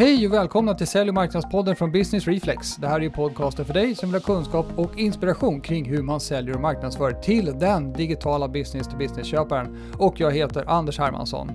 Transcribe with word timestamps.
Hej 0.00 0.26
och 0.26 0.32
välkomna 0.32 0.74
till 0.74 0.86
Sälj 0.86 1.08
och 1.08 1.14
marknadspodden 1.14 1.76
från 1.76 1.92
Business 1.92 2.26
Reflex. 2.26 2.76
Det 2.76 2.88
här 2.88 3.02
är 3.02 3.08
podcasten 3.08 3.64
för 3.64 3.74
dig 3.74 3.94
som 3.94 4.12
vill 4.12 4.22
ha 4.22 4.34
kunskap 4.34 4.66
och 4.76 4.98
inspiration 4.98 5.60
kring 5.60 5.84
hur 5.84 6.02
man 6.02 6.20
säljer 6.20 6.54
och 6.54 6.60
marknadsför 6.60 7.12
till 7.12 7.58
den 7.58 7.92
digitala 7.92 8.48
business-to-business-köparen. 8.48 9.76
Och 9.98 10.20
jag 10.20 10.30
heter 10.32 10.64
Anders 10.68 10.98
Hermansson. 10.98 11.50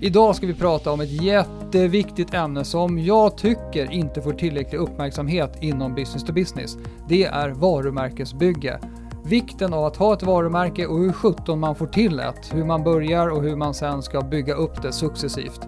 Idag 0.00 0.36
ska 0.36 0.46
vi 0.46 0.54
prata 0.54 0.92
om 0.92 1.00
ett 1.00 1.22
jätteviktigt 1.22 2.34
ämne 2.34 2.64
som 2.64 2.98
jag 2.98 3.38
tycker 3.38 3.92
inte 3.92 4.22
får 4.22 4.32
tillräcklig 4.32 4.78
uppmärksamhet 4.78 5.62
inom 5.62 5.94
business 5.94 6.24
to 6.24 6.32
business. 6.32 6.76
Det 7.08 7.24
är 7.24 7.48
varumärkesbygge. 7.48 8.80
Vikten 9.24 9.74
av 9.74 9.84
att 9.84 9.96
ha 9.96 10.14
ett 10.14 10.22
varumärke 10.22 10.86
och 10.86 10.98
hur 10.98 11.12
sjutton 11.12 11.60
man 11.60 11.74
får 11.74 11.86
till 11.86 12.20
ett, 12.20 12.54
hur 12.54 12.64
man 12.64 12.84
börjar 12.84 13.28
och 13.28 13.42
hur 13.42 13.56
man 13.56 13.74
sen 13.74 14.02
ska 14.02 14.20
bygga 14.20 14.54
upp 14.54 14.82
det 14.82 14.92
successivt. 14.92 15.60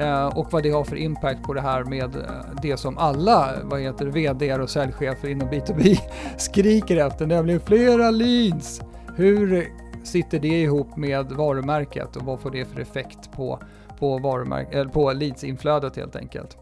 Eh, 0.00 0.38
och 0.38 0.52
vad 0.52 0.62
det 0.62 0.70
har 0.70 0.84
för 0.84 0.96
impact 0.96 1.42
på 1.42 1.54
det 1.54 1.60
här 1.60 1.84
med 1.84 2.16
eh, 2.16 2.22
det 2.62 2.76
som 2.76 2.98
alla 2.98 3.54
vad 3.62 3.80
heter, 3.80 4.06
VD 4.06 4.54
och 4.54 4.70
säljchefer 4.70 5.28
inom 5.28 5.48
B2B 5.48 5.96
skriker 6.36 7.06
efter, 7.06 7.26
nämligen 7.26 7.60
flera 7.60 8.10
leads. 8.10 8.80
Hur 9.16 9.68
sitter 10.04 10.38
det 10.38 10.62
ihop 10.62 10.96
med 10.96 11.32
varumärket 11.32 12.16
och 12.16 12.22
vad 12.22 12.40
får 12.40 12.50
det 12.50 12.64
för 12.64 12.80
effekt 12.80 13.32
på, 13.32 13.62
på, 13.98 14.18
varumärk- 14.18 14.72
eller 14.72 14.90
på 14.90 15.12
leadsinflödet 15.12 15.96
helt 15.96 16.16
enkelt. 16.16 16.56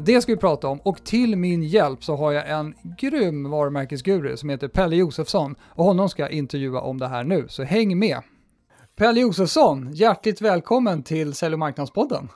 Det 0.00 0.22
ska 0.22 0.32
vi 0.32 0.38
prata 0.38 0.68
om 0.68 0.80
och 0.80 1.04
till 1.04 1.36
min 1.36 1.62
hjälp 1.62 2.04
så 2.04 2.16
har 2.16 2.32
jag 2.32 2.50
en 2.50 2.74
grym 2.82 3.50
varumärkesguru 3.50 4.36
som 4.36 4.48
heter 4.48 4.68
Pelle 4.68 4.96
Josefsson 4.96 5.54
och 5.62 5.84
honom 5.84 6.08
ska 6.08 6.22
jag 6.22 6.32
intervjua 6.32 6.80
om 6.80 6.98
det 6.98 7.08
här 7.08 7.24
nu, 7.24 7.44
så 7.48 7.62
häng 7.62 7.98
med! 7.98 8.20
Pelle 8.96 9.20
Josefsson, 9.20 9.92
hjärtligt 9.92 10.40
välkommen 10.40 11.02
till 11.02 11.34
Sälj 11.34 11.52
och 11.52 11.58
marknadspodden. 11.58 12.28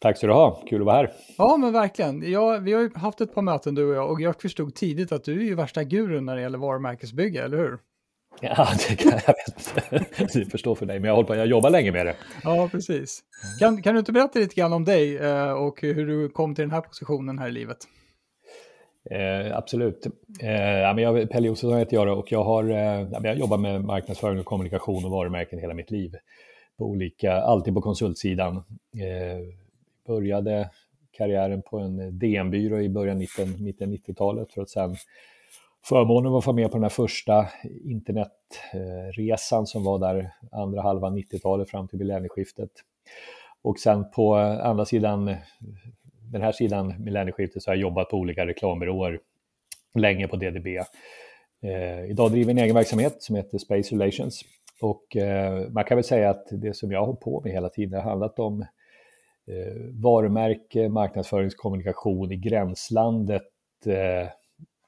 Tack 0.00 0.16
ska 0.16 0.26
du 0.26 0.32
ha, 0.32 0.62
kul 0.68 0.80
att 0.80 0.86
vara 0.86 0.96
här. 0.96 1.10
Ja, 1.38 1.56
men 1.56 1.72
verkligen. 1.72 2.32
Ja, 2.32 2.58
vi 2.58 2.72
har 2.72 2.80
ju 2.80 2.90
haft 2.94 3.20
ett 3.20 3.34
par 3.34 3.42
möten 3.42 3.74
du 3.74 3.88
och 3.88 3.94
jag 3.94 4.10
och 4.10 4.20
jag 4.20 4.40
förstod 4.40 4.74
tidigt 4.74 5.12
att 5.12 5.24
du 5.24 5.40
är 5.40 5.44
ju 5.44 5.54
värsta 5.54 5.84
gurun 5.84 6.26
när 6.26 6.36
det 6.36 6.42
gäller 6.42 6.58
varumärkesbygge, 6.58 7.44
eller 7.44 7.56
hur? 7.58 7.78
Ja, 8.40 8.68
det 8.88 8.96
kan 8.96 9.12
jag 9.26 9.34
vet 9.90 10.36
inte. 10.36 10.50
förstår 10.50 10.74
för 10.74 10.86
dig, 10.86 11.00
men 11.00 11.08
jag, 11.08 11.14
håller 11.14 11.26
på, 11.26 11.34
jag 11.34 11.46
jobbar 11.46 11.70
länge 11.70 11.92
med 11.92 12.06
det. 12.06 12.16
Ja, 12.42 12.68
precis. 12.72 13.20
Kan, 13.58 13.82
kan 13.82 13.94
du 13.94 13.98
inte 13.98 14.12
berätta 14.12 14.38
lite 14.38 14.54
grann 14.54 14.72
om 14.72 14.84
dig 14.84 15.16
eh, 15.18 15.52
och 15.52 15.80
hur 15.80 16.06
du 16.06 16.28
kom 16.28 16.54
till 16.54 16.62
den 16.62 16.70
här 16.70 16.80
positionen 16.80 17.38
här 17.38 17.48
i 17.48 17.52
livet? 17.52 17.78
Eh, 19.10 19.56
absolut. 19.56 20.06
Eh, 20.42 20.50
ja, 20.60 20.92
men 20.92 21.04
jag, 21.04 21.30
Pelle 21.30 21.46
Josefsson 21.46 21.78
heter 21.78 21.96
jag 21.96 22.18
och 22.18 22.32
jag 22.32 22.44
har, 22.44 22.70
eh, 22.70 23.08
jag 23.22 23.38
jobbar 23.38 23.58
med 23.58 23.84
marknadsföring 23.84 24.38
och 24.38 24.46
kommunikation 24.46 25.04
och 25.04 25.10
varumärken 25.10 25.58
hela 25.58 25.74
mitt 25.74 25.90
liv. 25.90 26.14
På 26.78 26.84
olika, 26.84 27.32
alltid 27.32 27.74
på 27.74 27.80
konsultsidan. 27.80 28.56
Eh, 28.56 29.40
började 30.06 30.70
karriären 31.10 31.62
på 31.62 31.78
en 31.78 32.18
DN-byrå 32.18 32.80
i 32.80 32.88
början 32.88 33.18
mitten, 33.18 33.64
mitten 33.64 33.92
90-talet 33.92 34.52
för 34.52 34.62
att 34.62 34.70
sen 34.70 34.96
förmånen 35.84 36.34
att 36.34 36.46
vara 36.46 36.56
med 36.56 36.70
på 36.70 36.76
den 36.76 36.82
här 36.82 36.90
första 36.90 37.48
internetresan 37.84 39.66
som 39.66 39.84
var 39.84 39.98
där 39.98 40.30
andra 40.52 40.82
halvan 40.82 41.18
90-talet 41.18 41.70
fram 41.70 41.88
till 41.88 41.98
millennieskiftet. 41.98 42.70
Och 43.62 43.78
sen 43.78 44.10
på 44.10 44.34
andra 44.34 44.84
sidan, 44.84 45.36
den 46.32 46.42
här 46.42 46.52
sidan 46.52 47.04
millennieskiftet 47.04 47.62
så 47.62 47.70
har 47.70 47.74
jag 47.74 47.82
jobbat 47.82 48.08
på 48.08 48.16
olika 48.16 48.46
reklambyråer 48.46 49.20
länge 49.94 50.28
på 50.28 50.36
DDB. 50.36 50.66
Eh, 51.62 52.10
idag 52.10 52.30
driver 52.30 52.52
jag 52.52 52.58
en 52.58 52.64
egen 52.64 52.74
verksamhet 52.74 53.22
som 53.22 53.36
heter 53.36 53.58
Space 53.58 53.94
Relations 53.94 54.44
och 54.80 55.16
eh, 55.16 55.68
man 55.70 55.84
kan 55.84 55.96
väl 55.96 56.04
säga 56.04 56.30
att 56.30 56.46
det 56.50 56.76
som 56.76 56.92
jag 56.92 56.98
har 56.98 57.06
hållit 57.06 57.20
på 57.20 57.40
med 57.44 57.52
hela 57.52 57.68
tiden 57.68 58.00
har 58.00 58.10
handlat 58.10 58.38
om 58.38 58.60
eh, 58.60 58.66
Eh, 59.50 60.02
varumärke, 60.02 60.88
marknadsföringskommunikation 60.88 62.32
i 62.32 62.36
gränslandet 62.36 63.42
eh, 63.86 64.28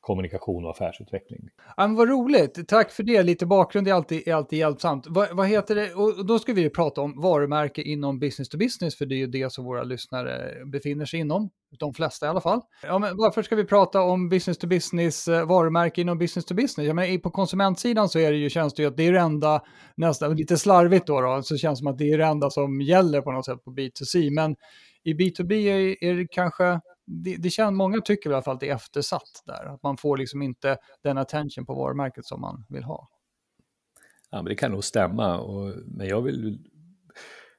kommunikation 0.02 0.64
och 0.64 0.70
affärsutveckling. 0.70 1.40
Ja, 1.76 1.86
men 1.86 1.96
vad 1.96 2.08
roligt, 2.08 2.68
tack 2.68 2.90
för 2.90 3.02
det. 3.02 3.22
Lite 3.22 3.46
bakgrund 3.46 3.88
är 3.88 3.92
alltid, 3.92 4.28
är 4.28 4.34
alltid 4.34 4.58
hjälpsamt. 4.58 5.06
Va, 5.06 5.26
vad 5.32 5.48
heter 5.48 5.74
det? 5.74 5.94
Och 5.94 6.26
då 6.26 6.38
ska 6.38 6.52
vi 6.52 6.70
prata 6.70 7.00
om 7.00 7.20
varumärke 7.20 7.82
inom 7.82 8.18
business 8.18 8.48
to 8.48 8.58
business, 8.58 8.96
för 8.96 9.06
det 9.06 9.14
är 9.14 9.16
ju 9.16 9.26
det 9.26 9.52
som 9.52 9.64
våra 9.64 9.82
lyssnare 9.82 10.64
befinner 10.64 11.04
sig 11.04 11.20
inom, 11.20 11.50
de 11.78 11.94
flesta 11.94 12.26
i 12.26 12.28
alla 12.28 12.40
fall. 12.40 12.60
Ja, 12.82 12.98
men 12.98 13.16
varför 13.16 13.42
ska 13.42 13.56
vi 13.56 13.64
prata 13.64 14.00
om 14.00 14.28
business 14.28 14.58
to 14.58 14.66
business, 14.66 15.28
eh, 15.28 15.46
varumärke 15.46 16.00
inom 16.00 16.18
business 16.18 16.44
to 16.44 16.54
business? 16.54 16.86
Ja, 16.86 16.94
men 16.94 17.20
på 17.20 17.30
konsumentsidan 17.30 18.08
så 18.08 18.18
är 18.18 18.32
det 18.32 18.38
ju, 18.38 18.50
känns 18.50 18.74
det 18.74 18.82
ju 18.82 18.88
att 18.88 18.96
det 18.96 19.06
är 19.06 19.12
det 19.12 19.20
enda, 19.20 19.62
nästan 19.96 20.36
lite 20.36 20.56
slarvigt 20.56 21.06
då, 21.06 21.20
då 21.20 21.42
så 21.42 21.56
känns 21.56 21.78
det 21.78 21.82
som 21.82 21.92
att 21.92 21.98
det 21.98 22.10
är 22.10 22.18
det 22.18 22.24
enda 22.24 22.50
som 22.50 22.80
gäller 22.80 23.20
på 23.20 23.32
något 23.32 23.46
sätt 23.46 23.64
på 23.64 23.70
B2C, 23.70 24.30
men 24.30 24.56
i 25.04 25.14
B2B 25.14 25.52
är, 25.52 26.04
är 26.04 26.14
det 26.14 26.26
kanske 26.30 26.80
det, 27.12 27.36
det 27.36 27.50
känns, 27.50 27.76
många 27.76 28.00
tycker 28.00 28.30
i 28.30 28.32
alla 28.32 28.42
fall 28.42 28.54
att 28.54 28.60
det 28.60 28.68
är 28.68 28.74
eftersatt 28.74 29.42
där. 29.46 29.74
Att 29.74 29.82
man 29.82 29.96
får 29.96 30.16
liksom 30.16 30.42
inte 30.42 30.78
den 31.02 31.18
attention 31.18 31.66
på 31.66 31.74
varumärket 31.74 32.26
som 32.26 32.40
man 32.40 32.64
vill 32.68 32.82
ha. 32.82 33.08
Ja, 34.30 34.42
men 34.42 34.44
det 34.44 34.54
kan 34.54 34.70
nog 34.70 34.84
stämma, 34.84 35.38
och, 35.38 35.74
men 35.86 36.06
jag 36.06 36.22
vill 36.22 36.58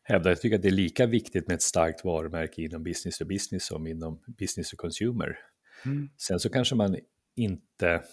hävda, 0.03 0.29
jag 0.29 0.41
tycker 0.41 0.55
att 0.55 0.61
det 0.61 0.67
är 0.67 0.71
lika 0.71 1.05
viktigt 1.05 1.47
med 1.47 1.55
ett 1.55 1.61
starkt 1.61 2.05
varumärke 2.05 2.61
inom 2.61 2.83
business 2.83 3.17
to 3.17 3.25
business 3.25 3.65
som 3.65 3.87
inom 3.87 4.19
business 4.39 4.69
to 4.69 4.77
consumer. 4.77 5.37
Mm. 5.85 6.09
Sen 6.17 6.39
så 6.39 6.49
kanske 6.49 6.75
man 6.75 6.97
inte, 7.35 8.03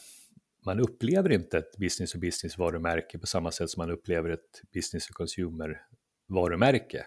man 0.66 0.80
upplever 0.80 1.32
inte 1.32 1.58
ett 1.58 1.76
business 1.76 2.12
to 2.12 2.18
business 2.18 2.58
varumärke 2.58 3.18
på 3.18 3.26
samma 3.26 3.50
sätt 3.50 3.70
som 3.70 3.80
man 3.80 3.90
upplever 3.90 4.30
ett 4.30 4.62
business 4.74 5.06
to 5.06 5.12
consumer 5.12 5.80
varumärke. 6.28 7.06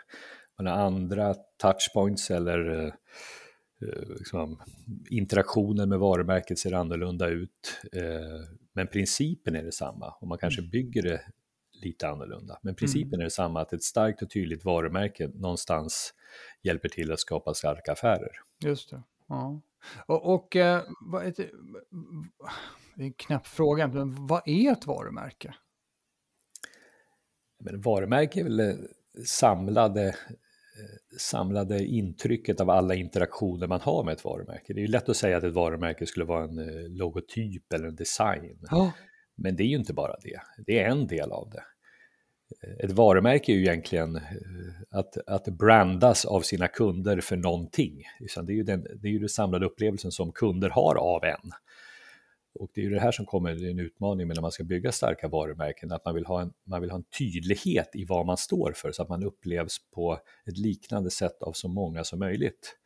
Man 0.58 0.68
har 0.68 0.74
andra 0.74 1.36
touchpoints 1.62 2.32
eller 2.32 2.70
Eh, 2.70 2.94
liksom, 4.18 4.62
interaktionen 5.10 5.90
med 5.90 6.00
varumärket 6.00 6.60
ser 6.60 6.74
annorlunda 6.74 7.28
ut. 7.28 7.82
Eh, 7.92 8.48
men 8.74 8.88
principen 8.88 9.56
är 9.56 9.64
detsamma 9.64 10.14
och 10.22 10.28
man 10.28 10.38
kanske 10.38 10.62
mm. 10.62 10.70
bygger 10.70 11.02
det 11.02 11.22
lite 11.84 12.10
annorlunda. 12.10 12.60
Men 12.62 12.76
principen 12.76 13.14
mm. 13.14 13.20
är 13.20 13.24
detsamma, 13.24 13.62
att 13.62 13.74
ett 13.74 13.84
starkt 13.84 14.22
och 14.22 14.30
tydligt 14.30 14.66
varumärke 14.66 15.28
någonstans 15.28 16.14
hjälper 16.62 16.90
till 16.90 17.12
att 17.12 17.20
skapa 17.20 17.54
starka 17.54 17.92
affärer. 17.92 18.32
Just 18.64 18.90
det. 18.90 19.04
Ja. 19.28 19.62
Och, 20.06 20.34
och 20.34 20.56
eh, 20.56 20.82
vad 21.02 21.26
är 21.26 21.34
det, 21.38 21.50
det 22.96 23.04
är 23.04 23.06
en 23.06 23.14
knapp 23.14 23.48
fråga, 23.48 23.88
men 23.88 24.28
vad 24.28 24.42
är 24.46 24.72
ett 24.72 24.88
varumärke? 24.88 25.56
Men 27.60 27.82
varumärke 27.82 28.40
är 28.40 28.44
väl 28.44 28.88
samlade 29.26 30.16
samlade 31.18 31.86
intrycket 31.86 32.62
av 32.62 32.70
alla 32.70 32.96
interaktioner 32.96 33.68
man 33.68 33.82
har 33.82 34.04
med 34.04 34.14
ett 34.14 34.26
varumärke. 34.26 34.74
Det 34.74 34.80
är 34.80 34.86
ju 34.86 34.92
lätt 34.92 35.10
att 35.10 35.18
säga 35.18 35.38
att 35.38 35.44
ett 35.44 35.54
varumärke 35.54 36.06
skulle 36.06 36.26
vara 36.26 36.44
en 36.44 36.60
eh, 36.60 36.90
logotyp 36.90 37.74
eller 37.74 37.88
en 37.88 37.96
design. 37.96 38.60
Ja. 38.72 38.92
Men 39.36 39.56
det 39.56 39.64
är 39.64 39.68
ju 39.68 39.76
inte 39.76 39.94
bara 39.94 40.16
det, 40.22 40.40
det 40.66 40.80
är 40.80 40.90
en 40.90 41.08
del 41.08 41.32
av 41.32 41.50
det. 41.50 41.64
Ett 42.84 42.92
varumärke 42.92 43.52
är 43.52 43.56
ju 43.56 43.62
egentligen 43.62 44.16
eh, 44.16 44.22
att, 44.90 45.18
att 45.28 45.46
brandas 45.46 46.26
av 46.26 46.42
sina 46.42 46.68
kunder 46.68 47.22
för 47.22 47.36
någonting. 47.36 48.02
Det 48.20 48.52
är, 48.54 48.56
ju 48.56 48.64
den, 48.64 48.82
det 48.82 49.08
är 49.08 49.12
ju 49.12 49.20
den 49.20 49.30
samlade 49.30 49.66
upplevelsen 49.66 50.12
som 50.12 50.32
kunder 50.32 50.70
har 50.70 50.96
av 50.96 51.24
en. 51.24 51.52
Och 52.56 52.70
det 52.74 52.82
är 52.82 52.86
ju 52.86 52.90
det 52.90 53.00
här 53.00 53.12
som 53.12 53.26
kommer, 53.26 53.56
det 53.56 53.68
är 53.68 53.72
en 53.72 53.80
utmaning 53.80 54.28
med 54.28 54.36
när 54.38 54.42
man 54.42 54.52
ska 54.52 54.64
bygga 54.64 54.92
starka 54.92 55.28
varumärken, 55.28 55.92
att 55.92 56.06
man 56.06 56.16
vill, 56.16 56.26
ha 56.26 56.42
en, 56.42 56.54
man 56.64 56.82
vill 56.82 56.90
ha 56.90 56.98
en 56.98 57.04
tydlighet 57.04 57.90
i 57.94 58.06
vad 58.06 58.26
man 58.26 58.38
står 58.38 58.74
för 58.76 58.92
så 58.92 59.02
att 59.02 59.10
man 59.10 59.24
upplevs 59.24 59.78
på 59.92 60.20
ett 60.46 60.58
liknande 60.58 61.10
sätt 61.10 61.42
av 61.42 61.54
så 61.54 61.68
många 61.68 62.04
som 62.04 62.20
möjligt. 62.20 62.78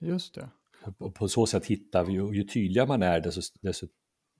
Just 0.00 0.34
det. 0.34 0.50
Och 0.98 1.14
på 1.14 1.28
så 1.28 1.46
sätt 1.46 1.66
hittar 1.66 2.04
vi, 2.04 2.20
och 2.20 2.34
ju 2.34 2.44
tydligare 2.44 2.88
man 2.88 3.02
är, 3.02 3.20
desto, 3.20 3.40
desto, 3.62 3.86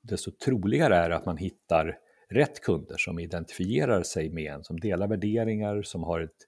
desto 0.03 0.31
troligare 0.31 0.97
är 0.97 1.09
det 1.09 1.17
att 1.17 1.27
man 1.27 1.37
hittar 1.37 1.99
rätt 2.29 2.61
kunder 2.61 2.97
som 2.99 3.19
identifierar 3.19 4.03
sig 4.03 4.31
med 4.31 4.53
en, 4.53 4.65
som 4.65 4.81
delar 4.81 5.09
värderingar, 5.09 5.83
som 5.83 6.03
har 6.03 6.21
ett, 6.21 6.47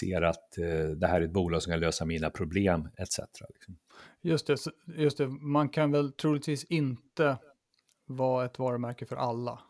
ser 0.00 0.22
att 0.22 0.58
eh, 0.58 0.88
det 0.96 1.06
här 1.06 1.20
är 1.20 1.24
ett 1.24 1.32
bolag 1.32 1.62
som 1.62 1.70
kan 1.70 1.80
lösa 1.80 2.04
mina 2.04 2.30
problem 2.30 2.88
etc. 2.96 3.18
Liksom. 3.54 3.76
Just 4.22 4.46
det, 4.46 4.56
just 4.86 5.18
det, 5.18 5.28
man 5.28 5.68
kan 5.68 5.92
väl 5.92 6.12
troligtvis 6.12 6.64
inte 6.64 7.36
vara 8.06 8.44
ett 8.44 8.58
varumärke 8.58 9.06
för 9.06 9.16
alla. 9.16 9.60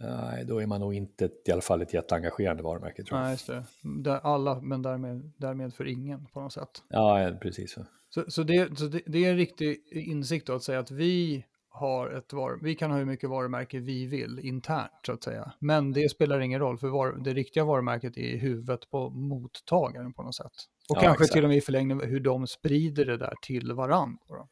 Nej, 0.00 0.44
då 0.44 0.62
är 0.62 0.66
man 0.66 0.80
nog 0.80 0.94
inte 0.94 1.30
i 1.46 1.52
alla 1.52 1.60
fall 1.60 1.82
ett 1.82 1.94
jätteengagerande 1.94 2.62
varumärke. 2.62 3.04
Tror 3.04 3.18
jag. 3.18 3.24
Nej, 3.24 3.32
just 3.32 3.46
det. 3.46 3.64
Där 3.82 4.20
alla, 4.22 4.60
men 4.60 4.82
därmed, 4.82 5.32
därmed 5.36 5.74
för 5.74 5.84
ingen 5.84 6.26
på 6.26 6.40
något 6.40 6.52
sätt. 6.52 6.82
Ja, 6.88 7.32
precis. 7.40 7.78
Så, 8.08 8.24
så, 8.28 8.42
det, 8.42 8.78
så 8.78 8.86
det, 8.86 9.02
det, 9.06 9.24
är 9.24 9.30
en 9.30 9.36
riktig 9.36 9.82
insikt 9.90 10.46
då 10.46 10.52
att 10.52 10.62
säga 10.62 10.78
att 10.78 10.90
vi 10.90 11.44
har 11.78 12.10
ett 12.10 12.32
var, 12.32 12.58
vi 12.62 12.74
kan 12.74 12.90
ha 12.90 12.98
hur 12.98 13.04
mycket 13.04 13.30
varumärke 13.30 13.78
vi 13.78 14.06
vill 14.06 14.38
internt 14.38 14.90
så 15.06 15.12
att 15.12 15.22
säga. 15.22 15.52
Men 15.58 15.92
det 15.92 16.08
spelar 16.08 16.40
ingen 16.40 16.60
roll 16.60 16.78
för 16.78 16.88
var, 16.88 17.12
det 17.24 17.34
riktiga 17.34 17.64
varumärket 17.64 18.16
är 18.16 18.20
i 18.20 18.38
huvudet 18.38 18.90
på 18.90 19.10
mottagaren 19.10 20.12
på 20.12 20.22
något 20.22 20.34
sätt. 20.34 20.52
Och 20.90 20.96
ja, 20.96 21.00
kanske 21.00 21.24
exakt. 21.24 21.32
till 21.32 21.44
och 21.44 21.48
med 21.48 21.58
i 21.58 21.60
förlängningen 21.60 22.10
hur 22.10 22.20
de 22.20 22.46
sprider 22.46 23.04
det 23.04 23.16
där 23.16 23.34
till 23.42 23.72
varandra. 23.72 24.48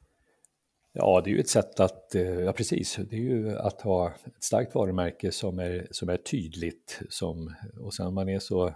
Ja, 0.92 1.20
det 1.24 1.30
är 1.30 1.32
ju 1.32 1.40
ett 1.40 1.48
sätt 1.48 1.80
att, 1.80 2.14
eh, 2.14 2.22
ja 2.22 2.52
precis, 2.52 2.98
det 3.10 3.16
är 3.16 3.20
ju 3.20 3.58
att 3.58 3.80
ha 3.80 4.08
ett 4.08 4.44
starkt 4.44 4.74
varumärke 4.74 5.32
som 5.32 5.58
är, 5.58 5.86
som 5.90 6.08
är 6.08 6.16
tydligt 6.16 7.02
som, 7.08 7.54
och 7.80 7.94
sen 7.94 8.14
man 8.14 8.28
är 8.28 8.38
så 8.38 8.74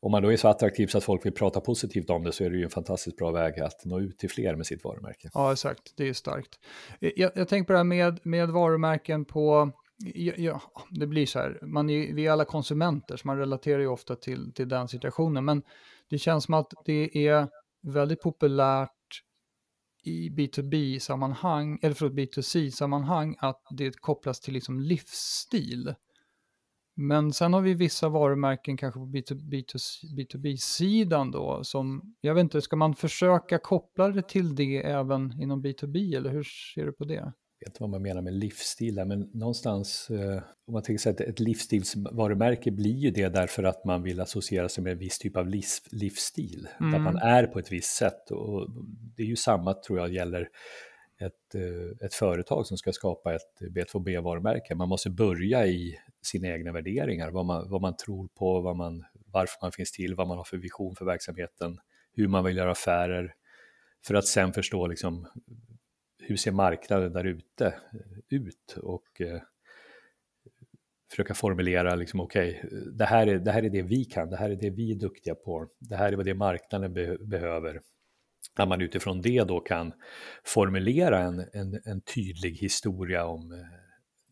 om 0.00 0.12
man 0.12 0.22
då 0.22 0.32
är 0.32 0.36
så 0.36 0.48
attraktiv 0.48 0.86
så 0.86 0.98
att 0.98 1.04
folk 1.04 1.26
vill 1.26 1.32
prata 1.32 1.60
positivt 1.60 2.10
om 2.10 2.24
det 2.24 2.32
så 2.32 2.44
är 2.44 2.50
det 2.50 2.56
ju 2.56 2.64
en 2.64 2.70
fantastiskt 2.70 3.16
bra 3.16 3.30
väg 3.30 3.60
att 3.60 3.84
nå 3.84 4.00
ut 4.00 4.18
till 4.18 4.30
fler 4.30 4.56
med 4.56 4.66
sitt 4.66 4.84
varumärke. 4.84 5.30
Ja, 5.34 5.52
exakt. 5.52 5.92
Det 5.96 6.08
är 6.08 6.12
starkt. 6.12 6.58
Eh, 7.00 7.10
jag, 7.16 7.32
jag 7.34 7.48
tänker 7.48 7.66
på 7.66 7.72
det 7.72 7.78
här 7.78 7.84
med, 7.84 8.20
med 8.22 8.48
varumärken 8.48 9.24
på... 9.24 9.72
Ja, 9.98 10.32
ja, 10.36 10.60
det 10.90 11.06
blir 11.06 11.26
så 11.26 11.38
här, 11.38 11.58
man 11.62 11.90
är, 11.90 12.14
vi 12.14 12.26
är 12.26 12.30
alla 12.30 12.44
konsumenter, 12.44 13.16
så 13.16 13.26
man 13.26 13.38
relaterar 13.38 13.78
ju 13.78 13.86
ofta 13.86 14.16
till, 14.16 14.52
till 14.52 14.68
den 14.68 14.88
situationen. 14.88 15.44
Men 15.44 15.62
det 16.10 16.18
känns 16.18 16.44
som 16.44 16.54
att 16.54 16.72
det 16.84 17.26
är 17.28 17.48
väldigt 17.82 18.20
populärt 18.20 18.90
i 20.06 20.30
B2B-sammanhang, 20.30 21.78
eller 21.82 21.94
förlåt, 21.94 22.14
B2C-sammanhang, 22.14 23.36
att 23.38 23.62
det 23.70 24.00
kopplas 24.00 24.40
till 24.40 24.54
liksom 24.54 24.80
livsstil. 24.80 25.94
Men 26.98 27.32
sen 27.32 27.52
har 27.52 27.60
vi 27.60 27.74
vissa 27.74 28.08
varumärken 28.08 28.76
kanske 28.76 29.00
på 29.00 29.06
B2B-sidan 29.06 31.30
då 31.30 31.64
som, 31.64 32.14
jag 32.20 32.34
vet 32.34 32.42
inte, 32.42 32.62
ska 32.62 32.76
man 32.76 32.94
försöka 32.94 33.58
koppla 33.58 34.08
det 34.08 34.28
till 34.28 34.54
det 34.54 34.86
även 34.86 35.40
inom 35.40 35.64
B2B 35.64 36.16
eller 36.16 36.30
hur 36.30 36.42
ser 36.42 36.86
du 36.86 36.92
på 36.92 37.04
det? 37.04 37.32
Jag 37.58 37.66
vet 37.66 37.68
inte 37.68 37.82
vad 37.82 37.90
man 37.90 38.02
menar 38.02 38.22
med 38.22 38.34
livsstil 38.34 38.94
där, 38.94 39.04
men 39.04 39.30
någonstans, 39.32 40.10
eh, 40.10 40.42
om 40.66 40.72
man 40.72 40.82
tänker 40.82 41.02
sig 41.02 41.12
att 41.12 41.20
ett 41.20 41.40
livsstilsvarumärke 41.40 42.70
blir 42.70 42.96
ju 42.96 43.10
det 43.10 43.28
därför 43.28 43.62
att 43.62 43.84
man 43.84 44.02
vill 44.02 44.20
associera 44.20 44.68
sig 44.68 44.84
med 44.84 44.92
en 44.92 44.98
viss 44.98 45.18
typ 45.18 45.36
av 45.36 45.46
livs, 45.46 45.82
livsstil, 45.90 46.68
mm. 46.80 46.94
att 46.94 47.00
man 47.00 47.16
är 47.16 47.46
på 47.46 47.58
ett 47.58 47.72
visst 47.72 47.96
sätt. 47.96 48.30
Och 48.30 48.70
det 49.16 49.22
är 49.22 49.26
ju 49.26 49.36
samma, 49.36 49.74
tror 49.74 49.98
jag, 49.98 50.12
gäller 50.12 50.48
ett, 51.20 51.54
eh, 51.54 52.06
ett 52.06 52.14
företag 52.14 52.66
som 52.66 52.76
ska 52.76 52.92
skapa 52.92 53.34
ett 53.34 53.60
B2B-varumärke. 53.60 54.74
Man 54.74 54.88
måste 54.88 55.10
börja 55.10 55.66
i 55.66 55.98
sina 56.26 56.48
egna 56.48 56.72
värderingar, 56.72 57.30
vad 57.30 57.46
man, 57.46 57.70
vad 57.70 57.80
man 57.80 57.96
tror 57.96 58.28
på, 58.28 58.60
vad 58.60 58.76
man, 58.76 59.04
varför 59.32 59.58
man 59.62 59.72
finns 59.72 59.92
till, 59.92 60.14
vad 60.14 60.28
man 60.28 60.36
har 60.36 60.44
för 60.44 60.56
vision 60.56 60.96
för 60.96 61.04
verksamheten, 61.04 61.78
hur 62.12 62.28
man 62.28 62.44
vill 62.44 62.56
göra 62.56 62.70
affärer, 62.70 63.34
för 64.06 64.14
att 64.14 64.26
sen 64.26 64.52
förstå 64.52 64.86
liksom, 64.86 65.28
hur 66.22 66.36
ser 66.36 66.52
marknaden 66.52 67.12
där 67.12 67.24
ute 67.24 67.66
eh, 67.66 67.72
ut 68.28 68.76
och 68.82 69.20
eh, 69.20 69.40
försöka 71.10 71.34
formulera, 71.34 71.94
liksom, 71.94 72.20
okej, 72.20 72.62
okay, 72.64 72.80
det, 72.80 73.04
här 73.04 73.26
är, 73.26 73.38
det 73.38 73.52
här 73.52 73.62
är 73.62 73.70
det 73.70 73.82
vi 73.82 74.04
kan, 74.04 74.30
det 74.30 74.36
här 74.36 74.50
är 74.50 74.56
det 74.56 74.70
vi 74.70 74.92
är 74.92 74.96
duktiga 74.96 75.34
på, 75.34 75.68
det 75.78 75.96
här 75.96 76.12
är 76.12 76.16
vad 76.16 76.26
det 76.26 76.34
marknaden 76.34 76.94
be 76.94 77.18
behöver. 77.18 77.80
Att 78.58 78.68
man 78.68 78.80
utifrån 78.80 79.20
det 79.20 79.44
då 79.44 79.60
kan 79.60 79.92
formulera 80.44 81.18
en, 81.18 81.38
en, 81.52 81.80
en 81.84 82.00
tydlig 82.00 82.52
historia 82.52 83.26
om 83.26 83.52
eh, 83.52 83.58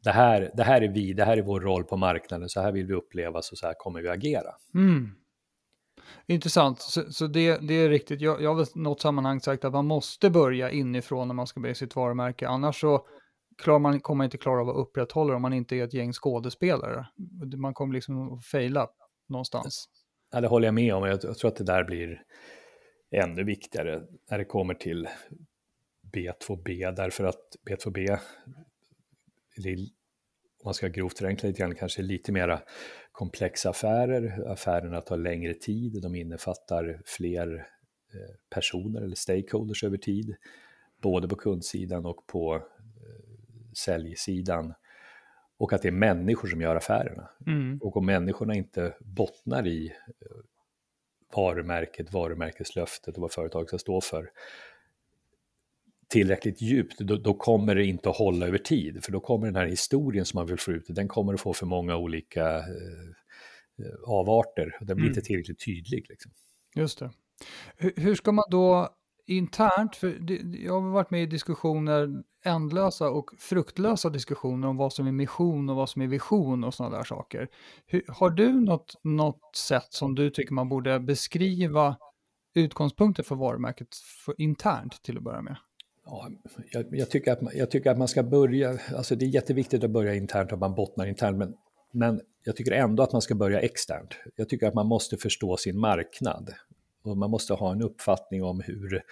det 0.05 0.11
här, 0.11 0.51
det 0.55 0.63
här 0.63 0.83
är 0.83 0.89
vi, 0.89 1.13
det 1.13 1.25
här 1.25 1.37
är 1.37 1.43
vår 1.43 1.61
roll 1.61 1.85
på 1.85 1.97
marknaden, 1.97 2.49
så 2.49 2.61
här 2.61 2.73
vill 2.73 2.87
vi 2.87 2.95
upplevas 2.95 3.53
och 3.53 3.59
så 3.59 3.67
här 3.67 3.75
kommer 3.79 4.03
vi 4.03 4.09
agera. 4.09 4.51
Mm. 4.75 5.11
Intressant, 6.27 6.81
så, 6.81 7.13
så 7.13 7.27
det, 7.27 7.59
det, 7.69 7.75
är 7.75 7.89
riktigt. 7.89 8.21
Jag, 8.21 8.43
jag 8.43 8.55
har 8.55 8.63
i 8.63 8.67
något 8.75 9.01
sammanhang 9.01 9.41
sagt 9.41 9.65
att 9.65 9.73
man 9.73 9.87
måste 9.87 10.31
börja 10.31 10.71
inifrån 10.71 11.29
när 11.29 11.35
man 11.35 11.47
ska 11.47 11.61
bygga 11.61 11.75
sitt 11.75 11.97
varumärke, 11.97 12.49
annars 12.49 12.81
så 12.81 13.07
klarar 13.63 13.79
man, 13.79 14.01
kommer 14.01 14.17
man 14.17 14.25
inte 14.25 14.39
klara 14.39 14.61
av 14.61 14.69
att 14.69 14.77
upprätthålla 14.77 15.31
det 15.31 15.37
om 15.37 15.43
man 15.43 15.53
inte 15.53 15.77
är 15.77 15.85
ett 15.85 15.95
gäng 15.95 16.13
skådespelare. 16.13 17.07
Man 17.57 17.75
kommer 17.75 17.95
liksom 17.95 18.33
att 18.33 18.45
fejla 18.45 18.89
någonstans. 19.29 19.89
Ja, 20.33 20.41
det 20.41 20.49
håller 20.49 20.67
jag 20.67 20.75
med 20.75 20.95
om, 20.95 21.05
jag, 21.05 21.19
jag 21.23 21.39
tror 21.39 21.51
att 21.51 21.57
det 21.57 21.65
där 21.65 21.85
blir 21.85 22.23
ännu 23.11 23.45
viktigare 23.45 24.03
när 24.31 24.39
det 24.39 24.45
kommer 24.45 24.75
till 24.75 25.09
B2B, 26.13 26.95
därför 26.97 27.25
att 27.25 27.57
B2B 27.71 28.19
om 30.65 30.69
man 30.69 30.75
ska 30.75 30.89
grovt 30.89 31.19
förenkla 31.19 31.47
lite 31.47 31.59
grann, 31.59 31.75
kanske 31.75 32.03
lite 32.03 32.33
mera 32.33 32.63
komplexa 33.13 33.71
affärer. 33.71 34.53
Affärerna 34.53 35.01
tar 35.01 35.17
längre 35.17 35.55
tid, 35.55 36.03
de 36.03 36.15
innefattar 36.15 37.03
fler 37.05 37.55
eh, 38.15 38.35
personer 38.55 39.01
eller 39.01 39.17
stakeholders 39.17 39.85
över 39.85 39.97
tid, 39.97 40.37
både 41.03 41.29
på 41.29 41.37
kundsidan 41.37 42.07
och 42.07 42.27
på 42.27 42.55
eh, 42.55 42.63
säljsidan. 43.85 44.75
Och 45.57 45.73
att 45.73 45.83
det 45.83 45.89
är 45.89 45.93
människor 45.93 46.49
som 46.49 46.61
gör 46.61 46.77
affärerna. 46.77 47.31
Mm. 47.47 47.79
Och 47.83 47.97
om 47.97 48.07
människorna 48.07 48.55
inte 48.55 48.95
bottnar 49.01 49.67
i 49.67 49.87
eh, 49.87 50.37
varumärket, 51.37 52.13
varumärkeslöftet 52.13 53.17
och 53.17 53.23
vad 53.23 53.33
företaget 53.33 53.69
ska 53.69 53.79
stå 53.79 54.01
för, 54.01 54.31
tillräckligt 56.15 56.63
djupt, 56.63 56.99
då, 56.99 57.17
då, 57.17 57.35
kommer 57.35 57.75
det 57.75 57.85
inte 57.85 58.11
att 58.11 58.17
hålla 58.17 58.47
över 58.47 58.59
tid. 58.59 59.05
För 59.05 59.13
då 59.13 59.21
kommer 59.21 59.47
den 59.47 59.57
här 59.57 59.67
historien 59.67 60.25
som 60.25 60.39
man 60.39 60.47
vill 60.47 60.59
få 60.59 60.73
ut, 60.73 60.85
den 60.89 61.09
kommer 61.09 61.35
att 61.35 61.41
få 61.41 61.53
för 61.53 61.67
många 61.67 61.97
olika 61.97 62.59
eh, 62.59 62.65
avarter. 64.07 64.77
Den 64.81 64.97
blir 64.97 65.07
mm. 65.07 65.09
inte 65.09 65.21
tillräckligt 65.21 65.65
tydlig. 65.65 66.07
Liksom. 66.09 66.33
Just 66.75 66.99
det. 66.99 67.11
Hur, 67.77 67.93
hur 67.97 68.15
ska 68.15 68.33
man 68.33 68.45
då 68.51 68.89
internt, 69.27 69.97
för 69.97 70.09
det, 70.09 70.35
jag 70.65 70.81
har 70.81 70.91
varit 70.91 71.11
med 71.11 71.23
i 71.23 71.27
diskussioner, 71.27 72.23
ändlösa 72.45 73.11
och 73.11 73.31
fruktlösa 73.39 74.11
diskussioner 74.11 74.69
om 74.69 74.77
vad 74.77 74.93
som 74.93 75.07
är 75.07 75.13
mission 75.13 75.71
och 75.71 75.77
vad 75.77 75.91
som 75.91 76.03
är 76.03 76.07
vision 76.07 76.65
och 76.65 76.75
sådana 76.75 76.97
där 76.97 77.05
saker. 77.05 77.49
Hur, 77.87 78.05
har 78.09 78.31
du 78.31 78.53
något, 78.53 78.95
något 79.03 79.57
sätt 79.57 79.89
som 79.93 80.15
du 80.15 80.31
tycker 80.31 80.55
man 80.55 80.69
borde 80.69 81.01
beskriva 81.01 81.97
utgångspunkter 82.55 83.23
för 83.23 83.35
varumärket 83.35 83.89
för, 84.25 84.35
internt 84.41 85.03
till 85.03 85.17
att 85.17 85.23
börja 85.23 85.43
med? 85.43 85.57
Ja, 86.05 86.31
jag, 86.71 86.87
jag, 86.91 87.11
tycker 87.11 87.33
att 87.33 87.41
man, 87.41 87.53
jag 87.57 87.71
tycker 87.71 87.91
att 87.91 87.99
man 87.99 88.09
ska 88.09 88.23
börja, 88.23 88.79
alltså 88.97 89.17
det 89.17 89.25
är 89.25 89.29
jätteviktigt 89.29 89.85
att 89.85 89.91
börja 89.91 90.15
internt 90.15 90.53
och 90.53 90.59
man 90.59 90.75
bottnar 90.75 91.07
internt, 91.07 91.39
men, 91.39 91.55
men 91.93 92.21
jag 92.45 92.57
tycker 92.57 92.73
ändå 92.73 93.03
att 93.03 93.13
man 93.13 93.23
ska 93.23 93.35
börja 93.35 93.61
externt. 93.61 94.15
Jag 94.37 94.49
tycker 94.49 94.67
att 94.69 94.75
man 94.75 94.87
måste 94.87 95.17
förstå 95.17 95.57
sin 95.57 95.79
marknad 95.79 96.55
och 97.05 97.17
man 97.17 97.31
måste 97.31 97.55
ha 97.55 97.73
en 97.73 97.83
uppfattning 97.83 98.45
om 98.45 98.61
hur, 98.61 99.03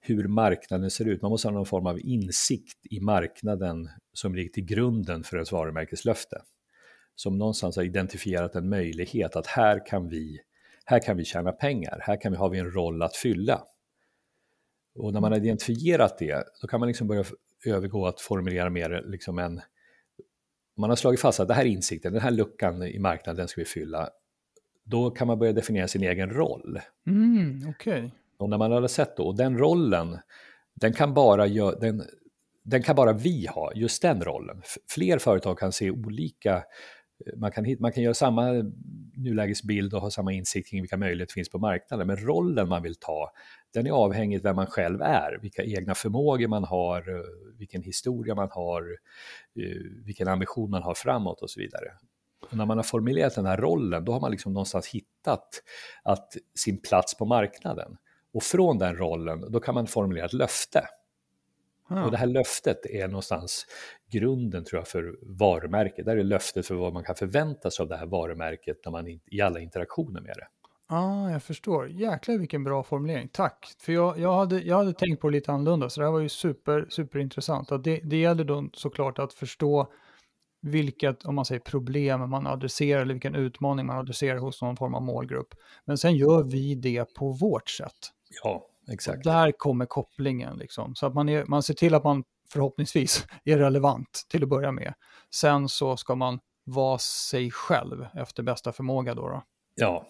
hur 0.00 0.28
marknaden 0.28 0.90
ser 0.90 1.08
ut. 1.08 1.22
Man 1.22 1.30
måste 1.30 1.48
ha 1.48 1.52
någon 1.52 1.66
form 1.66 1.86
av 1.86 2.00
insikt 2.00 2.86
i 2.90 3.00
marknaden 3.00 3.88
som 4.12 4.34
ligger 4.34 4.50
till 4.50 4.64
grunden 4.64 5.24
för 5.24 5.36
ens 5.36 5.52
varumärkeslöfte. 5.52 6.42
Som 7.14 7.38
någonstans 7.38 7.76
har 7.76 7.82
identifierat 7.82 8.54
en 8.54 8.68
möjlighet 8.68 9.36
att 9.36 9.46
här 9.46 9.86
kan 9.86 10.08
vi, 10.08 10.38
här 10.84 10.98
kan 10.98 11.16
vi 11.16 11.24
tjäna 11.24 11.52
pengar, 11.52 11.98
här 12.02 12.20
kan 12.20 12.32
vi, 12.32 12.38
har 12.38 12.50
vi 12.50 12.58
en 12.58 12.70
roll 12.70 13.02
att 13.02 13.16
fylla. 13.16 13.62
Och 15.00 15.12
när 15.12 15.20
man 15.20 15.32
har 15.32 15.38
identifierat 15.38 16.18
det, 16.18 16.44
då 16.60 16.68
kan 16.68 16.80
man 16.80 16.86
liksom 16.86 17.06
börja 17.06 17.24
övergå 17.66 18.06
att 18.06 18.20
formulera 18.20 18.70
mer 18.70 19.04
liksom 19.06 19.38
en... 19.38 19.60
Man 20.76 20.90
har 20.90 20.96
slagit 20.96 21.20
fast 21.20 21.40
att 21.40 21.48
det 21.48 21.54
här 21.54 21.64
är 21.64 21.68
insikten, 21.68 22.12
den 22.12 22.22
här 22.22 22.30
luckan 22.30 22.82
i 22.82 22.98
marknaden, 22.98 23.36
den 23.36 23.48
ska 23.48 23.60
vi 23.60 23.64
fylla. 23.64 24.08
Då 24.84 25.10
kan 25.10 25.26
man 25.26 25.38
börja 25.38 25.52
definiera 25.52 25.88
sin 25.88 26.02
egen 26.02 26.30
roll. 26.30 26.80
Mm, 27.06 27.68
okay. 27.68 28.10
Och 28.38 28.48
när 28.48 28.58
man 28.58 28.72
har 28.72 28.88
sett 28.88 29.16
då, 29.16 29.26
och 29.26 29.36
den 29.36 29.58
rollen, 29.58 30.18
den 30.74 30.92
kan 30.92 31.14
bara 31.14 31.46
gö- 31.46 31.80
den, 31.80 32.02
den 32.62 32.82
kan 32.82 32.96
bara 32.96 33.12
vi 33.12 33.46
ha, 33.46 33.72
just 33.74 34.02
den 34.02 34.24
rollen. 34.24 34.62
Fler 34.88 35.18
företag 35.18 35.58
kan 35.58 35.72
se 35.72 35.90
olika 35.90 36.62
man 37.36 37.50
kan, 37.50 37.76
man 37.78 37.92
kan 37.92 38.02
göra 38.02 38.14
samma 38.14 38.46
nulägesbild 39.16 39.94
och 39.94 40.00
ha 40.00 40.10
samma 40.10 40.32
insikt 40.32 40.70
kring 40.70 40.80
vilka 40.80 40.96
möjligheter 40.96 41.32
finns 41.32 41.48
på 41.48 41.58
marknaden, 41.58 42.06
men 42.06 42.16
rollen 42.16 42.68
man 42.68 42.82
vill 42.82 42.94
ta, 42.94 43.32
den 43.74 43.86
är 43.86 43.90
avhängig 43.90 44.42
vem 44.42 44.56
man 44.56 44.66
själv 44.66 45.02
är, 45.02 45.38
vilka 45.42 45.62
egna 45.62 45.94
förmågor 45.94 46.48
man 46.48 46.64
har, 46.64 46.98
eh, 47.16 47.24
vilken 47.58 47.82
historia 47.82 48.34
man 48.34 48.48
har, 48.50 48.82
eh, 49.56 50.04
vilken 50.04 50.28
ambition 50.28 50.70
man 50.70 50.82
har 50.82 50.94
framåt 50.94 51.42
och 51.42 51.50
så 51.50 51.60
vidare. 51.60 51.92
Och 52.50 52.56
när 52.56 52.66
man 52.66 52.78
har 52.78 52.84
formulerat 52.84 53.34
den 53.34 53.46
här 53.46 53.56
rollen, 53.56 54.04
då 54.04 54.12
har 54.12 54.20
man 54.20 54.30
liksom 54.30 54.52
någonstans 54.52 54.86
hittat 54.86 55.62
att 56.02 56.36
sin 56.54 56.82
plats 56.82 57.18
på 57.18 57.24
marknaden. 57.24 57.96
Och 58.32 58.42
från 58.42 58.78
den 58.78 58.96
rollen, 58.96 59.52
då 59.52 59.60
kan 59.60 59.74
man 59.74 59.86
formulera 59.86 60.24
ett 60.24 60.32
löfte. 60.32 60.80
Ja. 61.90 62.04
Och 62.04 62.10
det 62.10 62.16
här 62.16 62.26
löftet 62.26 62.86
är 62.86 63.08
någonstans 63.08 63.66
grunden 64.12 64.64
tror 64.64 64.80
jag 64.80 64.88
för 64.88 65.16
varumärket. 65.22 66.04
Det 66.04 66.12
är 66.12 66.24
löftet 66.24 66.66
för 66.66 66.74
vad 66.74 66.92
man 66.92 67.04
kan 67.04 67.14
förvänta 67.14 67.70
sig 67.70 67.82
av 67.82 67.88
det 67.88 67.96
här 67.96 68.06
varumärket 68.06 68.76
när 68.84 68.92
man 68.92 69.08
i 69.08 69.40
alla 69.40 69.60
interaktioner 69.60 70.20
med 70.20 70.34
det. 70.36 70.46
Ja, 70.88 70.96
ah, 70.98 71.30
jag 71.30 71.42
förstår. 71.42 71.88
Jäklar 71.88 72.38
vilken 72.38 72.64
bra 72.64 72.82
formulering. 72.82 73.28
Tack. 73.32 73.74
För 73.78 73.92
jag, 73.92 74.18
jag, 74.18 74.34
hade, 74.34 74.60
jag 74.60 74.76
hade 74.76 74.92
tänkt 74.92 75.20
på 75.20 75.28
det 75.28 75.32
lite 75.32 75.52
annorlunda, 75.52 75.90
så 75.90 76.00
det 76.00 76.06
här 76.06 76.12
var 76.12 76.20
ju 76.20 76.28
super, 76.28 76.86
superintressant. 76.88 77.72
Att 77.72 77.84
det, 77.84 78.00
det 78.04 78.16
gäller 78.16 78.44
då 78.44 78.70
såklart 78.72 79.18
att 79.18 79.32
förstå 79.32 79.92
vilket, 80.62 81.24
om 81.24 81.34
man 81.34 81.44
säger 81.44 81.60
problem 81.60 82.30
man 82.30 82.46
adresserar 82.46 83.02
eller 83.02 83.14
vilken 83.14 83.34
utmaning 83.34 83.86
man 83.86 83.98
adresserar 83.98 84.38
hos 84.38 84.62
någon 84.62 84.76
form 84.76 84.94
av 84.94 85.02
målgrupp. 85.02 85.54
Men 85.84 85.98
sen 85.98 86.16
gör 86.16 86.42
vi 86.42 86.74
det 86.74 87.14
på 87.14 87.32
vårt 87.32 87.70
sätt. 87.70 87.98
Ja, 88.42 88.69
exakt. 88.88 89.24
Där 89.24 89.52
kommer 89.52 89.86
kopplingen 89.86 90.56
liksom. 90.58 90.94
Så 90.94 91.06
att 91.06 91.14
man, 91.14 91.28
är, 91.28 91.44
man 91.44 91.62
ser 91.62 91.74
till 91.74 91.94
att 91.94 92.04
man 92.04 92.24
förhoppningsvis 92.52 93.26
är 93.44 93.58
relevant 93.58 94.26
till 94.28 94.42
att 94.42 94.48
börja 94.48 94.72
med. 94.72 94.94
Sen 95.34 95.68
så 95.68 95.96
ska 95.96 96.14
man 96.14 96.40
vara 96.64 96.98
sig 96.98 97.50
själv 97.50 98.06
efter 98.14 98.42
bästa 98.42 98.72
förmåga 98.72 99.14
då. 99.14 99.28
då. 99.28 99.42
Ja, 99.74 100.06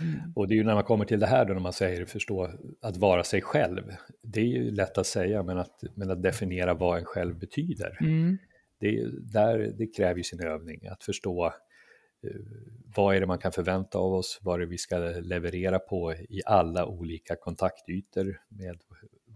Mm. 0.00 0.32
Och 0.34 0.48
det 0.48 0.54
är 0.54 0.56
ju 0.56 0.64
när 0.64 0.74
man 0.74 0.84
kommer 0.84 1.04
till 1.04 1.20
det 1.20 1.26
här 1.26 1.44
då, 1.44 1.52
när 1.52 1.60
man 1.60 1.72
säger 1.72 2.04
förstå 2.04 2.50
att 2.82 2.96
vara 2.96 3.24
sig 3.24 3.42
själv. 3.42 3.82
Det 4.22 4.40
är 4.40 4.44
ju 4.44 4.70
lätt 4.70 4.98
att 4.98 5.06
säga, 5.06 5.42
men 5.42 5.58
att, 5.58 5.82
men 5.94 6.10
att 6.10 6.22
definiera 6.22 6.74
vad 6.74 6.98
en 6.98 7.04
själv 7.04 7.38
betyder. 7.38 7.98
Mm. 8.00 8.38
Det, 8.80 9.06
där, 9.32 9.74
det 9.78 9.86
kräver 9.86 10.16
ju 10.16 10.24
sin 10.24 10.40
övning, 10.40 10.86
att 10.86 11.04
förstå 11.04 11.52
vad 12.96 13.16
är 13.16 13.20
det 13.20 13.26
man 13.26 13.38
kan 13.38 13.52
förvänta 13.52 13.98
av 13.98 14.14
oss, 14.14 14.40
vad 14.42 14.54
är 14.54 14.58
det 14.58 14.66
vi 14.66 14.78
ska 14.78 14.98
leverera 14.98 15.78
på 15.78 16.12
i 16.14 16.42
alla 16.46 16.86
olika 16.86 17.36
kontaktytor 17.36 18.40
med 18.48 18.80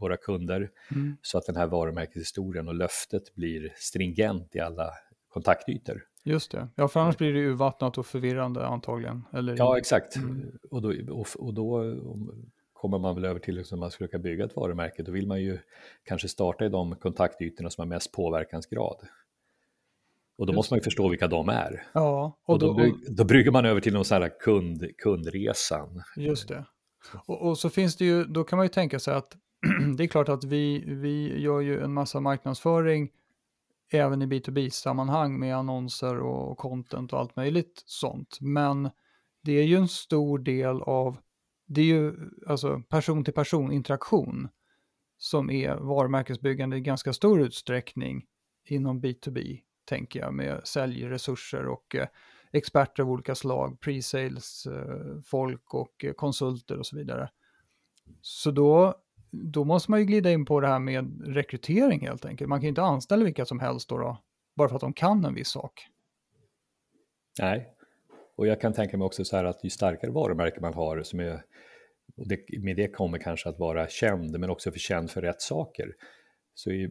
våra 0.00 0.16
kunder 0.16 0.70
mm. 0.90 1.16
så 1.22 1.38
att 1.38 1.46
den 1.46 1.56
här 1.56 1.66
varumärkeshistorien 1.66 2.68
och 2.68 2.74
löftet 2.74 3.34
blir 3.34 3.72
stringent 3.76 4.56
i 4.56 4.60
alla 4.60 4.90
kontaktytor. 5.28 6.02
Just 6.24 6.50
det, 6.50 6.68
ja 6.74 6.88
för 6.88 7.00
annars 7.00 7.16
blir 7.16 7.32
det 7.32 7.40
urvattnat 7.40 7.98
och 7.98 8.06
förvirrande 8.06 8.66
antagligen. 8.66 9.22
Eller... 9.32 9.56
Ja 9.58 9.78
exakt, 9.78 10.16
mm. 10.16 10.58
och, 10.70 10.82
då, 10.82 10.88
och, 11.12 11.26
och 11.36 11.54
då 11.54 11.94
kommer 12.72 12.98
man 12.98 13.14
väl 13.14 13.24
över 13.24 13.40
till 13.40 13.54
att 13.54 13.58
liksom, 13.58 13.80
man 13.80 13.90
ska 13.90 14.18
bygga 14.18 14.44
ett 14.44 14.56
varumärke, 14.56 15.02
då 15.02 15.12
vill 15.12 15.26
man 15.26 15.42
ju 15.42 15.58
kanske 16.04 16.28
starta 16.28 16.64
i 16.64 16.68
de 16.68 16.96
kontaktytorna 16.96 17.70
som 17.70 17.82
har 17.82 17.86
mest 17.86 18.12
påverkansgrad. 18.12 18.96
Och 20.40 20.46
då 20.46 20.52
måste 20.52 20.74
man 20.74 20.78
ju 20.78 20.82
förstå 20.82 21.08
vilka 21.08 21.28
de 21.28 21.48
är. 21.48 21.86
Ja, 21.92 22.38
och, 22.44 22.54
och 22.54 22.58
då, 22.58 22.72
då, 22.72 22.98
då 23.08 23.24
brygger 23.24 23.50
man 23.50 23.64
över 23.64 23.80
till 23.80 23.92
någon 23.92 24.04
sån 24.04 24.22
här 24.22 24.40
kund, 24.40 24.86
kundresan. 24.98 26.02
Just 26.16 26.48
det. 26.48 26.64
Och, 27.26 27.42
och, 27.42 27.58
så 27.58 27.70
finns 27.70 27.96
det 27.96 28.04
ju, 28.04 28.24
då 28.24 28.44
kan 28.44 28.56
man 28.56 28.64
ju 28.64 28.68
tänka 28.68 28.98
sig 28.98 29.14
att 29.14 29.36
det 29.96 30.04
är 30.04 30.08
klart 30.08 30.28
att 30.28 30.44
vi, 30.44 30.84
vi 30.86 31.40
gör 31.40 31.60
ju 31.60 31.80
en 31.80 31.92
massa 31.92 32.20
marknadsföring 32.20 33.10
även 33.92 34.22
i 34.22 34.26
B2B-sammanhang 34.26 35.38
med 35.38 35.56
annonser 35.56 36.18
och 36.18 36.58
content 36.58 37.12
och 37.12 37.18
allt 37.18 37.36
möjligt 37.36 37.82
sånt. 37.86 38.38
Men 38.40 38.90
det 39.42 39.52
är 39.52 39.64
ju 39.64 39.76
en 39.76 39.88
stor 39.88 40.38
del 40.38 40.82
av, 40.82 41.16
det 41.66 41.80
är 41.80 41.84
ju 41.84 42.14
alltså 42.46 42.82
person 42.88 43.24
till 43.24 43.34
person 43.34 43.72
interaktion 43.72 44.48
som 45.18 45.50
är 45.50 45.74
varumärkesbyggande 45.74 46.76
i 46.76 46.80
ganska 46.80 47.12
stor 47.12 47.40
utsträckning 47.40 48.24
inom 48.64 49.02
B2B, 49.02 49.60
tänker 49.90 50.20
jag, 50.20 50.34
med 50.34 50.60
säljresurser 50.64 51.66
och 51.66 51.94
eh, 51.94 52.08
experter 52.52 53.02
av 53.02 53.10
olika 53.10 53.34
slag, 53.34 53.78
pre-sales, 53.80 54.66
eh, 54.66 55.22
folk 55.24 55.74
och 55.74 56.04
eh, 56.04 56.12
konsulter 56.12 56.78
och 56.78 56.86
så 56.86 56.96
vidare. 56.96 57.30
Så 58.20 58.50
då 58.50 58.94
då 59.30 59.64
måste 59.64 59.90
man 59.90 60.00
ju 60.00 60.06
glida 60.06 60.30
in 60.30 60.44
på 60.44 60.60
det 60.60 60.66
här 60.66 60.78
med 60.78 61.22
rekrytering 61.26 62.00
helt 62.00 62.24
enkelt. 62.24 62.48
Man 62.48 62.58
kan 62.58 62.62
ju 62.62 62.68
inte 62.68 62.82
anställa 62.82 63.24
vilka 63.24 63.44
som 63.44 63.60
helst 63.60 63.88
då, 63.88 63.98
då 63.98 64.18
bara 64.56 64.68
för 64.68 64.76
att 64.76 64.80
de 64.80 64.92
kan 64.92 65.24
en 65.24 65.34
viss 65.34 65.48
sak. 65.48 65.86
Nej, 67.40 67.74
och 68.36 68.46
jag 68.46 68.60
kan 68.60 68.72
tänka 68.72 68.96
mig 68.96 69.04
också 69.04 69.24
så 69.24 69.36
här 69.36 69.44
att 69.44 69.64
ju 69.64 69.70
starkare 69.70 70.10
varumärke 70.10 70.60
man 70.60 70.74
har, 70.74 71.02
som 71.02 71.20
är, 71.20 71.44
och 72.16 72.28
det, 72.28 72.58
med 72.58 72.76
det 72.76 72.88
kommer 72.88 73.18
kanske 73.18 73.48
att 73.48 73.58
vara 73.58 73.88
känd, 73.88 74.38
men 74.38 74.50
också 74.50 74.72
för 74.72 74.78
känd 74.78 75.10
för 75.10 75.22
rätt 75.22 75.40
saker, 75.40 75.94
så 76.54 76.70
är, 76.70 76.90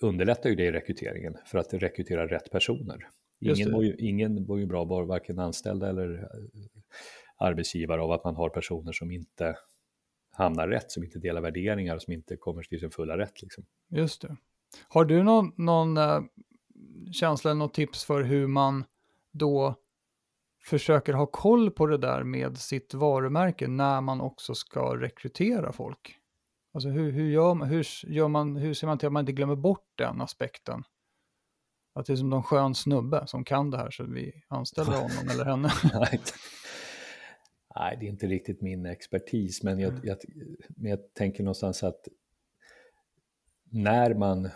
underlättar 0.00 0.50
ju 0.50 0.56
det 0.56 0.64
i 0.64 0.72
rekryteringen 0.72 1.36
för 1.46 1.58
att 1.58 1.74
rekrytera 1.74 2.26
rätt 2.26 2.50
personer. 2.50 3.08
Ingen 3.40 3.70
mår, 3.70 3.84
ju, 3.84 3.96
ingen 3.98 4.46
mår 4.46 4.60
ju 4.60 4.66
bra, 4.66 4.84
varken 4.84 5.38
anställda 5.38 5.88
eller 5.88 6.18
eh, 6.18 6.26
arbetsgivare, 7.36 8.02
av 8.02 8.12
att 8.12 8.24
man 8.24 8.36
har 8.36 8.48
personer 8.48 8.92
som 8.92 9.10
inte 9.10 9.56
hamnar 10.30 10.68
rätt, 10.68 10.90
som 10.90 11.04
inte 11.04 11.18
delar 11.18 11.40
värderingar, 11.40 11.98
som 11.98 12.12
inte 12.12 12.36
kommer 12.36 12.62
till 12.62 12.80
sin 12.80 12.90
fulla 12.90 13.18
rätt. 13.18 13.42
Liksom. 13.42 13.64
Just 13.88 14.22
det. 14.22 14.36
Har 14.88 15.04
du 15.04 15.22
någon, 15.22 15.52
någon 15.56 15.98
uh, 15.98 16.22
känsla 17.12 17.50
eller 17.50 17.58
något 17.58 17.74
tips 17.74 18.04
för 18.04 18.22
hur 18.22 18.46
man 18.46 18.84
då 19.32 19.74
försöker 20.64 21.12
ha 21.12 21.26
koll 21.26 21.70
på 21.70 21.86
det 21.86 21.98
där 21.98 22.24
med 22.24 22.58
sitt 22.58 22.94
varumärke 22.94 23.68
när 23.68 24.00
man 24.00 24.20
också 24.20 24.54
ska 24.54 24.96
rekrytera 24.96 25.72
folk? 25.72 26.18
Alltså 26.74 26.88
hur, 26.88 27.12
hur, 27.12 27.30
gör, 27.30 27.54
man, 27.54 27.68
hur, 27.68 27.86
gör 28.06 28.28
man, 28.28 28.56
hur 28.56 28.74
ser 28.74 28.86
man 28.86 28.98
till 28.98 29.06
att 29.06 29.12
man 29.12 29.20
inte 29.20 29.32
glömmer 29.32 29.56
bort 29.56 29.92
den 29.94 30.20
aspekten? 30.20 30.82
Att 31.92 32.06
det 32.06 32.12
är 32.12 32.16
som 32.16 32.30
någon 32.30 32.42
skön 32.42 32.74
snubbe 32.74 33.26
som 33.26 33.44
kan 33.44 33.70
det 33.70 33.76
här 33.76 33.90
så 33.90 34.04
vi 34.04 34.42
anställer 34.48 34.92
honom 35.00 35.28
eller 35.30 35.44
henne. 35.44 35.72
nej, 37.76 37.96
det 38.00 38.06
är 38.06 38.10
inte 38.10 38.26
riktigt 38.26 38.60
min 38.60 38.86
expertis, 38.86 39.62
men 39.62 39.78
jag, 39.78 39.92
mm. 39.92 40.02
jag, 40.04 40.18
men 40.68 40.90
jag 40.90 41.14
tänker 41.14 41.42
någonstans 41.42 41.82
att 41.82 42.08
när 43.64 44.14
man 44.14 44.50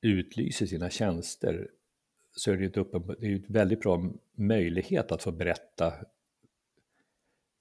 utlyser 0.00 0.66
sina 0.66 0.90
tjänster 0.90 1.70
så 2.32 2.52
är 2.52 2.56
det, 2.56 2.64
ett 2.64 2.76
uppen, 2.76 3.06
det 3.20 3.26
är 3.26 3.36
ett 3.36 3.50
väldigt 3.50 3.80
bra 3.80 4.10
möjlighet 4.34 5.12
att 5.12 5.22
få 5.22 5.32
berätta 5.32 5.92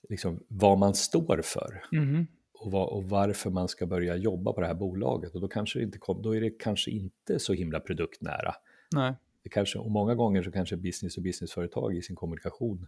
liksom, 0.10 0.44
vad 0.48 0.78
man 0.78 0.96
står 0.96 1.42
för 1.42 1.84
mm. 1.92 2.28
Och, 2.60 2.72
vad, 2.72 2.90
och, 2.90 3.04
varför 3.04 3.50
man 3.50 3.68
ska 3.68 3.86
börja 3.86 4.16
jobba 4.16 4.54
på 4.54 4.62
det 4.62 4.68
här 4.68 4.74
bolaget. 4.74 5.36
Och 5.36 5.42
då, 5.42 5.48
kanske 5.48 5.82
inte 5.82 5.98
kom, 5.98 6.22
då 6.22 6.36
är 6.36 6.42
det 6.42 6.50
kanske 6.50 6.92
inte 6.92 7.40
så 7.40 7.54
himla 7.54 7.80
produktnära. 7.80 8.56
Nej 8.96 9.14
det 9.46 9.50
kanske, 9.50 9.80
och 9.80 9.92
många 9.92 10.16
gånger 10.16 10.44
så 10.44 10.52
kanske 10.52 10.78
business 10.78 11.18
och 11.18 11.24
businessföretag 11.24 11.96
i 11.96 12.02
sin 12.02 12.16
kommunikation 12.16 12.88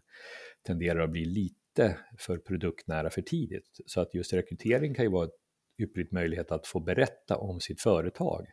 tenderar 0.63 0.99
att 0.99 1.09
bli 1.09 1.25
lite 1.25 1.97
för 2.17 2.37
produktnära 2.37 3.09
för 3.09 3.21
tidigt. 3.21 3.79
Så 3.85 4.01
att 4.01 4.13
just 4.13 4.33
rekrytering 4.33 4.93
kan 4.93 5.05
ju 5.05 5.11
vara 5.11 5.25
en 5.25 5.31
ypperlig 5.77 6.13
möjlighet 6.13 6.51
att 6.51 6.67
få 6.67 6.79
berätta 6.79 7.37
om 7.37 7.59
sitt 7.59 7.81
företag. 7.81 8.47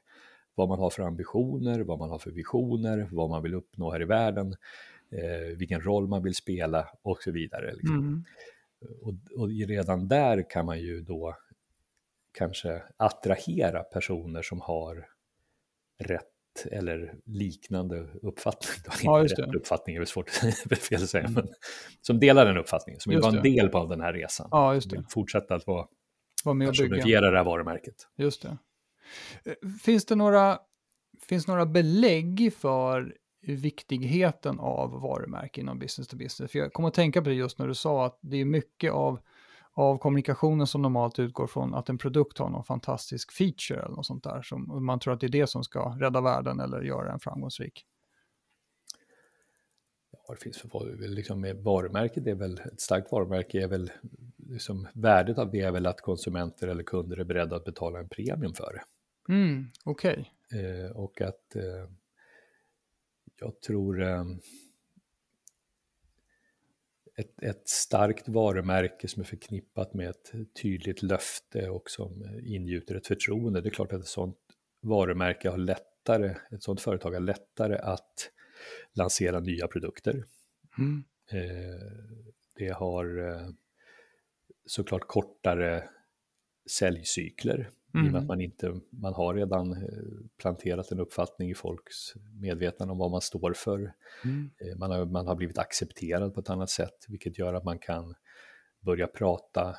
Vad 0.55 0.69
man 0.69 0.79
har 0.79 0.91
för 0.91 1.03
ambitioner, 1.03 1.81
vad 1.81 1.99
man 1.99 2.11
har 2.11 2.19
för 2.19 2.31
visioner, 2.31 3.09
vad 3.13 3.31
man 3.31 3.43
vill 3.43 3.55
uppnå 3.55 3.93
här 3.93 4.03
i 4.03 4.05
världen, 4.05 4.55
eh, 5.11 5.57
vilken 5.57 5.81
roll 5.81 6.09
man 6.09 6.23
vill 6.23 6.35
spela 6.35 6.89
och 7.03 7.23
så 7.23 7.31
vidare. 7.31 7.73
Liksom. 7.75 7.99
Mm. 7.99 8.25
Och, 9.03 9.15
och 9.37 9.49
redan 9.49 10.09
där 10.09 10.51
kan 10.51 10.67
man 10.67 10.79
ju 10.79 11.01
då 11.01 11.37
kanske 12.39 12.83
attrahera 12.97 13.83
personer 13.83 14.43
som 14.43 14.61
har 14.61 15.07
rätt 15.99 16.31
eller 16.71 17.15
liknande 17.25 18.09
uppfattning. 18.23 18.71
Då. 18.85 18.91
Ja, 19.03 19.23
Inte 19.23 19.43
rätt 19.43 19.55
uppfattning 19.55 19.97
är 19.97 20.01
väl 20.01 20.07
svårt 20.07 20.31
fel 20.81 21.03
att 21.03 21.09
säga, 21.09 21.25
mm. 21.25 21.35
men 21.35 21.49
som 22.01 22.21
delar 22.21 22.47
den 22.47 22.57
uppfattningen, 22.57 23.01
som 23.01 23.11
vill 23.11 23.21
vara 23.21 23.37
en 23.37 23.43
del 23.43 23.69
på 23.69 23.87
den 23.87 24.01
här 24.01 24.13
resan. 24.13 24.49
Ja, 24.51 24.75
just 24.75 24.91
det. 24.91 25.05
Fortsätta 25.11 25.55
att 25.55 25.67
vara, 25.67 25.87
vara 26.45 26.55
med 26.55 26.69
och 26.69 26.75
personifiera 26.75 27.31
det 27.31 27.37
här 27.37 27.45
varumärket. 27.45 27.95
Just 28.17 28.43
det. 28.43 28.59
Eh, 29.45 29.69
finns 29.85 30.05
det 30.05 30.15
några, 30.15 30.59
finns 31.29 31.47
några 31.47 31.67
belägg 31.67 32.53
för 32.59 33.17
viktigheten 33.47 34.59
av 34.61 34.91
varumärke 34.91 35.61
inom 35.61 35.79
business 35.79 36.09
to 36.09 36.17
business? 36.17 36.53
För 36.53 36.59
jag 36.59 36.73
kommer 36.73 36.89
att 36.89 36.95
tänka 36.95 37.23
på 37.23 37.29
det 37.29 37.35
just 37.35 37.59
när 37.59 37.69
du 37.69 37.75
sa 37.75 38.07
att 38.07 38.19
det 38.21 38.37
är 38.37 38.45
mycket 38.45 38.93
av 38.93 39.21
av 39.77 39.99
kommunikationen 39.99 40.67
som 40.67 40.83
normalt 40.83 41.19
utgår 41.19 41.47
från 41.47 41.75
att 41.75 41.89
en 41.89 41.99
produkt 41.99 42.39
har 42.39 42.49
någon 42.49 42.65
fantastisk 42.65 43.33
feature 43.33 43.83
eller 43.83 43.97
något 43.97 44.07
sånt 44.07 44.25
där. 44.25 44.43
Som 44.43 44.85
man 44.85 44.99
tror 44.99 45.15
att 45.15 45.21
det 45.21 45.27
är 45.27 45.29
det 45.29 45.47
som 45.47 45.65
ska 45.65 45.97
rädda 46.01 46.21
världen 46.21 46.61
eller 46.61 46.83
göra 46.83 47.13
en 47.13 47.21
framgångsrik. 47.21 47.85
Ja, 50.11 50.35
det 50.35 50.41
finns 50.41 50.59
för 50.59 51.09
liksom 51.09 51.63
varumärket 51.65 52.27
är 52.27 52.35
väl, 52.35 52.59
ett 52.59 52.81
starkt 52.81 53.13
varumärke 53.13 53.63
är 53.63 53.69
väl, 53.69 53.93
liksom, 54.37 54.89
värdet 54.95 55.39
av 55.39 55.51
det 55.51 55.61
är 55.61 55.71
väl 55.71 55.87
att 55.87 56.01
konsumenter 56.01 56.69
eller 56.69 56.83
kunder 56.83 57.17
är 57.17 57.25
beredda 57.25 57.57
att 57.57 57.65
betala 57.65 57.99
en 57.99 58.09
premium 58.09 58.55
för 58.55 58.73
det. 58.73 58.83
Mm, 59.33 59.67
Okej. 59.85 60.33
Okay. 60.51 60.85
Eh, 60.85 60.91
och 60.91 61.21
att 61.21 61.57
eh, 61.57 61.91
jag 63.41 63.61
tror 63.61 64.03
eh, 64.03 64.25
ett, 67.17 67.43
ett 67.43 67.69
starkt 67.69 68.29
varumärke 68.29 69.09
som 69.09 69.21
är 69.21 69.27
förknippat 69.27 69.95
med 69.95 70.11
ett 70.11 70.33
tydligt 70.63 71.03
löfte 71.03 71.71
och 71.71 71.91
som 71.91 72.41
ingjuter 72.43 72.95
ett 72.95 73.07
förtroende. 73.07 73.61
Det 73.61 73.69
är 73.69 73.71
klart 73.71 73.93
att 73.93 74.01
ett 74.01 74.07
sådant 74.07 74.39
varumärke 74.81 75.51
har 75.51 75.59
lättare, 75.59 76.37
ett 76.51 76.63
sådant 76.63 76.81
företag 76.81 77.13
har 77.13 77.21
lättare 77.21 77.77
att 77.77 78.31
lansera 78.93 79.41
nya 79.41 79.69
produkter. 79.69 80.25
Mm. 80.79 81.05
Eh, 81.31 81.81
det 82.57 82.69
har 82.69 83.29
eh, 83.29 83.49
såklart 84.67 85.07
kortare 85.07 85.89
säljcykler 86.71 87.71
Mm. 87.95 88.07
I 88.07 88.09
och 88.09 88.13
med 88.13 88.19
att 88.19 88.25
mm. 88.25 88.27
man, 88.27 88.41
inte, 88.41 88.81
man 88.91 89.15
har 89.15 89.35
redan 89.35 89.73
eh, 89.73 89.89
planterat 90.41 90.93
en 90.93 91.01
uppfattning 91.01 91.51
i 91.51 91.55
folks 91.55 92.15
medvetande 92.41 92.93
om 92.93 92.99
vad 92.99 93.11
man 93.11 93.21
står 93.21 93.53
för. 93.53 93.93
Mm. 94.25 94.51
Eh, 94.61 94.79
man, 94.79 94.91
har, 94.91 95.07
man 95.07 95.27
har 95.27 95.35
blivit 95.35 95.59
accepterad 95.59 96.35
på 96.35 96.41
ett 96.41 96.51
annat 96.51 96.71
sätt, 96.71 97.07
vilket 97.09 97.39
gör 97.39 97.55
att 97.55 97.65
man 97.65 97.79
kan 97.79 98.15
börja 98.81 99.07
prata 99.07 99.69
eh, 99.71 99.75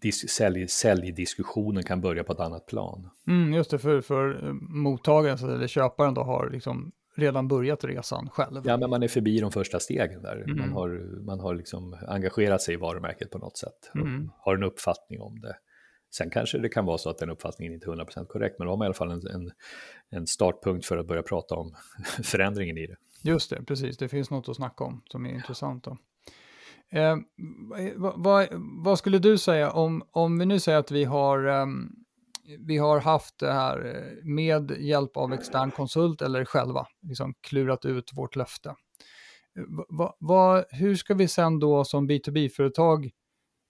dis, 0.00 0.28
sälj, 0.28 0.68
säljdiskussionen 0.68 1.82
kan 1.82 2.00
börja 2.00 2.24
på 2.24 2.32
ett 2.32 2.40
annat 2.40 2.66
plan. 2.66 3.10
Mm, 3.26 3.54
just 3.54 3.70
det, 3.70 3.78
för, 3.78 4.00
för 4.00 4.52
mottagaren 4.52 5.50
eller 5.50 5.66
köparen 5.66 6.14
då 6.14 6.22
har 6.22 6.50
liksom 6.50 6.92
redan 7.14 7.48
börjat 7.48 7.84
resan 7.84 8.28
själv. 8.32 8.62
Ja, 8.64 8.76
men 8.76 8.90
man 8.90 9.02
är 9.02 9.08
förbi 9.08 9.40
de 9.40 9.52
första 9.52 9.80
stegen 9.80 10.22
där. 10.22 10.36
Mm. 10.36 10.58
Man 10.58 10.72
har, 10.72 10.88
man 11.24 11.40
har 11.40 11.54
liksom 11.54 11.96
engagerat 12.08 12.62
sig 12.62 12.74
i 12.74 12.76
varumärket 12.76 13.30
på 13.30 13.38
något 13.38 13.56
sätt 13.56 13.90
mm. 13.94 14.30
har 14.38 14.56
en 14.56 14.62
uppfattning 14.62 15.20
om 15.20 15.40
det. 15.40 15.56
Sen 16.14 16.30
kanske 16.30 16.58
det 16.58 16.68
kan 16.68 16.84
vara 16.84 16.98
så 16.98 17.10
att 17.10 17.18
den 17.18 17.30
uppfattningen 17.30 17.74
inte 17.74 17.86
är 17.86 17.90
100% 17.90 18.26
korrekt, 18.26 18.58
men 18.58 18.66
då 18.66 18.72
har 18.72 18.76
man 18.76 18.84
i 18.84 18.86
alla 18.86 18.94
fall 18.94 19.10
en, 19.10 19.26
en, 19.26 19.50
en 20.10 20.26
startpunkt 20.26 20.86
för 20.86 20.98
att 20.98 21.06
börja 21.06 21.22
prata 21.22 21.54
om 21.54 21.74
förändringen 22.22 22.78
i 22.78 22.86
det. 22.86 22.96
Just 23.22 23.50
det, 23.50 23.62
precis. 23.64 23.98
Det 23.98 24.08
finns 24.08 24.30
något 24.30 24.48
att 24.48 24.56
snacka 24.56 24.84
om 24.84 25.02
som 25.06 25.26
är 25.26 25.30
intressant. 25.30 25.84
Då. 25.84 25.96
Eh, 26.90 27.16
vad, 27.96 28.12
vad, 28.16 28.48
vad, 28.84 28.98
skulle 28.98 29.18
du 29.18 29.38
säga 29.38 29.70
om, 29.70 30.02
om 30.10 30.38
vi 30.38 30.46
nu 30.46 30.60
säger 30.60 30.78
att 30.78 30.90
vi 30.90 31.04
har 31.04 31.46
um, 31.46 32.01
vi 32.58 32.78
har 32.78 33.00
haft 33.00 33.38
det 33.38 33.52
här 33.52 33.96
eh, 33.96 34.24
med 34.24 34.70
hjälp 34.70 35.16
av 35.16 35.32
extern 35.32 35.70
konsult 35.70 36.22
eller 36.22 36.44
själva, 36.44 36.86
liksom 37.02 37.34
klurat 37.40 37.84
ut 37.84 38.10
vårt 38.12 38.36
löfte. 38.36 38.68
Eh, 38.68 39.64
va, 39.88 40.16
va, 40.20 40.64
hur 40.70 40.94
ska 40.94 41.14
vi 41.14 41.28
sen 41.28 41.58
då 41.58 41.84
som 41.84 42.10
B2B-företag 42.10 43.10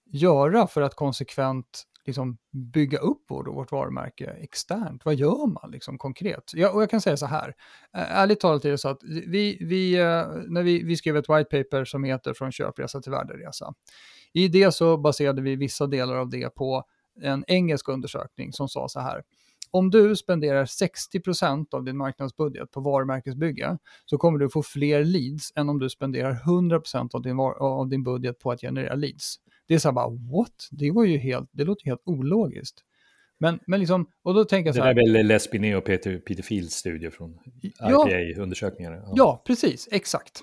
göra 0.06 0.66
för 0.66 0.82
att 0.82 0.94
konsekvent 0.94 1.82
liksom 2.06 2.38
bygga 2.72 2.98
upp 2.98 3.24
vår, 3.28 3.44
vårt 3.44 3.72
varumärke 3.72 4.26
externt? 4.26 5.04
Vad 5.04 5.14
gör 5.14 5.46
man 5.46 5.70
liksom 5.70 5.98
konkret? 5.98 6.50
Jag, 6.54 6.74
och 6.74 6.82
jag 6.82 6.90
kan 6.90 7.00
säga 7.00 7.16
så 7.16 7.26
här, 7.26 7.54
ärligt 7.92 8.40
talat 8.40 8.64
är 8.64 8.70
det 8.70 8.78
så 8.78 8.88
att 8.88 9.02
vi, 9.02 9.58
vi, 9.60 9.94
eh, 9.94 10.26
när 10.46 10.62
vi, 10.62 10.82
vi 10.82 10.96
skrev 10.96 11.16
ett 11.16 11.28
white 11.28 11.62
paper 11.62 11.84
som 11.84 12.04
heter 12.04 12.34
Från 12.34 12.52
köpresa 12.52 13.00
till 13.00 13.12
värderesa. 13.12 13.74
I 14.32 14.48
det 14.48 14.72
så 14.72 14.96
baserade 14.96 15.42
vi 15.42 15.56
vissa 15.56 15.86
delar 15.86 16.16
av 16.16 16.30
det 16.30 16.54
på 16.54 16.84
en 17.20 17.44
engelsk 17.48 17.88
undersökning 17.88 18.52
som 18.52 18.68
sa 18.68 18.88
så 18.88 19.00
här. 19.00 19.22
Om 19.70 19.90
du 19.90 20.16
spenderar 20.16 20.64
60% 20.64 21.74
av 21.74 21.84
din 21.84 21.96
marknadsbudget 21.96 22.70
på 22.70 22.80
varumärkesbygge 22.80 23.78
så 24.04 24.18
kommer 24.18 24.38
du 24.38 24.50
få 24.50 24.62
fler 24.62 25.04
leads 25.04 25.52
än 25.56 25.68
om 25.68 25.78
du 25.78 25.90
spenderar 25.90 26.34
100% 26.34 27.14
av 27.14 27.22
din, 27.22 27.38
av 27.40 27.88
din 27.88 28.04
budget 28.04 28.38
på 28.38 28.50
att 28.50 28.60
generera 28.60 28.94
leads. 28.94 29.36
Det 29.66 29.74
är 29.74 29.78
så 29.78 29.88
här 29.88 29.92
bara, 29.92 30.08
what? 30.08 30.68
Det 30.70 30.90
var 30.90 31.04
ju 31.04 31.18
helt, 31.18 31.50
det 31.52 31.64
låter 31.64 31.84
helt 31.84 32.02
ologiskt. 32.04 32.84
Men, 33.38 33.58
men 33.66 33.80
liksom, 33.80 34.06
och 34.22 34.34
då 34.34 34.44
tänker 34.44 34.68
jag 34.68 34.74
så 34.74 34.82
här. 34.82 34.94
Det 34.94 35.00
där 35.00 35.08
är 35.08 35.12
väl 35.12 35.26
Les 35.26 35.50
Binet 35.50 35.76
och 35.76 35.84
Peter, 35.84 36.18
Peter 36.18 36.42
Fields 36.42 36.74
studie 36.74 37.10
från 37.10 37.38
IPA-undersökningarna? 37.62 38.96
Ja, 38.96 39.12
ja, 39.16 39.42
precis, 39.46 39.88
exakt. 39.92 40.42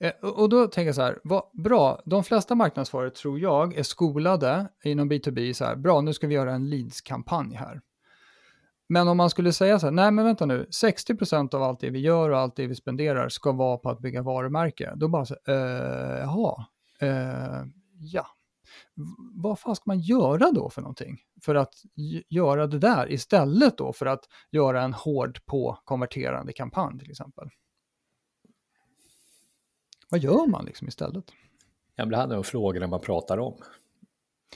Eh, 0.00 0.12
och 0.20 0.48
då 0.48 0.66
tänker 0.66 0.86
jag 0.86 0.94
så 0.94 1.02
här, 1.02 1.18
vad, 1.24 1.42
bra, 1.52 2.02
de 2.04 2.24
flesta 2.24 2.54
marknadsförare 2.54 3.10
tror 3.10 3.40
jag 3.40 3.78
är 3.78 3.82
skolade 3.82 4.68
inom 4.84 5.12
B2B 5.12 5.52
så 5.52 5.64
här, 5.64 5.76
bra 5.76 6.00
nu 6.00 6.12
ska 6.12 6.26
vi 6.26 6.34
göra 6.34 6.52
en 6.52 6.70
leads-kampanj 6.70 7.54
här. 7.54 7.80
Men 8.88 9.08
om 9.08 9.16
man 9.16 9.30
skulle 9.30 9.52
säga 9.52 9.78
så 9.78 9.86
här, 9.86 9.90
nej 9.90 10.10
men 10.10 10.24
vänta 10.24 10.46
nu, 10.46 10.66
60% 10.84 11.54
av 11.54 11.62
allt 11.62 11.80
det 11.80 11.90
vi 11.90 11.98
gör 11.98 12.30
och 12.30 12.38
allt 12.38 12.56
det 12.56 12.66
vi 12.66 12.74
spenderar 12.74 13.28
ska 13.28 13.52
vara 13.52 13.76
på 13.76 13.90
att 13.90 14.00
bygga 14.00 14.22
varumärke. 14.22 14.92
Då 14.96 15.08
bara 15.08 15.24
så, 15.24 15.36
eh, 15.46 16.18
jaha, 16.18 16.66
eh, 17.00 17.66
ja. 17.98 18.26
Vad 19.34 19.58
fan 19.58 19.76
ska 19.76 19.82
man 19.86 20.00
göra 20.00 20.50
då 20.50 20.70
för 20.70 20.82
någonting? 20.82 21.18
För 21.44 21.54
att 21.54 21.74
göra 22.28 22.66
det 22.66 22.78
där 22.78 23.12
istället 23.12 23.78
då 23.78 23.92
för 23.92 24.06
att 24.06 24.24
göra 24.50 24.82
en 24.82 24.92
hård 24.92 25.44
på 25.46 25.78
konverterande 25.84 26.52
kampanj 26.52 26.98
till 26.98 27.10
exempel. 27.10 27.48
Vad 30.12 30.20
gör 30.20 30.46
man 30.46 30.64
liksom 30.64 30.88
istället? 30.88 31.24
Ja, 31.96 32.04
det 32.04 32.16
handlar 32.16 32.36
om 32.36 32.44
frågorna 32.44 32.86
man 32.86 33.00
pratar 33.00 33.38
om. 33.38 33.54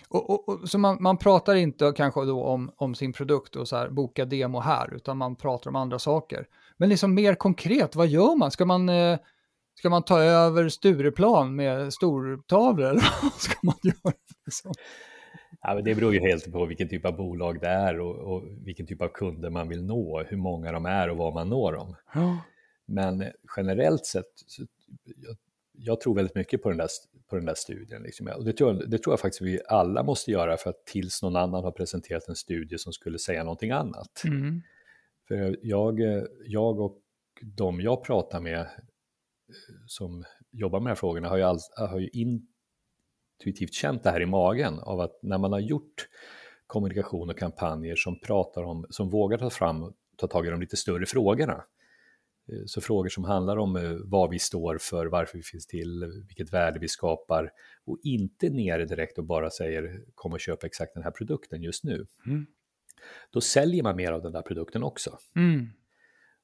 Och, 0.09 0.31
och, 0.31 0.49
och, 0.49 0.69
så 0.69 0.79
man, 0.79 0.97
man 1.01 1.17
pratar 1.17 1.55
inte 1.55 1.93
kanske 1.97 2.25
då 2.25 2.45
om, 2.45 2.71
om 2.77 2.95
sin 2.95 3.13
produkt 3.13 3.57
och 3.57 3.69
så 3.69 3.77
här, 3.77 3.89
boka 3.89 4.25
demo 4.25 4.61
här, 4.61 4.95
utan 4.95 5.17
man 5.17 5.37
pratar 5.37 5.71
om 5.71 5.77
andra 5.77 5.99
saker. 5.99 6.47
Men 6.77 6.89
liksom 6.89 7.15
mer 7.15 7.35
konkret, 7.35 7.97
vad 7.97 8.07
gör 8.07 8.37
man? 8.37 8.51
Ska 8.51 8.65
man, 8.65 8.89
eh, 8.89 9.19
ska 9.75 9.91
man 9.91 10.03
ta 10.03 10.21
över 10.21 10.69
Stureplan 10.69 11.57
med 11.57 11.93
stortavlor 11.93 12.87
eller 12.87 13.09
vad 13.23 13.33
ska 13.33 13.55
man 13.63 13.77
göra? 13.83 14.15
Liksom? 14.45 14.73
Ja, 15.61 15.75
men 15.75 15.85
det 15.85 15.95
beror 15.95 16.15
ju 16.15 16.21
helt 16.21 16.53
på 16.53 16.67
vilken 16.67 16.89
typ 16.89 17.05
av 17.05 17.17
bolag 17.17 17.61
det 17.61 17.69
är 17.69 18.01
och, 18.01 18.17
och, 18.17 18.45
vilken 18.65 18.87
typ 18.87 19.03
av 19.03 19.09
kunder 19.09 19.51
man 19.51 19.69
vill 19.69 19.85
nå, 19.85 20.23
hur 20.29 20.37
många 20.37 20.73
de 20.73 20.87
är 20.87 21.11
och 21.11 21.17
vad 21.17 21.35
man 21.35 21.49
når 21.49 21.73
dem. 21.73 21.97
Ja. 22.15 22.39
Men 22.87 23.25
generellt 23.57 24.07
sett, 24.07 24.33
jag 25.17 25.37
jag 25.79 26.01
tror 26.01 26.15
väldigt 26.15 26.35
mycket 26.35 26.63
på 26.63 26.69
den 26.69 26.79
där, 26.79 26.89
på 27.29 27.37
den 27.37 27.45
där 27.45 27.55
studien. 27.55 28.03
Liksom. 28.03 28.27
Och 28.27 28.45
det, 28.45 28.53
tror 28.53 28.75
jag, 28.75 28.91
det 28.91 28.99
tror 28.99 29.13
jag 29.13 29.21
faktiskt 29.21 29.43
vi 29.43 29.61
alla 29.69 30.03
måste 30.03 30.31
göra 30.31 30.57
för 30.57 30.71
att 30.71 30.87
tills 30.87 31.23
någon 31.23 31.37
annan 31.37 31.65
har 31.65 31.71
presenterat 31.71 32.29
en 32.29 32.37
studie 32.37 32.79
som 32.79 32.93
skulle 32.93 33.19
säga 33.19 33.45
någonting 33.45 33.71
annat. 33.71 34.25
Mm. 34.25 34.63
För 35.29 35.57
jag, 35.63 36.01
jag 36.47 36.81
och 36.81 36.99
de 37.43 37.81
jag 37.81 38.05
pratar 38.05 38.41
med 38.41 38.61
eh, 38.61 38.67
som 39.87 40.25
jobbar 40.51 40.81
med 40.81 40.87
de 40.87 40.91
här 40.91 40.95
frågorna 40.95 41.29
har 41.29 41.37
ju, 41.37 41.43
all, 41.43 41.59
har 41.77 41.99
ju 41.99 42.09
intuitivt 42.09 43.75
känt 43.75 44.03
det 44.03 44.11
här 44.11 44.21
i 44.21 44.27
magen 44.27 44.79
av 44.79 45.01
att 45.01 45.19
när 45.23 45.39
man 45.39 45.53
har 45.53 45.61
gjort 45.61 46.09
kommunikation 46.67 47.31
och 47.31 47.39
kampanjer 47.39 47.97
som 47.97 48.21
pratar 48.21 48.63
om, 48.63 48.87
som 48.91 49.11
vågar 49.11 49.39
ta 49.39 49.51
fram 49.51 49.95
ta 50.17 50.27
tag 50.27 50.47
i 50.47 50.51
de 50.51 50.61
lite 50.61 50.77
större 50.77 51.07
frågorna 51.07 51.65
så 52.67 52.81
frågor 52.81 53.09
som 53.09 53.25
handlar 53.25 53.57
om 53.57 53.77
eh, 53.77 53.97
vad 54.05 54.31
vi 54.31 54.39
står 54.39 54.79
för, 54.79 55.07
varför 55.07 55.39
vi 55.39 55.43
finns 55.43 55.67
till, 55.67 56.05
vilket 56.27 56.53
värde 56.53 56.79
vi 56.79 56.89
skapar 56.89 57.51
och 57.85 57.99
inte 58.03 58.51
nere 58.51 58.85
direkt 58.85 59.19
och 59.19 59.25
bara 59.25 59.51
säger 59.51 60.01
kom 60.15 60.33
och 60.33 60.41
köp 60.41 60.65
exakt 60.65 60.95
den 60.95 61.03
här 61.03 61.11
produkten 61.11 61.63
just 61.63 61.85
nu. 61.85 62.07
Mm. 62.27 62.47
Då 63.31 63.41
säljer 63.41 63.83
man 63.83 63.97
mer 63.97 64.13
av 64.13 64.23
den 64.23 64.33
där 64.33 64.43
produkten 64.43 64.83
också. 64.83 65.19
Mm. 65.37 65.67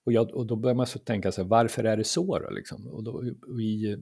Och, 0.05 0.13
jag, 0.13 0.35
och, 0.35 0.47
då 0.47 0.57
börjar 0.57 0.75
man 0.75 0.87
så 0.87 0.99
tänka 0.99 1.33
sig, 1.33 1.45
varför 1.45 1.85
är 1.85 1.97
det 1.97 2.05
så 2.05 2.39
då? 2.39 2.51
Liksom? 2.51 2.89
Och, 2.89 3.05
då, 3.05 3.23
vi, 3.57 3.99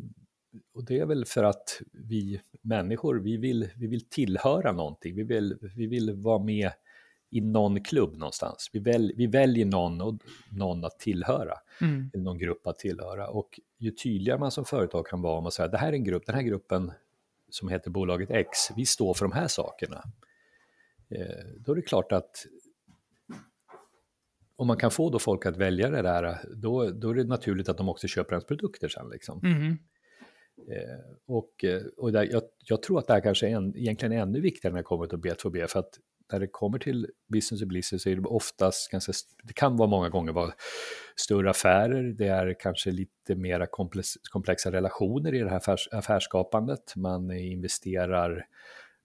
och 0.74 0.84
det 0.84 0.98
är 0.98 1.06
väl 1.06 1.24
för 1.24 1.44
att 1.44 1.80
vi 1.92 2.40
människor, 2.62 3.20
vi 3.20 3.36
vill, 3.36 3.70
vi 3.76 3.86
vill 3.86 4.08
tillhöra 4.08 4.72
någonting, 4.72 5.14
vi 5.14 5.22
vill, 5.22 5.58
vi 5.76 5.86
vill 5.86 6.12
vara 6.14 6.44
med 6.44 6.70
i 7.30 7.40
någon 7.40 7.80
klubb 7.80 8.16
någonstans. 8.16 8.70
Vi, 8.72 8.78
väl, 8.78 9.12
vi 9.16 9.26
väljer 9.26 9.66
någon, 9.66 10.00
och, 10.00 10.14
någon 10.50 10.84
att 10.84 10.98
tillhöra, 10.98 11.54
mm. 11.80 12.10
någon 12.14 12.38
grupp 12.38 12.66
att 12.66 12.78
tillhöra. 12.78 13.28
Och 13.28 13.60
ju 13.78 13.90
tydligare 13.90 14.38
man 14.38 14.50
som 14.50 14.64
företag 14.64 15.06
kan 15.06 15.22
vara 15.22 15.38
om 15.38 15.46
att 15.46 15.52
säga 15.52 15.68
det 15.68 15.78
här 15.78 15.88
är 15.88 15.92
en 15.92 16.04
grupp, 16.04 16.26
den 16.26 16.34
här 16.34 16.42
gruppen 16.42 16.92
som 17.50 17.68
heter 17.68 17.90
bolaget 17.90 18.30
X, 18.30 18.58
vi 18.76 18.86
står 18.86 19.14
för 19.14 19.24
de 19.24 19.32
här 19.32 19.48
sakerna. 19.48 20.04
Eh, 21.10 21.46
då 21.58 21.72
är 21.72 21.76
det 21.76 21.82
klart 21.82 22.12
att 22.12 22.46
om 24.56 24.66
man 24.66 24.76
kan 24.76 24.90
få 24.90 25.10
då 25.10 25.18
folk 25.18 25.46
att 25.46 25.56
välja 25.56 25.90
det 25.90 26.02
där, 26.02 26.38
då, 26.56 26.90
då 26.90 27.10
är 27.10 27.14
det 27.14 27.24
naturligt 27.24 27.68
att 27.68 27.76
de 27.76 27.88
också 27.88 28.06
köper 28.08 28.32
ens 28.32 28.44
produkter 28.44 28.88
sen. 28.88 29.08
Liksom. 29.10 29.40
Mm. 29.44 29.78
Eh, 30.68 31.14
och 31.26 31.64
eh, 31.64 31.82
och 31.96 32.12
där, 32.12 32.28
jag, 32.32 32.42
jag, 32.64 32.82
tror 32.82 32.98
att 32.98 33.06
det 33.06 33.12
här 33.12 33.20
kanske 33.20 33.48
är 33.48 33.56
en, 33.56 33.76
egentligen 33.76 34.12
ännu 34.12 34.40
viktigare 34.40 34.72
när 34.72 34.80
det 34.80 34.84
kommer 34.84 35.06
till 35.06 35.18
B2B, 35.18 35.66
för 35.66 35.80
att 35.80 35.98
när 36.32 36.40
det 36.40 36.46
kommer 36.46 36.78
till 36.78 37.06
business 37.28 37.62
och 37.62 37.68
business 37.68 38.02
så 38.02 38.10
är 38.10 38.16
det 38.16 38.22
oftast 38.22 38.90
ganska, 38.90 39.12
det 39.42 39.52
kan 39.52 39.76
vara 39.76 39.88
många 39.88 40.08
gånger 40.08 40.32
vara 40.32 40.52
större 41.16 41.50
affärer, 41.50 42.02
det 42.02 42.26
är 42.26 42.54
kanske 42.60 42.90
lite 42.90 43.34
mera 43.34 43.66
komplex, 43.66 44.08
komplexa 44.30 44.72
relationer 44.72 45.34
i 45.34 45.38
det 45.38 45.50
här 45.50 45.56
affärs, 45.56 45.88
affärsskapandet. 45.92 46.96
Man 46.96 47.30
investerar 47.30 48.46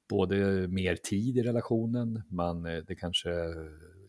både 0.10 0.36
mer 0.68 0.96
tid 0.96 1.38
i 1.38 1.44
relationen, 1.44 2.24
man, 2.30 2.64
det 2.64 2.96
kanske 3.00 3.30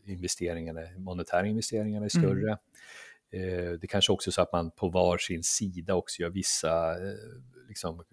investeringarna, 0.07 0.81
monetära 0.98 1.46
investeringarna 1.46 2.07
är 2.07 2.16
mm. 2.16 2.24
större. 2.24 2.50
Mm. 2.50 3.79
Det 3.81 3.87
kanske 3.87 4.12
också 4.12 4.31
är 4.31 4.33
så 4.33 4.42
att 4.42 4.52
man 4.52 4.70
på 4.70 4.88
var 4.88 5.18
sin 5.18 5.42
sida 5.42 5.94
också 5.94 6.22
gör 6.22 6.31
vissa 6.31 6.90
eh, 6.90 7.14
liksom, 7.68 8.05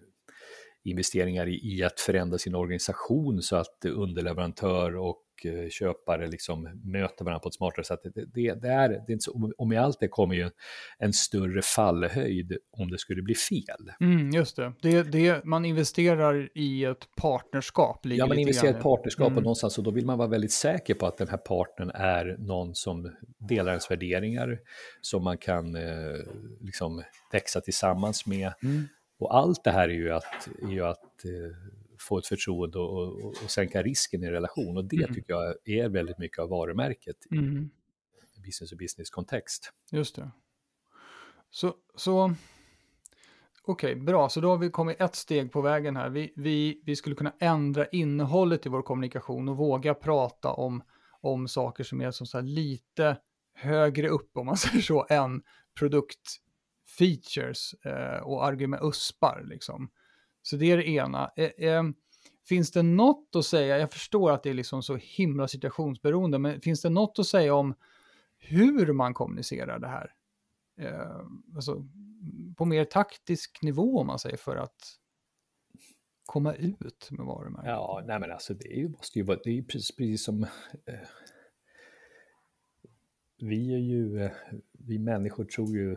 investeringar 0.84 1.48
i, 1.48 1.60
i, 1.62 1.82
att 1.82 2.00
förändra 2.00 2.38
sin 2.38 2.54
organisation 2.54 3.42
så 3.42 3.56
att 3.56 3.84
underleverantör 3.84 4.96
och 4.96 5.20
eh, 5.44 5.68
köpare 5.68 6.26
liksom 6.26 6.80
möter 6.84 7.24
varandra 7.24 7.40
på 7.40 7.48
ett 7.48 7.54
smartare 7.54 7.84
sätt. 7.84 8.00
Det, 8.02 8.24
det, 8.34 8.54
det 8.54 8.68
är, 8.68 8.88
det 8.88 8.94
är 8.94 9.12
inte 9.12 9.24
så, 9.24 9.52
och 9.58 9.68
med 9.68 9.82
allt 9.82 10.00
det 10.00 10.08
kommer 10.08 10.34
ju 10.34 10.50
en 10.98 11.12
större 11.12 11.62
fallhöjd 11.62 12.56
om 12.70 12.90
det 12.90 12.98
skulle 12.98 13.22
bli 13.22 13.34
fel. 13.34 13.92
Mm, 14.00 14.30
just 14.30 14.56
det. 14.56 14.72
det, 14.82 15.02
det 15.02 15.44
man 15.44 15.64
investerar 15.64 16.48
i 16.54 16.84
ett 16.84 17.08
partnerskap. 17.16 18.00
Ja, 18.02 18.26
man 18.26 18.38
investerar 18.38 18.72
i 18.72 18.76
ett 18.76 18.82
partnerskap 18.82 19.26
mm. 19.26 19.36
och 19.36 19.42
någonstans 19.42 19.78
och 19.78 19.84
då 19.84 19.90
vill 19.90 20.06
man 20.06 20.18
vara 20.18 20.28
väldigt 20.28 20.52
säker 20.52 20.94
på 20.94 21.06
att 21.06 21.18
den 21.18 21.28
här 21.28 21.38
partnern 21.38 21.90
är 21.94 22.36
någon 22.38 22.74
som 22.74 23.12
delar 23.38 23.72
ens 23.72 23.90
värderingar, 23.90 24.58
som 25.00 25.24
man 25.24 25.38
kan 25.38 25.76
eh, 25.76 26.20
liksom 26.60 27.02
växa 27.32 27.60
tillsammans 27.60 28.26
med. 28.26 28.52
Mm 28.62 28.88
och 29.18 29.36
allt 29.36 29.64
det 29.64 29.70
här 29.70 29.88
är 29.88 29.94
ju 29.94 30.10
att, 30.10 30.48
är 30.62 30.72
ju 30.72 30.84
att 30.84 31.24
eh, 31.24 31.56
få 32.00 32.18
ett 32.18 32.26
förtroende 32.26 32.78
och, 32.78 33.24
och, 33.24 33.28
och, 33.28 33.50
sänka 33.50 33.82
risken 33.82 34.24
i 34.24 34.30
relation. 34.30 34.76
Och 34.76 34.84
det 34.84 34.96
mm. 34.96 35.14
tycker 35.14 35.32
jag 35.32 35.54
är 35.64 35.88
väldigt 35.88 36.18
mycket 36.18 36.38
av 36.38 36.48
varumärket 36.48 37.16
mm. 37.30 37.70
i 38.36 38.40
business 38.40 38.72
och 38.72 38.78
business-kontext. 38.78 39.72
Just 39.92 40.16
det. 40.16 40.30
Så, 41.50 41.74
så 41.94 42.34
okej, 43.64 43.92
okay, 43.92 44.04
bra. 44.04 44.28
Så 44.28 44.40
då 44.40 44.50
har 44.50 44.58
vi 44.58 44.70
kommit 44.70 45.00
ett 45.00 45.14
steg 45.14 45.52
på 45.52 45.60
vägen 45.60 45.96
här. 45.96 46.08
Vi, 46.08 46.32
vi, 46.36 46.82
vi 46.84 46.96
skulle 46.96 47.16
kunna 47.16 47.34
ändra 47.38 47.86
innehållet 47.86 48.66
i 48.66 48.68
vår 48.68 48.82
kommunikation 48.82 49.48
och 49.48 49.56
våga 49.56 49.94
prata 49.94 50.52
om, 50.52 50.82
om 51.20 51.48
saker 51.48 51.84
som 51.84 52.00
är 52.00 52.10
som 52.10 52.26
så 52.26 52.40
lite 52.40 53.16
högre 53.54 54.08
upp, 54.08 54.36
om 54.36 54.46
man 54.46 54.56
säger 54.56 54.82
så, 54.82 55.06
än 55.08 55.42
produkt 55.78 56.40
features 56.86 57.74
eh, 57.74 58.22
och 58.22 58.44
argument, 58.44 58.82
uspar 58.82 59.42
liksom. 59.44 59.90
Så 60.42 60.56
det 60.56 60.72
är 60.72 60.76
det 60.76 60.88
ena. 60.88 61.30
Eh, 61.36 61.68
eh, 61.68 61.82
finns 62.48 62.72
det 62.72 62.82
något 62.82 63.36
att 63.36 63.44
säga, 63.44 63.78
jag 63.78 63.92
förstår 63.92 64.30
att 64.30 64.42
det 64.42 64.50
är 64.50 64.54
liksom 64.54 64.82
så 64.82 64.96
himla 64.96 65.48
situationsberoende, 65.48 66.38
men 66.38 66.60
finns 66.60 66.82
det 66.82 66.90
något 66.90 67.18
att 67.18 67.26
säga 67.26 67.54
om 67.54 67.74
hur 68.38 68.92
man 68.92 69.14
kommunicerar 69.14 69.78
det 69.78 69.88
här? 69.88 70.14
Eh, 70.80 71.26
alltså, 71.54 71.86
på 72.56 72.64
mer 72.64 72.84
taktisk 72.84 73.62
nivå 73.62 74.00
om 74.00 74.06
man 74.06 74.18
säger 74.18 74.36
för 74.36 74.56
att 74.56 74.98
komma 76.26 76.54
ut 76.54 77.08
med 77.10 77.26
varumärket? 77.26 77.70
Ja, 77.70 78.02
nej 78.06 78.20
men 78.20 78.32
alltså 78.32 78.54
det 78.54 78.72
är 78.72 78.76
ju, 78.76 78.88
måste 78.88 79.18
ju 79.18 79.24
vara, 79.24 79.38
det 79.44 79.50
är 79.50 79.54
ju 79.54 79.64
precis, 79.64 79.96
precis 79.96 80.24
som 80.24 80.42
eh, 80.86 81.08
vi 83.38 83.74
är 83.74 83.78
ju, 83.78 84.24
eh, 84.24 84.32
vi 84.72 84.98
människor 84.98 85.44
tror 85.44 85.76
ju 85.76 85.96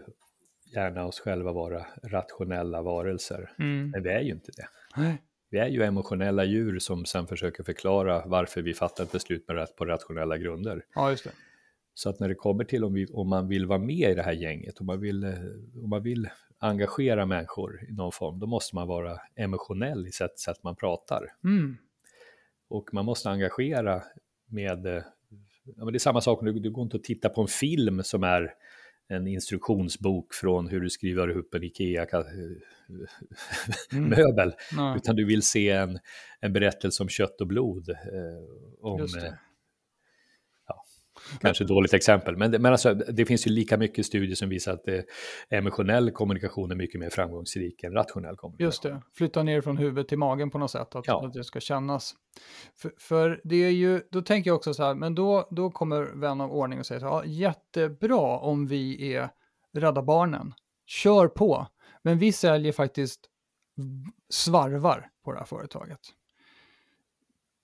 gärna 0.73 1.05
oss 1.05 1.19
själva 1.19 1.51
vara 1.51 1.85
rationella 2.03 2.81
varelser, 2.81 3.51
mm. 3.59 3.89
men 3.89 4.03
vi 4.03 4.09
är 4.09 4.21
ju 4.21 4.31
inte 4.31 4.51
det. 4.57 4.67
Vi 5.49 5.57
är 5.57 5.67
ju 5.67 5.83
emotionella 5.83 6.43
djur 6.43 6.79
som 6.79 7.05
sen 7.05 7.27
försöker 7.27 7.63
förklara 7.63 8.23
varför 8.25 8.61
vi 8.61 8.73
fattar 8.73 9.03
ett 9.03 9.11
beslut 9.11 9.47
med, 9.47 9.75
på 9.75 9.85
rationella 9.85 10.37
grunder. 10.37 10.85
Ja, 10.95 11.09
just 11.09 11.23
det. 11.23 11.31
Så 11.93 12.09
att 12.09 12.19
när 12.19 12.29
det 12.29 12.35
kommer 12.35 12.63
till 12.63 12.83
om, 12.83 12.93
vi, 12.93 13.07
om 13.13 13.29
man 13.29 13.47
vill 13.47 13.65
vara 13.65 13.79
med 13.79 14.11
i 14.11 14.13
det 14.13 14.23
här 14.23 14.33
gänget, 14.33 14.79
om 14.79 14.85
man 14.85 14.99
vill, 14.99 15.23
eh, 15.23 15.33
om 15.83 15.89
man 15.89 16.03
vill 16.03 16.29
engagera 16.59 17.25
människor 17.25 17.83
i 17.89 17.93
någon 17.93 18.11
form, 18.11 18.39
då 18.39 18.47
måste 18.47 18.75
man 18.75 18.87
vara 18.87 19.19
emotionell 19.35 20.07
i 20.07 20.11
sätt, 20.11 20.39
sätt 20.39 20.63
man 20.63 20.75
pratar. 20.75 21.33
Mm. 21.43 21.77
Och 22.69 22.93
man 22.93 23.05
måste 23.05 23.29
engagera 23.29 24.03
med, 24.45 24.85
eh, 24.85 25.03
ja, 25.63 25.85
men 25.85 25.87
det 25.87 25.97
är 25.97 25.99
samma 25.99 26.21
sak, 26.21 26.39
du, 26.43 26.59
du 26.59 26.71
går 26.71 26.83
inte 26.83 26.97
att 26.97 27.03
titta 27.03 27.29
på 27.29 27.41
en 27.41 27.47
film 27.47 28.03
som 28.03 28.23
är 28.23 28.53
en 29.09 29.27
instruktionsbok 29.27 30.33
från 30.33 30.67
hur 30.67 30.81
du 30.81 30.89
skriver 30.89 31.29
ihop 31.31 31.53
en 31.53 31.63
Ikea-möbel, 31.63 32.63
mm. 34.73 34.97
utan 34.97 35.15
du 35.15 35.25
vill 35.25 35.41
se 35.41 35.69
en, 35.69 35.99
en 36.39 36.53
berättelse 36.53 37.03
om 37.03 37.09
kött 37.09 37.41
och 37.41 37.47
blod, 37.47 37.89
eh, 37.89 37.95
om 38.81 39.01
eh, 39.01 39.07
Kanske 41.41 41.63
ett 41.63 41.67
dåligt 41.67 41.93
exempel, 41.93 42.37
men, 42.37 42.51
det, 42.51 42.59
men 42.59 42.71
alltså, 42.71 42.93
det 42.93 43.25
finns 43.25 43.47
ju 43.47 43.51
lika 43.51 43.77
mycket 43.77 44.05
studier 44.05 44.35
som 44.35 44.49
visar 44.49 44.73
att 44.73 44.83
det, 44.83 45.05
emotionell 45.49 46.11
kommunikation 46.11 46.71
är 46.71 46.75
mycket 46.75 46.99
mer 46.99 47.09
framgångsrik 47.09 47.83
än 47.83 47.93
rationell 47.93 48.35
kommunikation. 48.35 48.65
Just 48.65 48.83
det, 48.83 49.01
flytta 49.13 49.43
ner 49.43 49.61
från 49.61 49.77
huvudet 49.77 50.07
till 50.07 50.17
magen 50.17 50.49
på 50.49 50.57
något 50.57 50.71
sätt, 50.71 50.95
att, 50.95 51.07
ja. 51.07 51.25
att 51.25 51.33
det 51.33 51.43
ska 51.43 51.59
kännas. 51.59 52.13
För, 52.81 52.91
för, 52.97 53.41
det 53.43 53.55
är 53.55 53.71
ju, 53.71 54.01
då 54.11 54.21
tänker 54.21 54.49
jag 54.49 54.55
också 54.55 54.73
så 54.73 54.83
här, 54.83 54.95
men 54.95 55.15
då, 55.15 55.47
då 55.51 55.71
kommer 55.71 56.03
vän 56.03 56.41
av 56.41 56.51
ordning 56.51 56.79
och 56.79 56.85
säger 56.85 56.99
så 56.99 57.05
här, 57.05 57.13
ja, 57.13 57.25
jättebra 57.25 58.37
om 58.37 58.67
vi 58.67 59.13
är 59.13 59.29
Rädda 59.73 60.01
Barnen, 60.01 60.53
kör 60.85 61.27
på, 61.27 61.67
men 62.03 62.19
vi 62.19 62.31
säljer 62.31 62.71
faktiskt 62.71 63.19
svarvar 64.29 65.09
på 65.25 65.31
det 65.31 65.37
här 65.37 65.45
företaget 65.45 65.99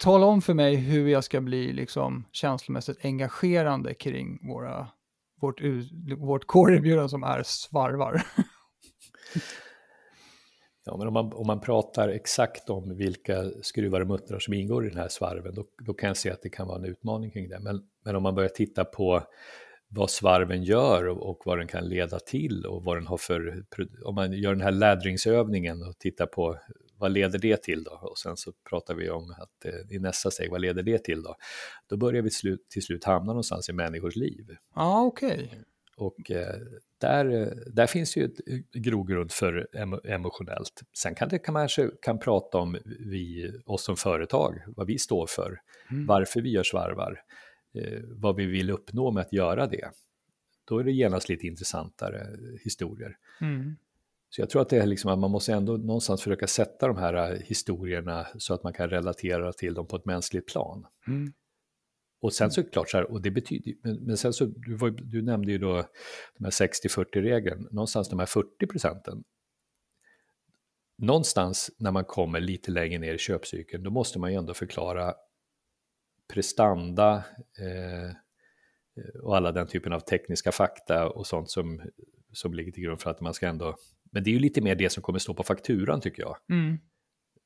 tala 0.03 0.25
om 0.25 0.41
för 0.41 0.53
mig 0.53 0.75
hur 0.75 1.07
jag 1.07 1.23
ska 1.23 1.41
bli 1.41 1.73
liksom 1.73 2.25
känslomässigt 2.31 3.05
engagerande 3.05 3.93
kring 3.93 4.47
våra, 4.47 4.87
vårt, 5.41 5.61
vårt 6.17 6.47
core 6.47 7.09
som 7.09 7.23
är 7.23 7.43
svarvar. 7.45 8.21
Ja, 10.85 10.97
men 10.97 11.07
om 11.07 11.13
man, 11.13 11.33
om 11.33 11.47
man 11.47 11.61
pratar 11.61 12.09
exakt 12.09 12.69
om 12.69 12.97
vilka 12.97 13.43
skruvar 13.61 14.01
och 14.01 14.07
muttrar 14.07 14.39
som 14.39 14.53
ingår 14.53 14.85
i 14.85 14.89
den 14.89 14.97
här 14.97 15.07
svarven, 15.07 15.55
då, 15.55 15.65
då 15.85 15.93
kan 15.93 16.07
jag 16.07 16.17
se 16.17 16.31
att 16.31 16.41
det 16.41 16.49
kan 16.49 16.67
vara 16.67 16.77
en 16.77 16.85
utmaning 16.85 17.31
kring 17.31 17.49
det. 17.49 17.59
Men, 17.59 17.81
men 18.05 18.15
om 18.15 18.23
man 18.23 18.35
börjar 18.35 18.49
titta 18.49 18.85
på 18.85 19.23
vad 19.87 20.09
svarven 20.09 20.63
gör 20.63 21.07
och, 21.07 21.29
och, 21.29 21.41
vad 21.45 21.57
den 21.57 21.67
kan 21.67 21.89
leda 21.89 22.19
till 22.19 22.65
och 22.65 22.83
vad 22.83 22.97
den 22.97 23.07
har 23.07 23.17
för... 23.17 23.65
Om 24.05 24.15
man 24.15 24.33
gör 24.33 24.51
den 24.51 24.61
här 24.61 24.71
lädringsövningen 24.71 25.83
och 25.83 25.99
tittar 25.99 26.25
på 26.25 26.57
vad 27.03 27.11
leder 27.11 27.39
det 27.39 27.63
till 27.63 27.83
då? 27.83 27.91
Och 27.91 28.17
sen 28.17 28.37
så 28.37 28.51
pratar 28.69 28.95
vi 28.95 29.09
om 29.09 29.35
att 29.37 29.65
eh, 29.65 29.95
i 29.95 29.99
nästa 29.99 30.31
steg, 30.31 30.51
vad 30.51 30.61
leder 30.61 30.83
det 30.83 31.03
till 31.03 31.23
då? 31.23 31.35
Då 31.87 31.97
börjar 31.97 32.21
vi 32.21 32.29
slut, 32.29 32.69
till 32.69 32.83
slut 32.83 33.03
hamna 33.03 33.27
någonstans 33.27 33.69
i 33.69 33.73
människors 33.73 34.15
liv. 34.15 34.45
Ja, 34.49 34.57
ah, 34.73 35.01
okej. 35.01 35.43
Okay. 35.47 35.59
Och 35.97 36.31
eh, 36.31 36.55
där, 36.97 37.53
där 37.73 37.87
finns 37.87 38.17
ju 38.17 38.25
ett 38.25 38.37
grogrund 38.73 39.31
för 39.31 39.67
emotionellt. 40.07 40.81
Sen 40.97 41.15
kan 41.15 41.29
det 41.29 41.39
kanske 41.39 41.89
kan 42.01 42.19
prata 42.19 42.57
om 42.57 42.77
vi, 42.99 43.53
oss 43.65 43.83
som 43.83 43.95
företag, 43.97 44.63
vad 44.67 44.87
vi 44.87 44.99
står 44.99 45.27
för, 45.27 45.59
mm. 45.91 46.05
varför 46.05 46.41
vi 46.41 46.49
gör 46.49 46.63
svarvar, 46.63 47.21
eh, 47.73 47.99
vad 48.03 48.35
vi 48.35 48.45
vill 48.45 48.69
uppnå 48.69 49.11
med 49.11 49.21
att 49.21 49.33
göra 49.33 49.67
det. 49.67 49.91
Då 50.65 50.79
är 50.79 50.83
det 50.83 50.91
genast 50.91 51.29
lite 51.29 51.47
intressantare 51.47 52.27
historier. 52.63 53.17
Mm. 53.41 53.75
Så 54.35 54.41
jag 54.41 54.49
tror 54.49 54.61
att 54.61 54.69
det 54.69 54.77
är 54.77 54.85
liksom 54.85 55.11
att 55.11 55.19
man 55.19 55.31
måste 55.31 55.53
ändå 55.53 55.77
någonstans 55.77 56.21
försöka 56.21 56.47
sätta 56.47 56.87
de 56.87 56.97
här 56.97 57.31
äh, 57.31 57.39
historierna 57.39 58.27
så 58.37 58.53
att 58.53 58.63
man 58.63 58.73
kan 58.73 58.89
relatera 58.89 59.53
till 59.53 59.73
dem 59.73 59.87
på 59.87 59.95
ett 59.95 60.05
mänskligt 60.05 60.47
plan. 60.47 60.87
Mm. 61.07 61.33
Och 62.21 62.33
sen 62.33 62.51
så 62.51 62.61
är 62.61 62.65
det 62.65 62.71
klart 62.71 62.89
så 62.89 62.97
här, 62.97 63.11
och 63.11 63.21
det 63.21 63.31
betyder, 63.31 63.73
men, 63.83 63.95
men 63.95 64.17
sen 64.17 64.33
så, 64.33 64.45
du, 64.45 64.75
var, 64.75 64.89
du 64.89 65.21
nämnde 65.21 65.51
ju 65.51 65.57
då 65.57 65.85
de 66.37 66.43
här 66.43 66.51
60-40-regeln, 66.51 67.67
någonstans 67.71 68.09
de 68.09 68.19
här 68.19 68.25
40 68.25 68.67
procenten. 68.67 69.23
Någonstans 70.97 71.71
när 71.77 71.91
man 71.91 72.05
kommer 72.05 72.39
lite 72.39 72.71
längre 72.71 72.99
ner 72.99 73.13
i 73.13 73.17
köpcykeln, 73.17 73.83
då 73.83 73.91
måste 73.91 74.19
man 74.19 74.31
ju 74.31 74.37
ändå 74.37 74.53
förklara 74.53 75.13
prestanda 76.33 77.23
eh, 77.59 78.15
och 79.23 79.37
alla 79.37 79.51
den 79.51 79.67
typen 79.67 79.93
av 79.93 79.99
tekniska 79.99 80.51
fakta 80.51 81.09
och 81.09 81.27
sånt 81.27 81.49
som, 81.49 81.81
som 82.31 82.53
ligger 82.53 82.71
till 82.71 82.83
grund 82.83 83.01
för 83.01 83.09
att 83.09 83.21
man 83.21 83.33
ska 83.33 83.47
ändå 83.47 83.75
men 84.13 84.23
det 84.23 84.29
är 84.29 84.31
ju 84.31 84.39
lite 84.39 84.61
mer 84.61 84.75
det 84.75 84.89
som 84.89 85.03
kommer 85.03 85.19
stå 85.19 85.33
på 85.33 85.43
fakturan 85.43 86.01
tycker 86.01 86.21
jag. 86.21 86.37
Mm. 86.49 86.79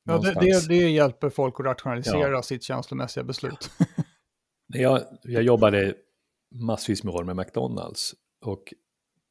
Ja, 0.04 0.18
det, 0.18 0.34
det, 0.40 0.68
det, 0.68 0.90
hjälper 0.90 1.30
folk 1.30 1.60
att 1.60 1.66
rationalisera 1.66 2.30
ja. 2.30 2.42
sitt 2.42 2.62
känslomässiga 2.62 3.24
beslut. 3.24 3.70
jag, 4.74 5.02
jag 5.22 5.42
jobbade 5.42 5.94
massvis 6.54 7.04
med 7.04 7.14
år 7.14 7.24
med 7.24 7.36
McDonalds 7.36 8.14
och 8.44 8.74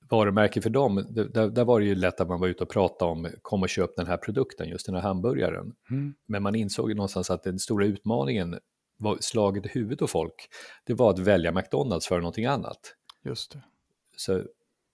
varumärke 0.10 0.62
för 0.62 0.70
dem, 0.70 1.06
där, 1.10 1.50
där, 1.50 1.66
var 1.66 1.80
det 1.80 1.86
ju 1.86 1.96
lätt 1.96 2.22
att 2.22 2.28
man 2.28 2.40
var 2.40 2.48
ute 2.48 2.64
och 2.64 2.70
pratade 2.70 3.12
om 3.12 3.30
kom 3.42 3.64
och 3.64 3.70
köp 3.70 3.96
den 3.96 4.08
här 4.08 4.18
produkten, 4.18 4.70
just 4.70 4.86
den 4.86 4.96
här 4.96 5.02
hamburgaren. 5.02 5.74
Mm. 5.92 6.14
Men 6.28 6.44
man 6.44 6.56
insåg 6.56 6.90
ju 6.90 6.96
någonstans 6.96 7.30
att 7.30 7.44
den 7.44 7.60
stora 7.60 7.86
utmaningen 7.86 8.60
var 8.98 9.18
slaget 9.22 9.66
i 9.66 9.70
huvudet 9.70 10.00
på 10.00 10.08
folk, 10.08 10.48
det 10.86 10.94
var 10.94 11.10
att 11.10 11.20
välja 11.20 11.52
McDonalds 11.52 12.08
för 12.08 12.18
någonting 12.18 12.46
annat. 12.46 12.80
Just 13.24 13.52
det. 13.52 13.64
Så 14.18 14.44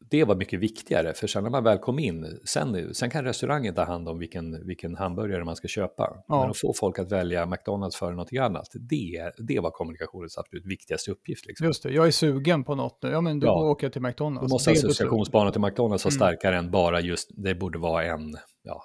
det 0.10 0.24
var 0.24 0.36
mycket 0.36 0.60
viktigare, 0.60 1.13
för 1.13 1.28
sen 1.28 1.44
när 1.44 1.50
man 1.50 1.63
väl 1.63 1.78
kom 1.78 2.00
in, 2.00 2.39
sen, 2.46 2.94
sen 2.94 3.10
kan 3.10 3.24
restaurangen 3.24 3.76
ta 3.76 3.84
hand 3.84 4.10
om 4.10 4.20
vilken, 4.20 4.68
vilken 4.68 4.96
hamburgare 4.96 5.44
man 5.44 5.56
ska 5.56 5.68
köpa. 5.68 6.24
Ja. 6.28 6.42
Men 6.42 6.50
att 6.50 6.58
få 6.58 6.74
folk 6.74 7.00
att 7.00 7.12
välja 7.12 7.46
McDonalds 7.46 7.96
för 7.96 8.12
något 8.12 8.34
annat, 8.34 8.68
det, 8.89 9.32
det 9.38 9.60
var 9.60 9.72
kommunikationens 9.72 10.38
absolut 10.38 10.66
viktigaste 10.66 11.12
uppgift. 11.12 11.46
Liksom. 11.46 11.68
Just 11.68 11.84
det, 11.84 11.92
jag 11.92 12.08
är 12.08 12.12
sugen 12.12 12.63
på 12.63 12.76
något 12.76 13.00
nu, 13.04 13.10
ja 13.10 13.22
men 13.22 13.39
då 13.39 13.48
ja. 13.48 13.54
åker 13.54 13.86
jag 13.86 13.94
till 13.94 14.02
McDonalds. 14.02 14.50
Då 14.50 14.56
måste 14.56 14.72
associationsbanan 14.72 15.52
till 15.52 15.62
McDonalds 15.62 16.06
vara 16.06 16.12
mm. 16.12 16.18
starkare 16.18 16.58
än 16.58 16.72
bara 16.72 17.02
just, 17.02 17.30
det 17.34 17.56
borde 17.56 17.80
vara 17.80 18.04
en, 18.04 18.36
ja, 18.63 18.84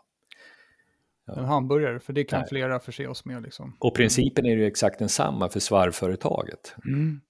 en 1.37 1.45
hamburgare, 1.45 2.01
för 2.01 2.13
det 2.13 2.25
kan 2.25 2.39
Nej. 2.39 2.49
flera 2.49 2.81
förse 2.81 3.07
oss 3.07 3.25
med. 3.25 3.43
Liksom. 3.43 3.77
Och 3.81 3.95
principen 3.95 4.47
är 4.47 4.57
ju 4.57 4.67
exakt 4.67 4.99
densamma 4.99 5.49
för 5.49 5.61
svarvföretaget. 5.61 6.75
Mm. 6.87 7.21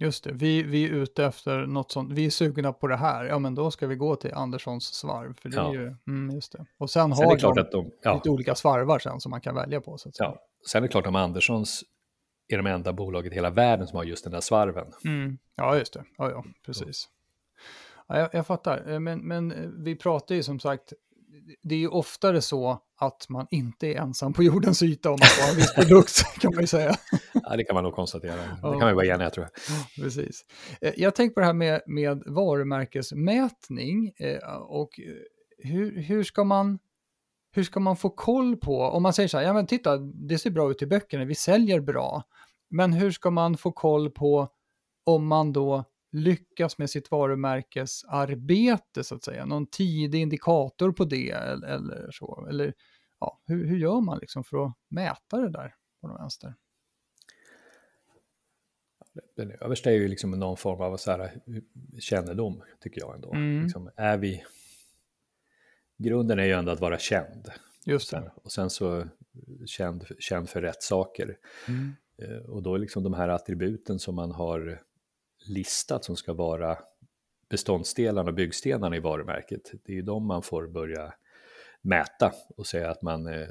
Just 0.00 0.24
det, 0.24 0.32
vi, 0.32 0.62
vi 0.62 0.84
är 0.84 0.88
ute 0.88 1.24
efter 1.24 1.66
något 1.66 1.92
sånt, 1.92 2.12
vi 2.12 2.26
är 2.26 2.30
sugna 2.30 2.72
på 2.72 2.86
det 2.86 2.96
här, 2.96 3.24
ja 3.24 3.38
men 3.38 3.54
då 3.54 3.70
ska 3.70 3.86
vi 3.86 3.96
gå 3.96 4.16
till 4.16 4.34
Anderssons 4.34 4.84
svarv. 4.84 5.34
För 5.40 5.48
det 5.48 5.56
ja. 5.56 5.68
är 5.68 5.72
ju, 5.72 5.94
mm, 6.06 6.34
just 6.34 6.52
det. 6.52 6.66
Och 6.78 6.90
sen, 6.90 7.16
sen 7.16 7.26
har 7.26 7.54
det 7.54 7.62
de, 7.62 7.70
de 7.70 7.90
ja. 8.02 8.14
lite 8.14 8.30
olika 8.30 8.54
svarvar 8.54 8.98
sen 8.98 9.20
som 9.20 9.30
man 9.30 9.40
kan 9.40 9.54
välja 9.54 9.80
på. 9.80 9.98
Så 9.98 10.08
att 10.08 10.18
ja. 10.18 10.38
Sen 10.66 10.78
är 10.78 10.82
det 10.82 10.88
klart 10.88 11.06
att 11.06 11.14
Anderssons 11.14 11.84
är 12.48 12.56
de 12.56 12.66
enda 12.66 12.92
bolaget 12.92 13.32
i 13.32 13.34
hela 13.34 13.50
världen 13.50 13.86
som 13.86 13.96
har 13.96 14.04
just 14.04 14.24
den 14.24 14.32
där 14.32 14.40
svarven. 14.40 14.86
Mm. 15.04 15.38
Ja, 15.56 15.76
just 15.76 15.92
det. 15.92 16.04
Ja, 16.18 16.30
ja, 16.30 16.44
precis. 16.66 17.08
Ja, 18.08 18.18
jag, 18.18 18.28
jag 18.32 18.46
fattar, 18.46 18.90
eh, 18.90 19.00
men, 19.00 19.18
men 19.20 19.52
eh, 19.52 19.68
vi 19.76 19.96
pratar 19.96 20.34
ju 20.34 20.42
som 20.42 20.60
sagt 20.60 20.92
det 21.62 21.74
är 21.74 21.78
ju 21.78 21.88
oftare 21.88 22.40
så 22.40 22.82
att 23.00 23.28
man 23.28 23.46
inte 23.50 23.86
är 23.86 23.94
ensam 23.94 24.32
på 24.32 24.42
jordens 24.42 24.82
yta 24.82 25.10
om 25.10 25.18
man 25.20 25.28
får 25.28 25.50
en 25.50 25.56
viss 25.56 25.74
produkt, 25.74 26.24
kan 26.40 26.54
man 26.54 26.60
ju 26.60 26.66
säga. 26.66 26.96
Ja, 27.32 27.56
det 27.56 27.64
kan 27.64 27.74
man 27.74 27.84
nog 27.84 27.94
konstatera. 27.94 28.36
Det 28.36 28.60
kan 28.60 28.78
man 28.78 28.88
ju 28.88 28.94
vara 28.94 29.06
eniga, 29.06 29.30
tror 29.30 29.46
jag. 29.46 30.04
Precis. 30.04 30.44
Eh, 30.80 30.92
jag 30.96 31.14
tänker 31.14 31.34
på 31.34 31.40
det 31.40 31.46
här 31.46 31.52
med, 31.52 31.80
med 31.86 32.22
varumärkesmätning 32.26 34.12
eh, 34.18 34.56
och 34.56 35.00
eh, 35.00 35.68
hur, 35.68 36.02
hur, 36.02 36.22
ska 36.22 36.44
man, 36.44 36.78
hur 37.52 37.62
ska 37.62 37.80
man 37.80 37.96
få 37.96 38.10
koll 38.10 38.56
på, 38.56 38.82
om 38.82 39.02
man 39.02 39.12
säger 39.12 39.28
så 39.28 39.38
här, 39.38 39.44
ja 39.44 39.52
men 39.52 39.66
titta, 39.66 39.96
det 39.98 40.38
ser 40.38 40.50
bra 40.50 40.70
ut 40.70 40.82
i 40.82 40.86
böckerna, 40.86 41.24
vi 41.24 41.34
säljer 41.34 41.80
bra, 41.80 42.22
men 42.70 42.92
hur 42.92 43.10
ska 43.10 43.30
man 43.30 43.56
få 43.56 43.72
koll 43.72 44.10
på 44.10 44.48
om 45.04 45.26
man 45.26 45.52
då 45.52 45.84
lyckas 46.10 46.78
med 46.78 46.90
sitt 46.90 47.10
varumärkesarbete 47.10 49.04
så 49.04 49.14
att 49.14 49.24
säga? 49.24 49.46
Någon 49.46 49.66
tidig 49.66 50.20
indikator 50.20 50.92
på 50.92 51.04
det 51.04 51.30
eller, 51.30 51.68
eller 51.68 52.10
så? 52.10 52.46
Eller 52.50 52.74
ja, 53.20 53.40
hur, 53.46 53.66
hur 53.66 53.78
gör 53.78 54.00
man 54.00 54.18
liksom 54.18 54.44
för 54.44 54.66
att 54.66 54.74
mäta 54.88 55.40
det 55.40 55.50
där 55.50 55.74
på 56.00 56.08
den 56.08 56.16
vänster? 56.16 56.54
Den 59.36 59.50
översta 59.50 59.90
är 59.90 59.94
ju 59.94 60.08
liksom 60.08 60.30
någon 60.30 60.56
form 60.56 60.80
av 60.80 60.96
så 60.96 61.10
här, 61.10 61.40
kännedom, 61.98 62.62
tycker 62.80 63.00
jag 63.00 63.14
ändå. 63.14 63.32
Mm. 63.34 63.62
Liksom, 63.62 63.90
är 63.96 64.18
vi... 64.18 64.44
Grunden 65.96 66.38
är 66.38 66.44
ju 66.44 66.52
ändå 66.52 66.72
att 66.72 66.80
vara 66.80 66.98
känd. 66.98 67.50
Just 67.84 68.10
det. 68.10 68.32
Och 68.34 68.52
sen 68.52 68.70
så 68.70 69.06
känd, 69.66 70.06
känd 70.18 70.48
för 70.48 70.62
rätt 70.62 70.82
saker. 70.82 71.38
Mm. 71.68 71.94
Eh, 72.22 72.38
och 72.38 72.62
då 72.62 72.74
är 72.74 72.78
liksom 72.78 73.02
de 73.02 73.14
här 73.14 73.28
attributen 73.28 73.98
som 73.98 74.14
man 74.14 74.30
har 74.30 74.82
listat 75.48 76.04
som 76.04 76.16
ska 76.16 76.32
vara 76.32 76.78
beståndsdelarna 77.50 78.28
och 78.28 78.34
byggstenarna 78.34 78.96
i 78.96 79.00
varumärket. 79.00 79.72
Det 79.84 79.92
är 79.92 79.96
ju 79.96 80.02
de 80.02 80.26
man 80.26 80.42
får 80.42 80.66
börja 80.68 81.14
mäta 81.82 82.32
och 82.56 82.66
säga 82.66 82.90
att 82.90 83.02
man, 83.02 83.26
eh, 83.26 83.48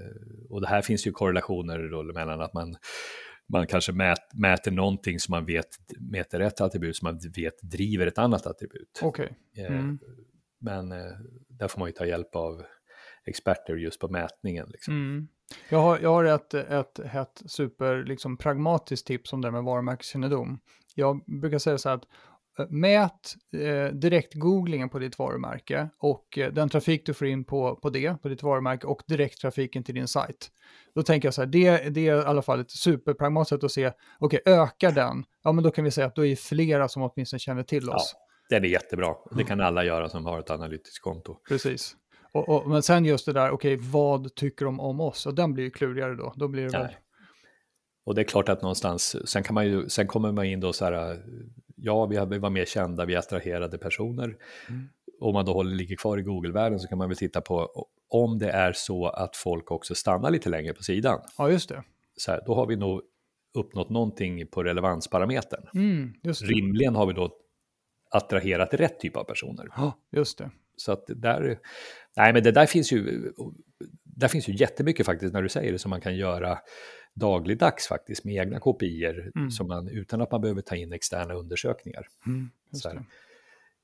och 0.49 0.62
det 0.62 0.67
här 0.67 0.81
finns 0.81 1.07
ju 1.07 1.12
korrelationer 1.12 1.91
då 1.91 2.03
mellan 2.03 2.41
att 2.41 2.53
man 2.53 2.75
man 3.49 3.67
kanske 3.67 3.91
mät, 3.91 4.33
mäter 4.33 4.71
någonting 4.71 5.19
som 5.19 5.31
man 5.31 5.45
vet 5.45 5.67
mäter 5.99 6.39
ett 6.39 6.62
attribut 6.62 6.95
som 6.95 7.05
man 7.05 7.19
vet 7.36 7.62
driver 7.62 8.07
ett 8.07 8.17
annat 8.17 8.47
attribut. 8.47 8.99
Okay. 9.01 9.29
Eh, 9.57 9.65
mm. 9.65 9.99
Men 10.60 10.91
eh, 10.91 11.12
där 11.49 11.67
får 11.67 11.79
man 11.79 11.89
ju 11.89 11.93
ta 11.93 12.05
hjälp 12.05 12.36
av 12.36 12.63
experter 13.25 13.75
just 13.75 13.99
på 13.99 14.07
mätningen. 14.07 14.67
Liksom. 14.69 14.93
Mm. 14.93 15.27
Jag 15.69 15.79
har, 15.79 15.99
jag 15.99 16.10
har 16.10 16.23
ett, 16.23 16.53
ett, 16.53 16.99
ett 16.99 17.41
super 17.45 18.03
liksom, 18.03 18.38
pragmatiskt 18.38 19.07
tips 19.07 19.33
om 19.33 19.41
det 19.41 19.51
med 19.51 19.63
varumärkeskännedom. 19.63 20.60
Jag 20.97 21.21
brukar 21.25 21.57
säga 21.57 21.77
så 21.77 21.89
här 21.89 21.95
att 21.95 22.05
eh, 22.60 22.65
mät 22.69 23.36
eh, 23.53 23.93
direkt-googlingen 23.93 24.89
på 24.89 24.99
ditt 24.99 25.19
varumärke 25.19 25.89
och 25.97 26.38
eh, 26.38 26.53
den 26.53 26.69
trafik 26.69 27.05
du 27.05 27.13
får 27.13 27.27
in 27.27 27.43
på, 27.43 27.75
på 27.75 27.89
det, 27.89 28.21
på 28.21 28.29
ditt 28.29 28.43
varumärke 28.43 28.88
och 28.88 29.01
direkttrafiken 29.07 29.83
till 29.83 29.95
din 29.95 30.07
sajt. 30.07 30.51
Då 30.95 31.03
tänker 31.03 31.27
jag 31.27 31.33
så 31.33 31.41
här, 31.41 31.47
det, 31.47 31.89
det 31.89 32.07
är 32.07 32.21
i 32.21 32.25
alla 32.25 32.41
fall 32.41 32.60
ett 32.60 32.71
superpragmatiskt 32.71 33.49
sätt 33.49 33.63
att 33.63 33.71
se, 33.71 33.91
okej, 34.19 34.39
okay, 34.41 34.53
ökar 34.53 34.91
den, 34.91 35.25
ja 35.43 35.51
men 35.51 35.63
då 35.63 35.71
kan 35.71 35.83
vi 35.83 35.91
säga 35.91 36.07
att 36.07 36.15
då 36.15 36.25
är 36.25 36.36
flera 36.36 36.88
som 36.88 37.01
åtminstone 37.01 37.39
känner 37.39 37.63
till 37.63 37.89
oss. 37.89 38.15
Ja, 38.49 38.60
det 38.60 38.67
är 38.67 38.71
jättebra. 38.71 39.15
Det 39.31 39.43
kan 39.43 39.62
alla 39.62 39.83
göra 39.83 40.10
som 40.10 40.25
har 40.25 40.39
ett 40.39 40.49
analytiskt 40.49 41.01
konto. 41.01 41.38
Precis. 41.49 41.95
Och, 42.31 42.49
och, 42.49 42.69
men 42.69 42.83
sen 42.83 43.05
just 43.05 43.25
det 43.25 43.33
där, 43.33 43.51
okej, 43.51 43.75
okay, 43.75 43.89
vad 43.91 44.36
tycker 44.36 44.65
de 44.65 44.79
om 44.79 44.99
oss? 44.99 45.25
Och 45.25 45.36
den 45.36 45.53
blir 45.53 45.63
ju 45.63 45.69
klurigare 45.69 46.15
då. 46.15 46.33
Då 46.36 46.47
blir 46.47 46.63
det 46.63 46.77
väl... 46.77 46.88
Och 48.08 48.15
det 48.15 48.22
är 48.22 48.24
klart 48.24 48.50
att 48.50 48.62
någonstans, 48.62 49.30
sen, 49.30 49.43
kan 49.43 49.54
man 49.54 49.65
ju, 49.65 49.89
sen 49.89 50.08
kommer 50.08 50.32
man 50.32 50.46
in 50.46 50.60
då 50.60 50.74
så 50.74 50.86
här, 50.86 51.24
ja, 51.76 52.06
vi 52.06 52.38
var 52.38 52.50
mer 52.50 52.65
kända, 52.65 53.06
vi 53.06 53.15
attraherade 53.15 53.78
personer. 53.78 54.36
Mm. 54.70 54.89
Om 55.20 55.34
man 55.34 55.46
då 55.46 55.54
håller, 55.54 55.76
ligger 55.76 55.96
kvar 55.96 56.17
i 56.17 56.22
Google-världen 56.22 56.80
så 56.80 56.88
kan 56.88 56.98
man 56.98 57.08
väl 57.10 57.17
titta 57.17 57.41
på 57.41 57.88
om 58.10 58.39
det 58.39 58.50
är 58.50 58.74
så 58.74 59.08
att 59.08 59.36
folk 59.36 59.72
också 59.72 59.96
stannar 59.96 60.32
lite 60.32 60.50
längre 60.50 60.74
på 60.74 60.84
sidan. 60.84 61.20
Ja, 61.38 61.52
just 61.52 61.70
det. 61.70 61.84
Så 62.17 62.32
här, 62.32 62.41
då 62.46 62.56
har 62.56 62.67
vi 62.67 62.76
nog 62.76 63.02
uppnått 63.54 63.89
någonting 63.89 64.48
på 64.48 64.63
relevansparametern. 64.63 65.67
Mm, 65.74 66.13
Rimligen 66.41 66.96
har 66.96 67.06
vi 67.06 67.13
då 67.13 67.36
attraherat 68.12 68.74
rätt 68.74 69.00
typ 69.00 69.17
av 69.17 69.24
personer. 69.24 69.67
Ja, 69.76 70.00
just 70.12 70.38
det. 70.38 70.52
Så 70.76 70.91
att 70.91 71.04
där, 71.08 71.60
nej 72.15 72.34
men 72.34 72.43
det 72.43 72.52
där 72.52 72.65
finns 72.65 72.91
ju, 72.91 73.32
där 74.04 74.28
finns 74.28 74.50
ju 74.50 74.54
jättemycket 74.54 75.06
faktiskt 75.06 75.34
när 75.34 75.41
du 75.41 75.50
säger 75.50 75.72
det 75.72 75.80
som 75.80 75.89
man 75.89 76.02
kan 76.02 76.15
göra 76.15 76.60
dagligdags 77.19 77.88
faktiskt 77.88 78.23
med 78.23 78.36
egna 78.36 78.60
kopior 78.60 79.32
mm. 79.36 79.51
som 79.51 79.67
man, 79.67 79.88
utan 79.88 80.21
att 80.21 80.32
man 80.32 80.41
behöver 80.41 80.62
ta 80.62 80.75
in 80.75 80.93
externa 80.93 81.34
undersökningar. 81.34 82.08
Mm, 82.25 82.49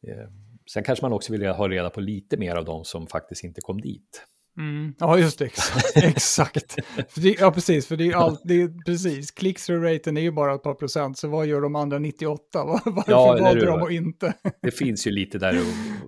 eh, 0.08 0.30
sen 0.72 0.84
kanske 0.84 1.06
man 1.06 1.14
också 1.14 1.32
vill 1.32 1.46
ha 1.46 1.70
reda 1.70 1.90
på 1.90 2.02
lite 2.02 2.38
mer 2.38 2.56
av 2.56 2.66
de 2.66 2.86
som 2.86 3.08
faktiskt 3.08 3.44
inte 3.44 3.62
kom 3.62 3.82
dit. 3.82 4.26
Mm. 4.58 4.94
Ja, 5.00 5.20
just 5.20 5.40
det. 5.40 5.50
Exakt. 5.96 6.78
det, 7.16 7.36
ja, 7.40 7.52
precis. 7.52 7.88
För 7.88 7.96
det 7.96 8.08
är, 8.08 8.16
allt, 8.16 8.42
det 8.44 8.62
är 8.62 8.84
precis. 8.86 9.32
Click-through-raten 9.32 10.18
är 10.18 10.22
ju 10.22 10.32
bara 10.32 10.56
ett 10.56 10.64
par 10.64 10.74
procent. 10.74 11.18
Så 11.18 11.28
vad 11.28 11.48
gör 11.48 11.62
de 11.62 11.76
andra 11.76 12.00
98? 12.00 12.64
Varför 12.86 13.12
ja, 13.12 13.38
valde 13.42 13.66
de 13.66 13.82
och 13.82 13.92
inte? 13.92 14.34
det 14.62 14.72
finns 14.72 15.08
ju 15.08 15.12
lite 15.12 15.38
där 15.38 15.60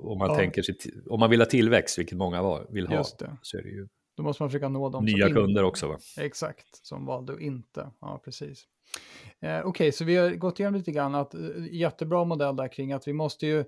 om 0.03 0.17
man 0.17 0.29
ja. 0.31 0.35
tänker 0.35 0.61
sig, 0.61 0.75
om 1.09 1.19
man 1.19 1.29
vill 1.29 1.41
ha 1.41 1.45
tillväxt, 1.45 1.99
vilket 1.99 2.17
många 2.17 2.65
vill 2.69 2.87
ha, 2.87 2.95
just 2.95 3.19
det. 3.19 3.37
så 3.41 3.57
är 3.57 3.61
det 3.61 3.69
ju 3.69 3.87
Då 4.15 4.23
måste 4.23 4.43
man 4.43 4.49
försöka 4.49 4.69
nå 4.69 4.89
dem 4.89 5.05
nya 5.05 5.27
kunder 5.27 5.41
inte, 5.43 5.63
också. 5.63 5.87
Va? 5.87 5.97
Exakt, 6.17 6.85
som 6.85 7.05
valde 7.05 7.33
att 7.33 7.39
inte. 7.39 7.91
Ja, 8.01 8.21
precis. 8.25 8.63
Eh, 9.39 9.59
Okej, 9.59 9.63
okay, 9.63 9.91
så 9.91 10.05
vi 10.05 10.15
har 10.15 10.29
gått 10.29 10.59
igenom 10.59 10.77
lite 10.77 10.91
grann 10.91 11.15
att 11.15 11.33
eh, 11.33 11.41
jättebra 11.71 12.25
modell 12.25 12.55
där 12.55 12.67
kring 12.67 12.93
att 12.93 13.07
vi 13.07 13.13
måste 13.13 13.47
ju 13.47 13.65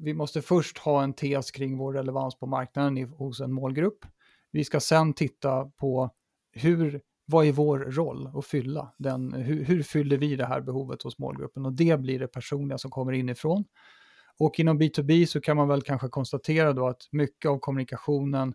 vi 0.00 0.14
måste 0.14 0.42
först 0.42 0.78
ha 0.78 1.02
en 1.02 1.12
tes 1.12 1.50
kring 1.50 1.76
vår 1.76 1.92
relevans 1.92 2.38
på 2.38 2.46
marknaden 2.46 3.08
hos 3.08 3.40
en 3.40 3.52
målgrupp. 3.52 4.06
Vi 4.50 4.64
ska 4.64 4.80
sen 4.80 5.14
titta 5.14 5.64
på 5.64 6.10
hur, 6.52 7.00
vad 7.26 7.46
är 7.46 7.52
vår 7.52 7.78
roll 7.78 8.30
att 8.34 8.46
fylla? 8.46 8.94
Den, 8.98 9.32
hur, 9.32 9.64
hur 9.64 9.82
fyller 9.82 10.16
vi 10.16 10.36
det 10.36 10.46
här 10.46 10.60
behovet 10.60 11.02
hos 11.02 11.18
målgruppen? 11.18 11.66
Och 11.66 11.72
det 11.72 12.00
blir 12.00 12.18
det 12.18 12.28
personliga 12.28 12.78
som 12.78 12.90
kommer 12.90 13.12
inifrån. 13.12 13.64
Och 14.38 14.60
inom 14.60 14.80
B2B 14.80 15.26
så 15.26 15.40
kan 15.40 15.56
man 15.56 15.68
väl 15.68 15.82
kanske 15.82 16.08
konstatera 16.08 16.72
då 16.72 16.86
att 16.86 17.08
mycket 17.12 17.48
av 17.48 17.58
kommunikationen 17.58 18.54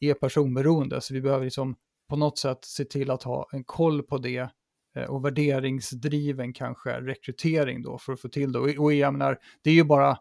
är 0.00 0.14
personberoende, 0.14 1.00
så 1.00 1.14
vi 1.14 1.20
behöver 1.20 1.44
liksom 1.44 1.76
på 2.08 2.16
något 2.16 2.38
sätt 2.38 2.64
se 2.64 2.84
till 2.84 3.10
att 3.10 3.22
ha 3.22 3.48
en 3.52 3.64
koll 3.64 4.02
på 4.02 4.18
det 4.18 4.50
eh, 4.96 5.04
och 5.04 5.24
värderingsdriven 5.24 6.52
kanske 6.52 7.00
rekrytering 7.00 7.82
då 7.82 7.98
för 7.98 8.12
att 8.12 8.20
få 8.20 8.28
till 8.28 8.52
det. 8.52 8.78
Och 8.78 8.92
jag 8.92 9.12
menar, 9.12 9.38
det 9.62 9.70
är 9.70 9.74
ju 9.74 9.84
bara 9.84 10.18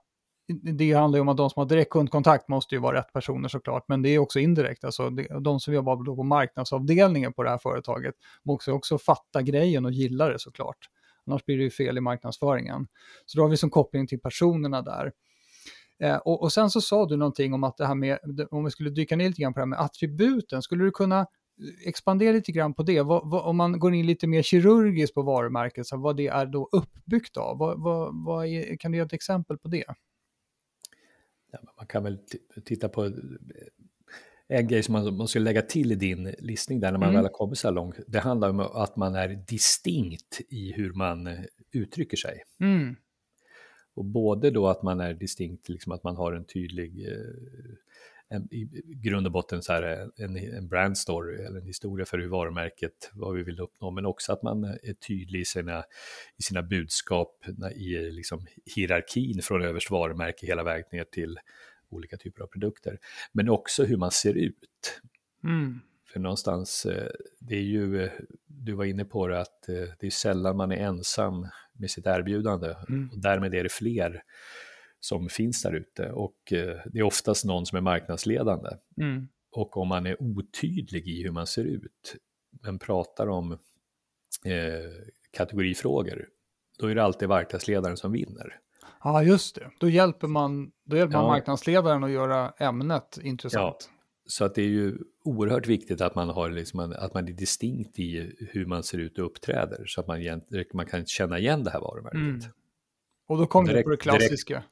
det 0.53 0.93
handlar 0.93 1.17
ju 1.17 1.21
om 1.21 1.29
att 1.29 1.37
de 1.37 1.49
som 1.49 1.59
har 1.59 1.69
direkt 1.69 1.91
kundkontakt 1.91 2.47
måste 2.47 2.75
ju 2.75 2.81
vara 2.81 2.97
rätt 2.97 3.13
personer 3.13 3.49
såklart, 3.49 3.85
men 3.87 4.01
det 4.01 4.09
är 4.09 4.19
också 4.19 4.39
indirekt. 4.39 4.83
Alltså 4.83 5.09
de 5.41 5.59
som 5.59 5.73
jobbar 5.73 6.15
på 6.15 6.23
marknadsavdelningen 6.23 7.33
på 7.33 7.43
det 7.43 7.49
här 7.49 7.57
företaget 7.57 8.15
måste 8.43 8.71
också 8.71 8.97
fatta 8.97 9.41
grejen 9.41 9.85
och 9.85 9.91
gilla 9.91 10.29
det 10.29 10.39
såklart. 10.39 10.77
Annars 11.25 11.45
blir 11.45 11.57
det 11.57 11.63
ju 11.63 11.69
fel 11.69 11.97
i 11.97 12.01
marknadsföringen. 12.01 12.87
Så 13.25 13.37
då 13.37 13.43
har 13.43 13.49
vi 13.49 13.57
som 13.57 13.69
koppling 13.69 14.07
till 14.07 14.19
personerna 14.19 14.81
där. 14.81 15.11
Eh, 15.99 16.15
och, 16.15 16.41
och, 16.41 16.53
sen 16.53 16.69
så 16.69 16.81
sa 16.81 17.05
du 17.05 17.17
någonting 17.17 17.53
om 17.53 17.63
att 17.63 17.77
det 17.77 17.85
här 17.85 17.95
med, 17.95 18.19
om 18.51 18.65
vi 18.65 18.71
skulle 18.71 18.89
dyka 18.89 19.15
ner 19.15 19.27
lite 19.27 19.41
grann 19.41 19.53
på 19.53 19.59
det 19.59 19.61
här 19.61 19.67
med 19.67 19.79
attributen, 19.79 20.61
skulle 20.61 20.83
du 20.83 20.91
kunna 20.91 21.25
expandera 21.85 22.31
lite 22.31 22.51
grann 22.51 22.73
på 22.73 22.83
det? 22.83 23.01
Vad, 23.01 23.29
vad, 23.29 23.45
om 23.45 23.57
man 23.57 23.79
går 23.79 23.93
in 23.93 24.05
lite 24.05 24.27
mer 24.27 24.41
kirurgiskt 24.41 25.13
på 25.13 25.21
varumärket, 25.21 25.87
så 25.87 25.97
vad 25.97 26.17
det 26.17 26.27
är 26.27 26.45
då 26.45 26.69
uppbyggt 26.71 27.37
av? 27.37 27.57
Vad, 27.57 28.25
vad 28.25 28.47
är, 28.47 28.77
kan 28.77 28.91
du 28.91 28.97
ge 28.97 29.03
ett 29.03 29.13
exempel 29.13 29.57
på 29.57 29.67
det? 29.67 29.85
man 31.77 31.87
kan 31.87 32.03
väl 32.03 32.19
titta 32.65 32.89
på 32.89 33.11
en 34.47 34.67
grej 34.67 34.83
som 34.83 34.93
man 34.93 35.13
måste 35.13 35.39
lägga 35.39 35.61
till 35.61 35.91
i 35.91 35.95
din 35.95 36.35
listning 36.39 36.79
där 36.79 36.91
när 36.91 36.99
man 36.99 37.09
mm. 37.09 37.15
väl 37.15 37.25
har 37.25 37.31
kommit 37.31 37.57
så 37.57 37.67
här 37.67 37.75
långt. 37.75 37.99
Det 38.07 38.19
handlar 38.19 38.49
om 38.49 38.59
att 38.59 38.95
man 38.95 39.15
är 39.15 39.29
distinkt 39.47 40.41
i 40.49 40.73
hur 40.73 40.93
man 40.93 41.27
eh, 41.27 41.39
uttrycker 41.71 42.17
sig. 42.17 42.43
Mm. 42.59 42.95
Och 43.97 44.05
både 44.05 44.51
då 44.51 44.67
att 44.67 44.83
man 44.83 44.99
är 44.99 45.13
distinkt, 45.13 45.69
liksom 45.69 45.91
att 45.91 46.03
man 46.03 46.15
har 46.15 46.33
en 46.33 46.45
tydlig 46.45 47.07
eh, 47.07 47.77
en, 48.29 48.53
i 48.53 48.67
grund 48.85 49.25
och 49.25 49.31
botten 49.31 49.61
så 49.61 49.73
här 49.73 49.83
eh, 49.83 50.25
en, 50.25 50.37
en 50.37 50.67
brand 50.67 50.97
story 50.97 51.35
eller 51.35 51.59
en 51.59 51.65
historia 51.65 52.05
för 52.05 52.17
hur 52.17 52.27
varumärket, 52.27 53.11
vad 53.13 53.35
vi 53.35 53.43
vill 53.43 53.59
uppnå, 53.59 53.91
men 53.91 54.05
också 54.05 54.33
att 54.33 54.43
man 54.43 54.63
är 54.63 54.93
tydlig 54.93 55.39
i 55.39 55.45
sina, 55.45 55.83
i 56.37 56.43
sina 56.43 56.61
budskap 56.63 57.45
i 57.75 58.11
liksom 58.11 58.45
hierarkin 58.75 59.41
från 59.41 59.61
överst 59.61 59.91
varumärke 59.91 60.45
hela 60.45 60.63
vägen 60.63 60.85
ner 60.91 61.03
till 61.03 61.39
olika 61.89 62.17
typer 62.17 62.43
av 62.43 62.47
produkter. 62.47 62.99
Men 63.31 63.49
också 63.49 63.83
hur 63.83 63.97
man 63.97 64.11
ser 64.11 64.33
ut. 64.33 65.01
Mm. 65.43 65.79
För 66.13 66.19
någonstans, 66.19 66.85
eh, 66.85 67.11
det 67.39 67.55
är 67.55 67.63
ju, 67.63 68.09
du 68.47 68.73
var 68.73 68.85
inne 68.85 69.05
på 69.05 69.27
det, 69.27 69.41
att 69.41 69.61
det 69.99 70.07
är 70.07 70.09
sällan 70.09 70.57
man 70.57 70.71
är 70.71 70.77
ensam 70.77 71.47
med 71.79 71.91
sitt 71.91 72.07
erbjudande 72.07 72.75
mm. 72.89 73.09
och 73.13 73.19
därmed 73.19 73.53
är 73.53 73.63
det 73.63 73.71
fler 73.71 74.23
som 74.99 75.29
finns 75.29 75.63
där 75.63 75.73
ute 75.73 76.11
och 76.11 76.53
eh, 76.53 76.77
det 76.85 76.99
är 76.99 77.03
oftast 77.03 77.45
någon 77.45 77.65
som 77.65 77.77
är 77.77 77.81
marknadsledande. 77.81 78.69
Mm. 79.01 79.27
Och 79.51 79.77
om 79.77 79.87
man 79.87 80.05
är 80.05 80.21
otydlig 80.21 81.07
i 81.07 81.23
hur 81.23 81.31
man 81.31 81.47
ser 81.47 81.63
ut, 81.63 82.15
men 82.61 82.79
pratar 82.79 83.27
om 83.27 83.51
eh, 83.51 84.89
kategorifrågor, 85.31 86.27
då 86.79 86.87
är 86.87 86.95
det 86.95 87.03
alltid 87.03 87.29
marknadsledaren 87.29 87.97
som 87.97 88.11
vinner. 88.11 88.59
Ja, 89.03 89.23
just 89.23 89.55
det. 89.55 89.71
Då 89.79 89.89
hjälper 89.89 90.27
man, 90.27 90.71
då 90.85 90.97
hjälper 90.97 91.15
ja. 91.15 91.21
man 91.21 91.27
marknadsledaren 91.27 92.03
att 92.03 92.11
göra 92.11 92.53
ämnet 92.57 93.17
intressant. 93.21 93.89
Ja. 93.91 93.96
Så 94.27 94.45
att 94.45 94.55
det 94.55 94.61
är 94.61 94.67
ju 94.67 94.97
oerhört 95.23 95.67
viktigt 95.67 96.01
att 96.01 96.15
man, 96.15 96.29
har 96.29 96.49
liksom 96.49 96.79
att 96.79 97.13
man 97.13 97.27
är 97.27 97.31
distinkt 97.31 97.99
i 97.99 98.35
hur 98.51 98.65
man 98.65 98.83
ser 98.83 98.97
ut 98.97 99.19
och 99.19 99.25
uppträder 99.25 99.85
så 99.85 100.01
att 100.01 100.07
man, 100.07 100.41
man 100.73 100.85
kan 100.85 101.05
känna 101.05 101.39
igen 101.39 101.63
det 101.63 101.71
här 101.71 101.79
varumärket. 101.79 102.19
Mm. 102.19 102.41
Och 103.27 103.37
då 103.37 103.45
kommer 103.45 103.73
vi 103.73 103.83
på 103.83 103.89
det 103.89 103.97
klassiska. 103.97 104.53
Direkt, 104.53 104.67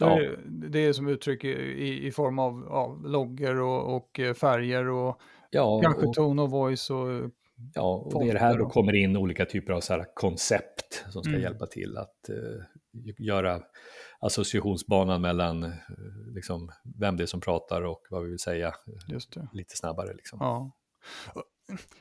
Ja. 0.00 0.20
Det, 0.46 0.68
det 0.68 0.78
är 0.78 0.92
som 0.92 1.08
uttryck 1.08 1.44
i, 1.44 2.06
i 2.06 2.12
form 2.12 2.38
av 2.38 2.66
ja, 2.68 3.00
loggor 3.04 3.60
och, 3.60 3.96
och, 3.96 4.20
eh, 4.20 4.34
färger 4.34 4.88
och 4.88 5.20
ja, 5.50 5.80
kanske 5.80 6.06
och, 6.06 6.14
tone 6.14 6.42
of 6.42 6.50
voice 6.50 6.90
och 6.90 7.30
Ja, 7.74 7.94
och 7.96 8.24
det 8.24 8.30
är 8.30 8.34
det 8.34 8.40
här 8.40 8.58
då 8.58 8.68
kommer 8.68 8.94
in 8.94 9.16
olika 9.16 9.46
typer 9.46 9.72
av 9.72 9.80
så 9.80 10.04
koncept 10.14 11.04
som 11.10 11.22
ska 11.22 11.30
mm. 11.30 11.42
hjälpa 11.42 11.66
till 11.66 11.96
att 11.96 12.30
uh, 12.30 12.62
göra 13.18 13.62
associationsbanan 14.20 15.20
mellan 15.20 15.64
uh, 15.64 15.72
liksom, 16.34 16.70
vem 17.00 17.16
det 17.16 17.22
är 17.22 17.26
som 17.26 17.40
pratar 17.40 17.82
och 17.82 18.02
vad 18.10 18.22
vi 18.22 18.30
vill 18.30 18.38
säga 18.38 18.74
lite 19.52 19.76
snabbare. 19.76 20.14
Liksom. 20.14 20.38
Ja. 20.40 20.72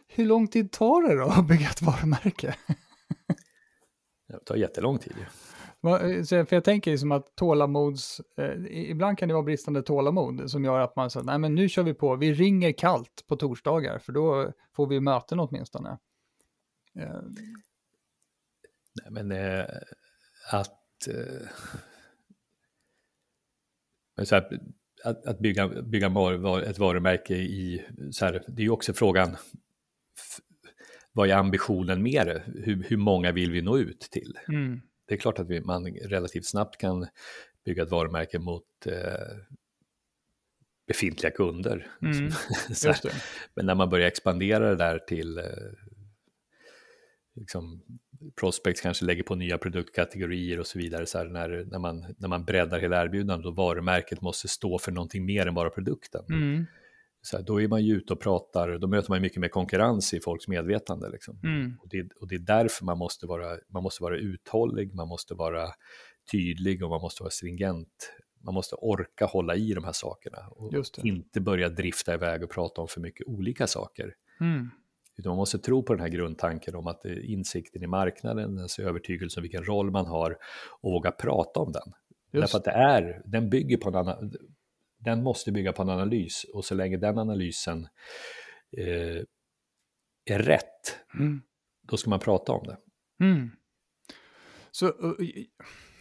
Hur 0.07 0.25
lång 0.25 0.47
tid 0.47 0.71
tar 0.71 1.07
det 1.07 1.15
då 1.15 1.25
att 1.25 1.47
bygga 1.47 1.69
ett 1.69 1.81
varumärke? 1.81 2.55
det 4.27 4.45
tar 4.45 4.55
jättelång 4.55 4.97
tid. 4.97 5.15
Eh, 5.83 6.45
för 6.45 6.53
jag 6.53 6.63
tänker 6.63 6.91
liksom 6.91 7.11
att 7.11 7.35
tålamods, 7.35 8.21
eh, 8.37 8.65
ibland 8.71 9.17
kan 9.17 9.27
det 9.27 9.33
vara 9.33 9.43
bristande 9.43 9.81
tålamod 9.81 10.51
som 10.51 10.65
gör 10.65 10.79
att 10.79 10.95
man 10.95 11.09
säger, 11.09 11.25
nej 11.25 11.39
men 11.39 11.55
nu 11.55 11.69
kör 11.69 11.83
vi 11.83 11.93
på, 11.93 12.15
vi 12.15 12.33
ringer 12.33 12.71
kallt 12.71 13.23
på 13.27 13.35
torsdagar 13.35 13.99
för 13.99 14.13
då 14.13 14.53
får 14.75 14.87
vi 14.87 14.99
möten 14.99 15.39
åtminstone. 15.39 15.97
Eh. 16.99 17.21
Nej 19.03 19.11
men 19.11 19.31
eh, 19.31 19.65
att, 20.51 21.07
eh, 21.07 21.47
så 24.25 24.35
här, 24.35 24.59
att, 25.03 25.25
att 25.25 25.39
bygga, 25.39 25.67
bygga 25.67 26.07
ett 26.65 26.79
varumärke 26.79 27.35
i, 27.35 27.85
så 28.11 28.25
här, 28.25 28.43
det 28.47 28.61
är 28.61 28.63
ju 28.63 28.69
också 28.69 28.93
frågan, 28.93 29.37
vad 31.11 31.29
är 31.29 31.33
ambitionen 31.33 32.03
med 32.03 32.27
det? 32.27 32.43
Hur, 32.45 32.83
hur 32.83 32.97
många 32.97 33.31
vill 33.31 33.51
vi 33.51 33.61
nå 33.61 33.77
ut 33.77 33.99
till? 33.99 34.39
Mm. 34.47 34.81
Det 35.05 35.13
är 35.13 35.17
klart 35.17 35.39
att 35.39 35.49
vi, 35.49 35.61
man 35.61 35.85
relativt 35.85 36.45
snabbt 36.45 36.77
kan 36.77 37.07
bygga 37.65 37.83
ett 37.83 37.91
varumärke 37.91 38.39
mot 38.39 38.65
eh, 38.85 39.37
befintliga 40.87 41.31
kunder. 41.31 41.87
Mm. 42.01 42.31
Men 43.53 43.65
när 43.65 43.75
man 43.75 43.89
börjar 43.89 44.07
expandera 44.07 44.69
det 44.69 44.75
där 44.75 44.99
till 44.99 45.37
eh, 45.37 45.43
liksom, 47.35 47.81
prospects 48.39 48.81
kanske 48.81 49.05
lägger 49.05 49.23
på 49.23 49.35
nya 49.35 49.57
produktkategorier 49.57 50.59
och 50.59 50.67
så 50.67 50.79
vidare. 50.79 51.05
Så 51.05 51.23
när, 51.23 51.65
när, 51.71 51.79
man, 51.79 52.15
när 52.17 52.27
man 52.27 52.45
breddar 52.45 52.79
hela 52.79 53.03
erbjudandet 53.03 53.47
och 53.47 53.55
varumärket 53.55 54.21
måste 54.21 54.47
stå 54.47 54.79
för 54.79 54.91
någonting 54.91 55.25
mer 55.25 55.45
än 55.45 55.53
bara 55.53 55.69
produkten. 55.69 56.25
Mm. 56.29 56.65
Så 57.21 57.37
här, 57.37 57.43
då 57.43 57.61
är 57.61 57.67
man 57.67 57.85
ju 57.85 57.95
ute 57.95 58.13
och 58.13 58.19
pratar, 58.19 58.77
då 58.77 58.87
möter 58.87 59.11
man 59.11 59.21
mycket 59.21 59.41
mer 59.41 59.47
konkurrens 59.47 60.13
i 60.13 60.19
folks 60.19 60.47
medvetande. 60.47 61.09
Liksom. 61.09 61.39
Mm. 61.43 61.77
Och, 61.81 61.89
det, 61.89 62.07
och 62.21 62.27
det 62.27 62.35
är 62.35 62.39
därför 62.39 62.85
man 62.85 62.97
måste, 62.97 63.27
vara, 63.27 63.57
man 63.73 63.83
måste 63.83 64.03
vara 64.03 64.17
uthållig, 64.17 64.95
man 64.95 65.07
måste 65.07 65.33
vara 65.33 65.69
tydlig 66.31 66.83
och 66.83 66.89
man 66.89 67.01
måste 67.01 67.23
vara 67.23 67.31
stringent. 67.31 68.13
Man 68.45 68.53
måste 68.53 68.75
orka 68.75 69.25
hålla 69.25 69.55
i 69.55 69.73
de 69.73 69.83
här 69.83 69.91
sakerna 69.91 70.37
och 70.51 70.73
inte 71.03 71.41
börja 71.41 71.69
drifta 71.69 72.13
iväg 72.13 72.43
och 72.43 72.51
prata 72.51 72.81
om 72.81 72.87
för 72.87 73.01
mycket 73.01 73.27
olika 73.27 73.67
saker. 73.67 74.13
Mm. 74.39 74.69
Utan 75.19 75.29
man 75.29 75.37
måste 75.37 75.59
tro 75.59 75.83
på 75.83 75.93
den 75.93 76.01
här 76.01 76.09
grundtanken 76.09 76.75
om 76.75 76.87
att 76.87 77.05
insikten 77.05 77.83
i 77.83 77.87
marknaden, 77.87 78.59
alltså 78.59 78.81
övertygelsen 78.81 79.41
om 79.41 79.43
vilken 79.43 79.63
roll 79.63 79.91
man 79.91 80.05
har 80.05 80.37
och 80.81 80.91
våga 80.91 81.11
prata 81.11 81.59
om 81.59 81.71
den. 81.71 81.93
Just. 82.31 82.41
Därför 82.41 82.57
att 82.57 82.63
det 82.63 82.71
är, 82.71 83.21
den 83.25 83.49
bygger 83.49 83.77
på 83.77 83.89
en 83.89 83.95
annan, 83.95 84.33
den 84.97 85.23
måste 85.23 85.51
bygga 85.51 85.73
på 85.73 85.81
en 85.81 85.89
analys 85.89 86.45
och 86.53 86.65
så 86.65 86.75
länge 86.75 86.97
den 86.97 87.17
analysen 87.17 87.87
eh, 88.77 89.23
är 90.25 90.39
rätt, 90.39 90.97
mm. 91.13 91.41
då 91.87 91.97
ska 91.97 92.09
man 92.09 92.19
prata 92.19 92.51
om 92.51 92.67
det. 92.67 92.77
Mm. 93.25 93.51
Så 94.71 94.93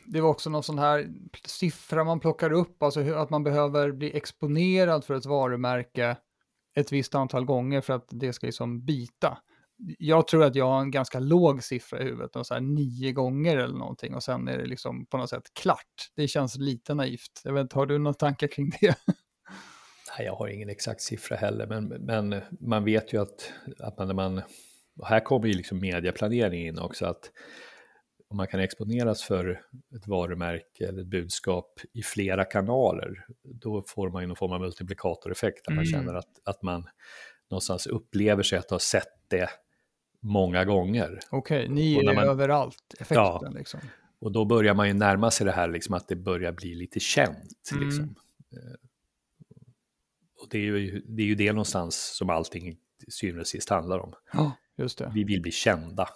det 0.06 0.20
var 0.20 0.28
också 0.28 0.50
någon 0.50 0.62
sån 0.62 0.78
här 0.78 1.08
siffra 1.44 2.04
man 2.04 2.20
plockar 2.20 2.52
upp, 2.52 2.82
alltså 2.82 3.14
att 3.14 3.30
man 3.30 3.44
behöver 3.44 3.92
bli 3.92 4.16
exponerad 4.16 5.04
för 5.04 5.14
ett 5.14 5.26
varumärke 5.26 6.16
ett 6.78 6.92
visst 6.92 7.14
antal 7.14 7.44
gånger 7.44 7.80
för 7.80 7.92
att 7.92 8.06
det 8.10 8.32
ska 8.32 8.46
liksom 8.46 8.84
bita. 8.84 9.38
Jag 9.98 10.28
tror 10.28 10.44
att 10.44 10.54
jag 10.54 10.66
har 10.66 10.80
en 10.80 10.90
ganska 10.90 11.20
låg 11.20 11.64
siffra 11.64 12.00
i 12.00 12.04
huvudet, 12.04 12.46
så 12.46 12.54
här 12.54 12.60
nio 12.60 13.12
gånger 13.12 13.56
eller 13.56 13.78
någonting 13.78 14.14
och 14.14 14.22
sen 14.22 14.48
är 14.48 14.58
det 14.58 14.66
liksom 14.66 15.06
på 15.06 15.16
något 15.16 15.30
sätt 15.30 15.54
klart. 15.60 16.10
Det 16.16 16.28
känns 16.28 16.56
lite 16.56 16.94
naivt. 16.94 17.40
Jag 17.44 17.52
vet, 17.52 17.72
har 17.72 17.86
du 17.86 17.98
några 17.98 18.14
tankar 18.14 18.46
kring 18.46 18.70
det? 18.80 18.94
Nej, 20.18 20.26
jag 20.26 20.34
har 20.34 20.48
ingen 20.48 20.68
exakt 20.68 21.00
siffra 21.00 21.36
heller, 21.36 21.66
men, 21.66 21.84
men 21.88 22.42
man 22.60 22.84
vet 22.84 23.12
ju 23.12 23.22
att, 23.22 23.52
att 23.78 23.98
man, 23.98 24.06
när 24.06 24.14
man, 24.14 24.42
här 25.02 25.20
kommer 25.20 25.46
ju 25.46 25.52
liksom 25.52 25.80
mediaplanering 25.80 26.66
in 26.66 26.78
också, 26.78 27.06
att 27.06 27.30
om 28.30 28.36
man 28.36 28.46
kan 28.46 28.60
exponeras 28.60 29.22
för 29.22 29.60
ett 29.96 30.06
varumärke 30.06 30.88
eller 30.88 31.00
ett 31.00 31.06
budskap 31.06 31.80
i 31.92 32.02
flera 32.02 32.44
kanaler, 32.44 33.26
då 33.42 33.82
får 33.86 34.10
man 34.10 34.22
ju 34.22 34.26
någon 34.26 34.36
form 34.36 34.52
av 34.52 34.60
multiplikatoreffekt, 34.60 35.64
där 35.64 35.72
mm. 35.72 35.76
man 35.76 35.86
känner 35.86 36.14
att, 36.14 36.40
att 36.44 36.62
man 36.62 36.88
någonstans 37.50 37.86
upplever 37.86 38.42
sig 38.42 38.58
att 38.58 38.70
ha 38.70 38.78
sett 38.78 39.28
det 39.28 39.50
många 40.20 40.64
gånger. 40.64 41.18
Okej, 41.30 41.64
okay, 41.64 41.74
ni 41.74 41.98
är 41.98 42.14
man, 42.14 42.24
överallt, 42.24 42.94
effekten 42.98 43.16
ja, 43.16 43.52
liksom. 43.54 43.80
Och 44.20 44.32
då 44.32 44.44
börjar 44.44 44.74
man 44.74 44.88
ju 44.88 44.94
närma 44.94 45.30
sig 45.30 45.44
det 45.46 45.52
här, 45.52 45.68
liksom, 45.68 45.94
att 45.94 46.08
det 46.08 46.16
börjar 46.16 46.52
bli 46.52 46.74
lite 46.74 47.00
känt. 47.00 47.70
Mm. 47.72 47.84
Liksom. 47.84 48.14
Eh, 48.52 48.74
och 50.42 50.48
det 50.50 50.58
är, 50.58 50.62
ju, 50.62 51.02
det 51.06 51.22
är 51.22 51.26
ju 51.26 51.34
det 51.34 51.52
någonstans 51.52 52.16
som 52.16 52.30
allting 52.30 52.76
syvende 53.08 53.40
och 53.40 53.46
sist 53.46 53.68
handlar 53.68 53.98
om. 53.98 54.12
Ja, 54.32 54.52
just 54.76 54.98
det. 54.98 55.12
Vi 55.14 55.24
vill 55.24 55.42
bli 55.42 55.52
kända. 55.52 56.08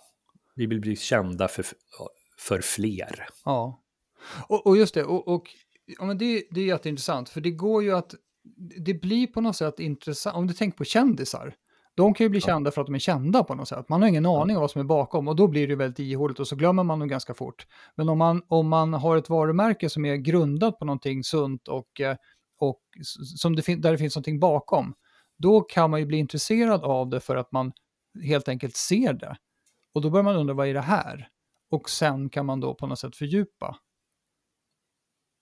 Vi 0.54 0.66
vill 0.66 0.80
bli 0.80 0.96
kända 0.96 1.48
för, 1.48 1.64
för 2.38 2.60
fler. 2.60 3.26
Ja, 3.44 3.82
och, 4.48 4.66
och 4.66 4.76
just 4.76 4.94
det, 4.94 5.04
och, 5.04 5.28
och 5.28 5.44
ja, 5.98 6.04
men 6.04 6.18
det, 6.18 6.44
det 6.50 6.60
är 6.60 6.64
jätteintressant, 6.64 7.28
för 7.28 7.40
det 7.40 7.50
går 7.50 7.82
ju 7.82 7.92
att, 7.92 8.14
det 8.84 8.94
blir 8.94 9.26
på 9.26 9.40
något 9.40 9.56
sätt 9.56 9.80
intressant, 9.80 10.36
om 10.36 10.46
du 10.46 10.54
tänker 10.54 10.78
på 10.78 10.84
kändisar, 10.84 11.54
de 11.94 12.14
kan 12.14 12.24
ju 12.24 12.28
bli 12.28 12.40
ja. 12.40 12.46
kända 12.46 12.70
för 12.70 12.80
att 12.80 12.86
de 12.86 12.94
är 12.94 12.98
kända 12.98 13.44
på 13.44 13.54
något 13.54 13.68
sätt. 13.68 13.88
Man 13.88 14.02
har 14.02 14.08
ingen 14.08 14.26
aning 14.26 14.56
om 14.56 14.60
vad 14.60 14.70
som 14.70 14.80
är 14.80 14.84
bakom 14.84 15.28
och 15.28 15.36
då 15.36 15.48
blir 15.48 15.68
det 15.68 15.76
väldigt 15.76 15.98
ihåligt 15.98 16.40
och 16.40 16.48
så 16.48 16.56
glömmer 16.56 16.82
man 16.82 16.98
nog 16.98 17.08
ganska 17.08 17.34
fort. 17.34 17.66
Men 17.96 18.08
om 18.08 18.18
man, 18.18 18.42
om 18.48 18.68
man 18.68 18.94
har 18.94 19.16
ett 19.16 19.30
varumärke 19.30 19.90
som 19.90 20.04
är 20.04 20.16
grundat 20.16 20.78
på 20.78 20.84
någonting 20.84 21.24
sunt 21.24 21.68
och, 21.68 22.00
eh, 22.00 22.16
och 22.58 22.80
som 23.38 23.56
det 23.56 23.66
där 23.66 23.92
det 23.92 23.98
finns 23.98 24.16
någonting 24.16 24.40
bakom, 24.40 24.94
då 25.38 25.60
kan 25.60 25.90
man 25.90 26.00
ju 26.00 26.06
bli 26.06 26.18
intresserad 26.18 26.84
av 26.84 27.08
det 27.08 27.20
för 27.20 27.36
att 27.36 27.52
man 27.52 27.72
helt 28.24 28.48
enkelt 28.48 28.76
ser 28.76 29.12
det. 29.12 29.36
Och 29.92 30.02
då 30.02 30.10
börjar 30.10 30.24
man 30.24 30.36
undra, 30.36 30.54
vad 30.54 30.68
är 30.68 30.74
det 30.74 30.80
här? 30.80 31.28
Och 31.70 31.90
sen 31.90 32.28
kan 32.28 32.46
man 32.46 32.60
då 32.60 32.74
på 32.74 32.86
något 32.86 32.98
sätt 32.98 33.16
fördjupa. 33.16 33.78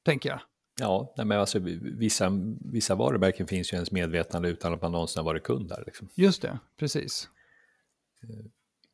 Tänker 0.05 0.29
jag. 0.29 0.41
Ja, 0.81 1.15
men 1.17 1.33
alltså, 1.33 1.59
vissa, 1.99 2.31
vissa 2.61 2.95
varumärken 2.95 3.47
finns 3.47 3.73
ju 3.73 3.75
ens 3.75 3.91
medvetande 3.91 4.49
utan 4.49 4.75
att 4.75 4.83
man 4.83 4.93
någonsin 4.93 5.21
har 5.21 5.25
varit 5.25 5.43
kund 5.43 5.69
där. 5.69 5.83
Liksom. 5.87 6.09
Just 6.15 6.43
det, 6.43 6.59
precis. 6.77 7.29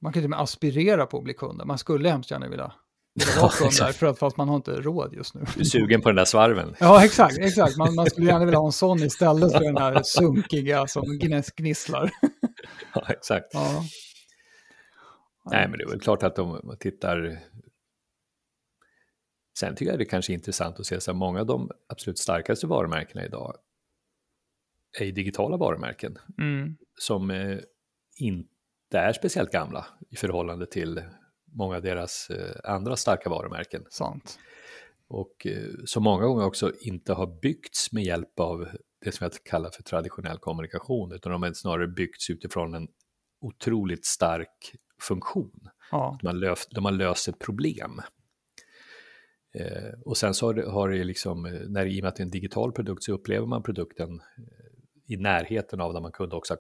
Man 0.01 0.13
kan 0.13 0.21
till 0.21 0.25
och 0.27 0.31
med 0.31 0.41
aspirera 0.41 1.07
på 1.07 1.19
att 1.19 1.25
bli 1.25 1.35
kund. 1.35 1.63
Man 1.65 1.79
skulle 1.79 2.09
hemskt 2.09 2.31
gärna 2.31 2.49
vilja 2.49 2.73
där, 3.15 3.93
för 3.93 4.07
att, 4.07 4.19
fast 4.19 4.37
man 4.37 4.49
har 4.49 4.57
inte 4.57 4.71
råd 4.71 5.15
just 5.15 5.35
nu. 5.35 5.45
Du 5.55 5.61
är 5.61 5.65
sugen 5.65 6.01
på 6.01 6.09
den 6.09 6.17
där 6.17 6.25
svarven. 6.25 6.75
Ja, 6.81 7.05
exakt. 7.05 7.39
exakt. 7.39 7.77
Man, 7.77 7.95
man 7.95 8.07
skulle 8.07 8.27
gärna 8.27 8.45
vilja 8.45 8.59
ha 8.59 8.67
en 8.67 8.73
sån 8.73 9.03
istället 9.03 9.53
för 9.53 9.61
den 9.61 9.77
här 9.77 10.03
sunkiga 10.05 10.87
som 10.87 11.19
gnisslar. 11.57 12.11
Ja, 12.95 13.07
exakt. 13.09 13.47
Ja. 13.53 13.85
Nej, 15.51 15.69
men 15.69 15.79
det 15.79 15.85
är 15.85 15.89
väl 15.89 16.01
klart 16.01 16.23
att 16.23 16.39
om 16.39 16.61
man 16.65 16.79
tittar... 16.79 17.39
Sen 19.59 19.77
tycker 19.77 19.93
jag 19.93 19.99
det 19.99 20.05
kanske 20.05 20.33
är 20.33 20.35
intressant 20.35 20.81
att 20.81 20.87
se 20.87 20.97
att 20.97 21.17
många 21.17 21.41
av 21.41 21.47
de 21.47 21.71
absolut 21.89 22.19
starkaste 22.19 22.67
varumärkena 22.67 23.25
idag 23.25 23.57
är 25.01 25.13
digitala 25.13 25.57
varumärken 25.57 26.19
mm. 26.39 26.77
som 26.95 27.31
eh, 27.31 27.59
inte 28.17 28.99
är 28.99 29.13
speciellt 29.13 29.53
gamla 29.53 29.87
i 30.11 30.17
förhållande 30.17 30.67
till 30.67 31.03
många 31.53 31.77
av 31.77 31.83
deras 31.83 32.31
eh, 32.31 32.73
andra 32.73 32.97
starka 32.97 33.31
varumärken. 33.31 33.85
Sant. 33.91 34.39
Och 35.09 35.47
eh, 35.47 35.71
som 35.85 36.03
många 36.03 36.27
gånger 36.27 36.45
också 36.45 36.73
inte 36.81 37.13
har 37.13 37.41
byggts 37.41 37.93
med 37.93 38.05
hjälp 38.05 38.41
av 38.41 38.69
det 39.05 39.13
som 39.13 39.25
jag 39.25 39.33
kallar 39.45 39.71
för 39.71 39.83
traditionell 39.83 40.39
kommunikation, 40.39 41.13
utan 41.13 41.33
de 41.33 41.43
har 41.43 41.53
snarare 41.53 41.89
byggts 41.89 42.31
utifrån 42.31 42.75
en 42.75 42.89
otroligt 43.41 44.07
stark 44.07 44.75
funktion. 45.01 45.69
Ja. 45.91 46.19
De, 46.21 46.27
har 46.27 46.35
löst, 46.35 46.77
har 46.77 46.93
löst 46.93 47.29
ett 47.29 47.39
problem. 47.39 48.01
Eh, 49.55 50.01
och 50.05 50.17
sen 50.17 50.35
så 50.35 50.47
har 50.47 50.55
det, 50.55 50.71
har 50.71 50.89
det 50.89 51.05
liksom, 51.05 51.47
eh, 51.47 51.53
när, 51.69 51.87
i 51.87 52.01
och 52.01 52.03
med 52.03 52.09
att 52.09 52.17
det 52.17 52.21
är 52.21 52.25
en 52.25 52.31
digital 52.31 52.73
produkt 52.73 53.03
så 53.03 53.13
upplever 53.13 53.47
man 53.47 53.63
produkten 53.63 54.21
eh, 54.21 55.15
i 55.15 55.17
närheten 55.17 55.81
av 55.81 55.93
där 55.93 56.01
man 56.01 56.13
kunde 56.13 56.37
också 56.37 56.55
ha 56.55 56.59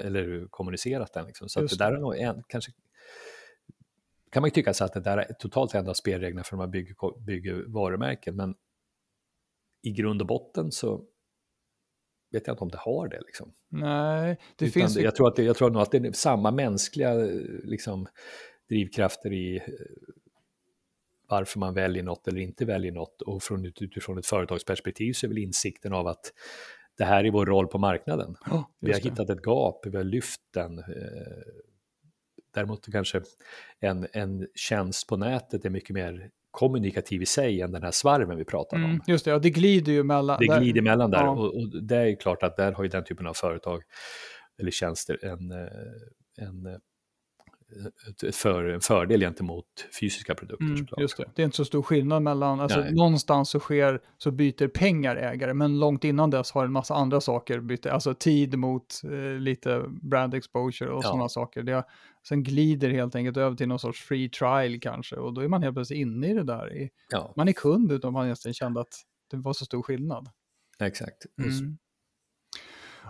eller 0.00 0.46
kommunicerat 0.50 1.12
den. 1.12 1.26
Liksom. 1.26 1.48
Så 1.48 1.60
det 1.60 1.78
där 1.78 1.92
är 1.92 1.98
nog 1.98 2.16
en, 2.16 2.42
kanske 2.48 2.72
kan 4.30 4.40
man 4.40 4.48
ju 4.48 4.52
tycka 4.52 4.74
så 4.74 4.84
att 4.84 4.92
det 4.92 5.00
där 5.00 5.18
är 5.18 5.32
totalt 5.32 5.74
ändrar 5.74 5.94
spelreglerna 5.94 6.44
för 6.44 6.56
när 6.56 6.62
man 6.62 6.70
bygger, 6.70 7.24
bygger 7.26 7.64
varumärken, 7.66 8.36
men 8.36 8.54
i 9.82 9.90
grund 9.90 10.20
och 10.20 10.26
botten 10.26 10.72
så 10.72 11.04
vet 12.36 12.46
jag 12.46 12.54
inte 12.54 12.64
om 12.64 12.70
det 12.70 12.78
har 12.78 13.08
det. 13.08 13.20
Liksom. 13.26 13.52
Nej, 13.68 14.38
det 14.56 14.64
Utan 14.64 14.72
finns... 14.72 14.96
Jag 14.96 15.14
tror, 15.14 15.28
att 15.28 15.36
det, 15.36 15.42
jag 15.42 15.56
tror 15.56 15.70
nog 15.70 15.82
att 15.82 15.90
det 15.90 15.98
är 15.98 16.12
samma 16.12 16.50
mänskliga 16.50 17.14
liksom, 17.64 18.08
drivkrafter 18.68 19.32
i 19.32 19.56
eh, 19.56 19.62
varför 21.28 21.58
man 21.58 21.74
väljer 21.74 22.02
något 22.02 22.28
eller 22.28 22.40
inte 22.40 22.64
väljer 22.64 22.92
något. 22.92 23.22
Och 23.22 23.42
från, 23.42 23.66
utifrån 23.66 24.18
ett 24.18 24.26
företagsperspektiv 24.26 25.12
så 25.12 25.26
är 25.26 25.28
väl 25.28 25.38
insikten 25.38 25.92
av 25.92 26.06
att 26.06 26.32
det 26.98 27.04
här 27.04 27.24
är 27.24 27.30
vår 27.30 27.46
roll 27.46 27.66
på 27.66 27.78
marknaden. 27.78 28.36
Oh, 28.50 28.64
vi 28.80 28.92
har 28.92 29.00
det. 29.00 29.08
hittat 29.08 29.30
ett 29.30 29.42
gap, 29.46 29.86
vi 29.86 29.96
har 29.96 30.04
lyft 30.04 30.40
den. 30.54 30.78
Eh, 30.78 30.84
däremot 32.54 32.92
kanske 32.92 33.22
en, 33.80 34.06
en 34.12 34.48
tjänst 34.54 35.06
på 35.06 35.16
nätet 35.16 35.64
är 35.64 35.70
mycket 35.70 35.94
mer 35.94 36.30
kommunikativ 36.56 37.22
i 37.22 37.26
sig 37.26 37.60
än 37.60 37.72
den 37.72 37.82
här 37.82 37.90
svarven 37.90 38.36
vi 38.36 38.44
pratar 38.44 38.76
mm, 38.76 38.90
om. 38.90 39.00
Just 39.06 39.24
det, 39.24 39.34
och 39.34 39.40
det 39.40 39.50
glider 39.50 39.92
ju 39.92 40.02
mellan. 40.02 40.38
Det 40.40 40.58
glider 40.58 40.82
mellan 40.82 41.10
där, 41.10 41.18
ja. 41.18 41.30
och, 41.30 41.56
och, 41.56 41.82
det 41.82 41.96
är 41.96 42.16
klart 42.16 42.42
att 42.42 42.56
där 42.56 42.72
har 42.72 42.82
ju 42.84 42.88
den 42.88 43.04
typen 43.04 43.26
av 43.26 43.34
företag 43.34 43.82
eller 44.58 44.70
tjänster 44.70 45.24
en, 45.24 45.50
eh, 45.50 46.46
en, 46.46 46.66
eh, 46.66 46.78
ett 48.24 48.34
för, 48.34 48.64
en 48.64 48.80
fördel 48.80 49.20
gentemot 49.20 49.64
fysiska 50.00 50.34
produkter. 50.34 50.66
Mm, 50.66 50.86
just 50.98 51.16
det. 51.16 51.24
det 51.34 51.42
är 51.42 51.44
inte 51.44 51.56
så 51.56 51.64
stor 51.64 51.82
skillnad 51.82 52.22
mellan, 52.22 52.60
alltså 52.60 52.80
Nej. 52.80 52.94
någonstans 52.94 53.50
så 53.50 53.60
sker, 53.60 54.00
så 54.18 54.30
byter 54.30 54.68
pengar 54.68 55.16
ägare, 55.16 55.54
men 55.54 55.78
långt 55.78 56.04
innan 56.04 56.30
dess 56.30 56.52
har 56.52 56.64
en 56.64 56.72
massa 56.72 56.94
andra 56.94 57.20
saker 57.20 57.60
bytt, 57.60 57.86
alltså 57.86 58.14
tid 58.14 58.58
mot 58.58 59.00
eh, 59.04 59.40
lite 59.40 59.84
brand 59.88 60.34
exposure 60.34 60.90
och 60.90 61.04
ja. 61.04 61.08
sådana 61.08 61.28
saker. 61.28 61.62
Det, 61.62 61.84
sen 62.28 62.42
glider 62.42 62.90
helt 62.90 63.14
enkelt 63.14 63.36
över 63.36 63.56
till 63.56 63.68
någon 63.68 63.78
sorts 63.78 64.00
free 64.00 64.28
trial 64.28 64.80
kanske 64.80 65.16
och 65.16 65.34
då 65.34 65.40
är 65.40 65.48
man 65.48 65.62
helt 65.62 65.74
plötsligt 65.74 65.98
inne 65.98 66.30
i 66.30 66.34
det 66.34 66.44
där. 66.44 66.76
I, 66.76 66.90
ja. 67.10 67.32
Man 67.36 67.48
är 67.48 67.52
kund 67.52 67.92
utan 67.92 68.12
man 68.12 68.24
egentligen 68.24 68.54
kände 68.54 68.80
att 68.80 68.94
det 69.30 69.36
var 69.36 69.52
så 69.52 69.64
stor 69.64 69.82
skillnad. 69.82 70.28
Exakt. 70.80 71.26
Mm. 71.42 71.78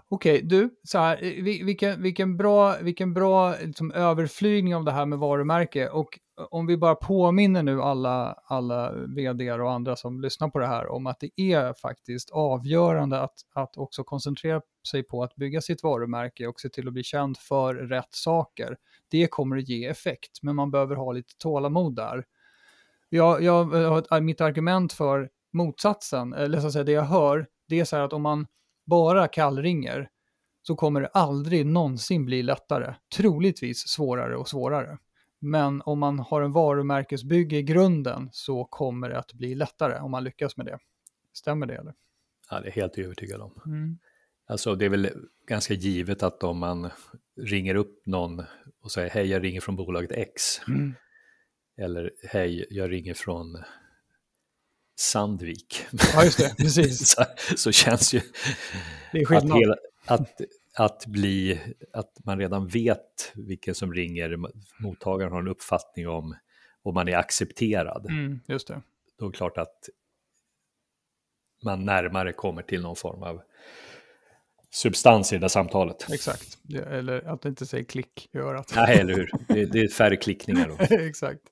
Okej, 0.09 0.37
okay, 0.37 0.49
du, 0.49 0.71
så 0.83 0.99
här, 0.99 1.25
eh, 1.25 1.43
vilken, 1.43 2.03
vilken 2.03 2.37
bra, 2.37 2.77
vilken 2.83 3.15
bra 3.15 3.55
liksom, 3.61 3.93
överflygning 3.93 4.77
av 4.77 4.85
det 4.85 4.93
här 4.93 5.07
med 5.07 5.19
varumärke. 5.19 5.89
Och 5.89 6.19
eh, 6.39 6.47
om 6.51 6.67
vi 6.67 6.77
bara 6.77 6.95
påminner 6.95 7.63
nu 7.63 7.83
alla, 7.83 8.33
alla 8.45 8.93
vd 8.93 9.53
och 9.53 9.73
andra 9.73 9.97
som 9.97 10.21
lyssnar 10.21 10.49
på 10.49 10.59
det 10.59 10.67
här 10.67 10.89
om 10.93 11.07
att 11.07 11.21
det 11.21 11.41
är 11.41 11.73
faktiskt 11.73 12.31
avgörande 12.31 13.21
att, 13.21 13.35
att 13.55 13.77
också 13.77 14.05
koncentrera 14.05 14.61
sig 14.89 15.03
på 15.03 15.23
att 15.23 15.35
bygga 15.35 15.61
sitt 15.61 15.83
varumärke 15.83 16.47
och 16.47 16.61
se 16.61 16.69
till 16.69 16.87
att 16.87 16.95
bli 16.95 17.03
känd 17.03 17.39
för 17.39 17.75
rätt 17.75 18.15
saker. 18.15 18.77
Det 19.11 19.27
kommer 19.27 19.57
att 19.57 19.69
ge 19.69 19.87
effekt, 19.87 20.43
men 20.43 20.57
man 20.57 20.71
behöver 20.71 20.97
ha 20.97 21.13
lite 21.13 21.35
tålamod 21.39 21.97
där. 21.97 22.25
Jag, 23.09 23.43
jag, 23.43 23.83
eh, 24.13 24.21
mitt 24.21 24.41
argument 24.41 24.93
för 24.93 25.31
motsatsen, 25.53 26.33
eller 26.33 26.61
så 26.61 26.67
att 26.67 26.73
säga 26.73 26.85
det 26.85 26.93
jag 26.93 27.03
hör, 27.03 27.47
det 27.69 27.81
är 27.81 27.85
så 27.85 27.97
här 27.97 28.03
att 28.03 28.13
om 28.13 28.23
man 28.23 28.47
bara 28.87 29.29
kallringer 29.29 30.09
så 30.63 30.77
kommer 30.77 31.01
det 31.01 31.07
aldrig 31.07 31.67
någonsin 31.67 32.25
bli 32.25 32.43
lättare. 32.43 32.95
Troligtvis 33.17 33.89
svårare 33.89 34.37
och 34.37 34.49
svårare. 34.49 34.99
Men 35.39 35.83
om 35.83 35.99
man 35.99 36.19
har 36.19 36.43
en 36.43 36.53
varumärkesbygge 36.53 37.57
i 37.57 37.63
grunden 37.63 38.29
så 38.33 38.65
kommer 38.65 39.09
det 39.09 39.19
att 39.19 39.33
bli 39.33 39.55
lättare 39.55 40.01
om 40.01 40.11
man 40.11 40.25
lyckas 40.25 40.57
med 40.57 40.67
det. 40.67 40.79
Stämmer 41.33 41.67
det 41.67 41.75
eller? 41.75 41.95
Ja, 42.51 42.61
det 42.61 42.69
är 42.69 42.73
helt 42.73 42.99
övertygad 42.99 43.41
om. 43.41 43.61
Mm. 43.67 43.99
Alltså 44.49 44.75
det 44.75 44.85
är 44.85 44.89
väl 44.89 45.11
ganska 45.47 45.75
givet 45.75 46.23
att 46.23 46.43
om 46.43 46.59
man 46.59 46.91
ringer 47.41 47.75
upp 47.75 48.07
någon 48.07 48.43
och 48.83 48.93
säger 48.93 49.11
hej, 49.11 49.27
jag 49.27 49.45
ringer 49.45 49.61
från 49.61 49.77
bolaget 49.77 50.13
X. 50.13 50.61
Mm. 50.69 50.95
Eller 51.79 52.11
hej, 52.23 52.67
jag 52.71 52.93
ringer 52.93 53.15
från 53.15 53.63
Sandvik. 54.97 55.87
Ja, 56.15 56.25
just 56.25 56.39
det, 56.39 56.55
precis. 56.59 57.09
så, 57.17 57.25
så, 57.57 57.73
känns 57.73 58.15
ju 58.15 58.21
det 59.13 59.19
är 59.19 59.37
att, 59.37 59.45
hela, 59.45 59.77
att, 60.07 60.41
att, 60.75 61.07
bli, 61.07 61.61
att 61.93 62.13
man 62.25 62.39
redan 62.39 62.67
vet 62.67 63.33
vilken 63.35 63.75
som 63.75 63.95
ringer, 63.95 64.37
mottagaren 64.79 65.33
har 65.33 65.41
en 65.41 65.49
uppfattning 65.49 66.09
om 66.09 66.37
och 66.83 66.95
man 66.95 67.09
är 67.09 67.17
accepterad. 67.17 68.07
Mm, 68.07 68.41
just 68.47 68.69
det. 68.69 68.83
Då 69.19 69.27
är 69.27 69.31
det 69.31 69.37
klart 69.37 69.59
att 69.59 69.89
man 71.65 71.85
närmare 71.85 72.33
kommer 72.33 72.63
till 72.63 72.83
någon 72.83 72.97
form 72.97 73.23
av 73.23 73.43
substans 74.71 75.33
i 75.33 75.37
det 75.37 75.41
där 75.41 75.49
samtalet. 75.49 76.07
Exakt, 76.13 76.59
eller 76.87 77.29
att 77.29 77.43
det 77.43 77.49
inte 77.49 77.67
säger 77.67 77.85
klick 77.85 78.29
i 78.33 78.39
örat. 78.39 78.73
Nej, 78.77 78.99
eller 78.99 79.15
hur. 79.15 79.31
Det, 79.49 79.65
det 79.65 79.81
är 79.81 79.89
färre 79.89 80.17
klickningar 80.17 80.69
då. 80.69 80.97
Exakt. 80.97 81.43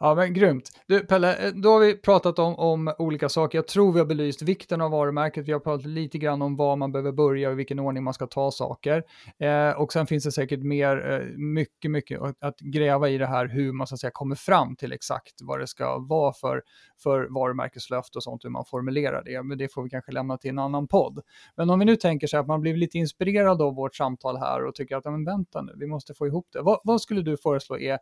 Ja, 0.00 0.14
men 0.14 0.34
grymt. 0.34 0.70
Du, 0.86 1.00
Pelle, 1.00 1.46
eh, 1.46 1.52
då 1.54 1.72
har 1.72 1.80
vi 1.80 1.96
pratat 1.96 2.38
om, 2.38 2.54
om 2.54 2.94
olika 2.98 3.28
saker. 3.28 3.58
Jag 3.58 3.68
tror 3.68 3.92
vi 3.92 3.98
har 3.98 4.06
belyst 4.06 4.42
vikten 4.42 4.80
av 4.80 4.90
varumärket. 4.90 5.48
Vi 5.48 5.52
har 5.52 5.60
pratat 5.60 5.86
lite 5.86 6.18
grann 6.18 6.42
om 6.42 6.56
var 6.56 6.76
man 6.76 6.92
behöver 6.92 7.12
börja 7.12 7.48
och 7.48 7.52
i 7.52 7.56
vilken 7.56 7.78
ordning 7.78 8.04
man 8.04 8.14
ska 8.14 8.26
ta 8.26 8.50
saker. 8.50 9.04
Eh, 9.38 9.70
och 9.70 9.92
sen 9.92 10.06
finns 10.06 10.24
det 10.24 10.32
säkert 10.32 10.60
mer, 10.60 11.10
eh, 11.12 11.36
mycket, 11.36 11.90
mycket 11.90 12.20
att, 12.20 12.36
att, 12.40 12.60
gräva 12.60 13.08
i 13.08 13.18
det 13.18 13.26
här, 13.26 13.46
hur 13.46 13.72
man 13.72 13.86
så 13.86 13.94
att 13.94 14.00
säga 14.00 14.10
kommer 14.14 14.34
fram 14.34 14.76
till 14.76 14.92
exakt 14.92 15.34
vad 15.42 15.60
det 15.60 15.66
ska 15.66 15.98
vara 15.98 16.32
för, 16.32 16.62
för 17.02 17.28
varumärkeslöft 17.30 18.16
och 18.16 18.22
sånt, 18.22 18.44
hur 18.44 18.50
man 18.50 18.64
formulerar 18.64 19.22
det. 19.24 19.42
Men 19.42 19.58
det 19.58 19.72
får 19.72 19.82
vi 19.82 19.90
kanske 19.90 20.12
lämna 20.12 20.38
till 20.38 20.50
en 20.50 20.58
annan 20.58 20.88
podd. 20.88 21.20
Men 21.56 21.70
om 21.70 21.78
vi 21.78 21.84
nu 21.84 21.96
tänker 21.96 22.26
så 22.26 22.36
här, 22.36 22.42
att 22.42 22.48
man 22.48 22.60
blir 22.60 22.76
lite 22.76 22.98
inspirerad 22.98 23.62
av 23.62 23.74
vårt 23.74 23.94
samtal 23.94 24.36
här 24.36 24.64
och 24.64 24.74
tycker 24.74 24.96
att, 24.96 25.04
ja, 25.04 25.10
men 25.10 25.24
vänta 25.24 25.62
nu, 25.62 25.72
vi 25.76 25.86
måste 25.86 26.14
få 26.14 26.26
ihop 26.26 26.48
det. 26.52 26.62
Vad, 26.62 26.80
vad 26.84 27.00
skulle 27.00 27.22
du 27.22 27.36
föreslå 27.36 27.78
är 27.78 27.98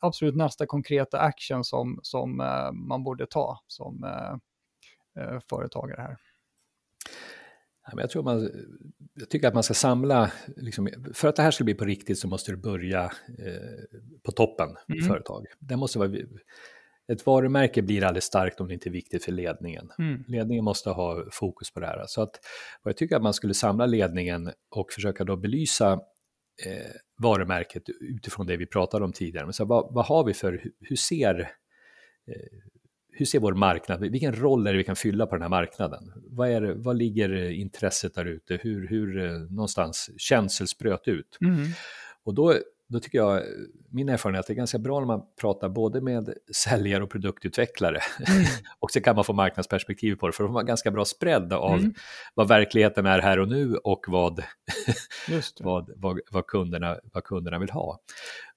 absolut 0.00 0.36
nästa 0.36 0.66
konkreta 0.66 1.20
action 1.20 1.64
som, 1.64 2.00
som 2.02 2.40
uh, 2.40 2.72
man 2.72 3.04
borde 3.04 3.26
ta 3.26 3.60
som 3.66 4.04
uh, 4.04 4.36
uh, 5.24 5.40
företagare 5.48 6.00
här? 6.00 6.16
Jag, 7.92 8.10
tror 8.10 8.22
man, 8.22 8.50
jag 9.14 9.30
tycker 9.30 9.48
att 9.48 9.54
man 9.54 9.62
ska 9.62 9.74
samla, 9.74 10.30
liksom, 10.56 10.88
för 11.14 11.28
att 11.28 11.36
det 11.36 11.42
här 11.42 11.50
ska 11.50 11.64
bli 11.64 11.74
på 11.74 11.84
riktigt 11.84 12.18
så 12.18 12.28
måste 12.28 12.52
du 12.52 12.56
börja 12.56 13.04
eh, 13.04 13.98
på 14.22 14.32
toppen 14.32 14.76
mm. 14.88 15.04
företag. 15.04 15.46
Det 15.58 15.76
måste 15.76 15.98
vara, 15.98 16.10
ett 17.12 17.26
varumärke 17.26 17.82
blir 17.82 18.04
aldrig 18.04 18.22
starkt 18.22 18.60
om 18.60 18.68
det 18.68 18.74
inte 18.74 18.88
är 18.88 18.92
viktigt 18.92 19.24
för 19.24 19.32
ledningen. 19.32 19.92
Mm. 19.98 20.24
Ledningen 20.28 20.64
måste 20.64 20.90
ha 20.90 21.24
fokus 21.32 21.70
på 21.70 21.80
det 21.80 21.86
här. 21.86 22.04
Så 22.06 22.22
att, 22.22 22.40
jag 22.84 22.96
tycker 22.96 23.16
att 23.16 23.22
man 23.22 23.34
skulle 23.34 23.54
samla 23.54 23.86
ledningen 23.86 24.52
och 24.70 24.92
försöka 24.92 25.24
då 25.24 25.36
belysa 25.36 26.00
eh, 26.64 26.92
varumärket 27.18 27.82
utifrån 28.00 28.46
det 28.46 28.56
vi 28.56 28.66
pratade 28.66 29.04
om 29.04 29.12
tidigare. 29.12 29.46
Men 29.46 29.52
så 29.52 29.64
vad, 29.64 29.94
vad 29.94 30.06
har 30.06 30.24
vi 30.24 30.34
för, 30.34 30.64
hur 30.80 30.96
ser, 30.96 31.40
eh, 32.26 32.58
hur 33.12 33.26
ser 33.26 33.38
vår 33.40 33.54
marknad, 33.54 34.00
vilken 34.00 34.36
roll 34.36 34.66
är 34.66 34.72
det 34.72 34.78
vi 34.78 34.84
kan 34.84 34.96
fylla 34.96 35.26
på 35.26 35.34
den 35.34 35.42
här 35.42 35.48
marknaden? 35.48 36.12
Vad, 36.30 36.48
är 36.48 36.62
vad 36.62 36.96
ligger 36.96 37.50
intresset 37.50 38.14
där 38.14 38.24
ute? 38.24 38.58
Hur, 38.62 38.88
hur 38.88 39.24
eh, 39.24 39.32
någonstans 39.32 40.10
känselspröt 40.16 41.08
ut? 41.08 41.38
Mm. 41.40 41.66
Och 42.24 42.34
då 42.34 42.54
då 42.88 43.00
tycker 43.00 43.18
jag, 43.18 43.42
min 43.90 44.08
erfarenhet 44.08 44.38
är 44.38 44.40
att 44.40 44.46
det 44.46 44.52
är 44.52 44.56
ganska 44.56 44.78
bra 44.78 45.00
när 45.00 45.06
man 45.06 45.22
pratar 45.40 45.68
både 45.68 46.00
med 46.00 46.34
säljare 46.54 47.02
och 47.02 47.10
produktutvecklare. 47.10 48.00
Mm. 48.28 48.44
och 48.78 48.90
så 48.90 49.00
kan 49.00 49.16
man 49.16 49.24
få 49.24 49.32
marknadsperspektiv 49.32 50.14
på 50.14 50.26
det, 50.26 50.32
för 50.32 50.44
då 50.44 50.48
får 50.48 50.54
man 50.54 50.66
ganska 50.66 50.90
bra 50.90 51.04
spread 51.04 51.52
av 51.52 51.78
mm. 51.78 51.94
vad 52.34 52.48
verkligheten 52.48 53.06
är 53.06 53.18
här 53.18 53.38
och 53.38 53.48
nu 53.48 53.76
och 53.76 54.04
vad, 54.08 54.42
vad, 55.60 55.90
vad, 55.96 56.20
vad, 56.30 56.46
kunderna, 56.46 56.98
vad 57.12 57.24
kunderna 57.24 57.58
vill 57.58 57.70
ha. 57.70 58.00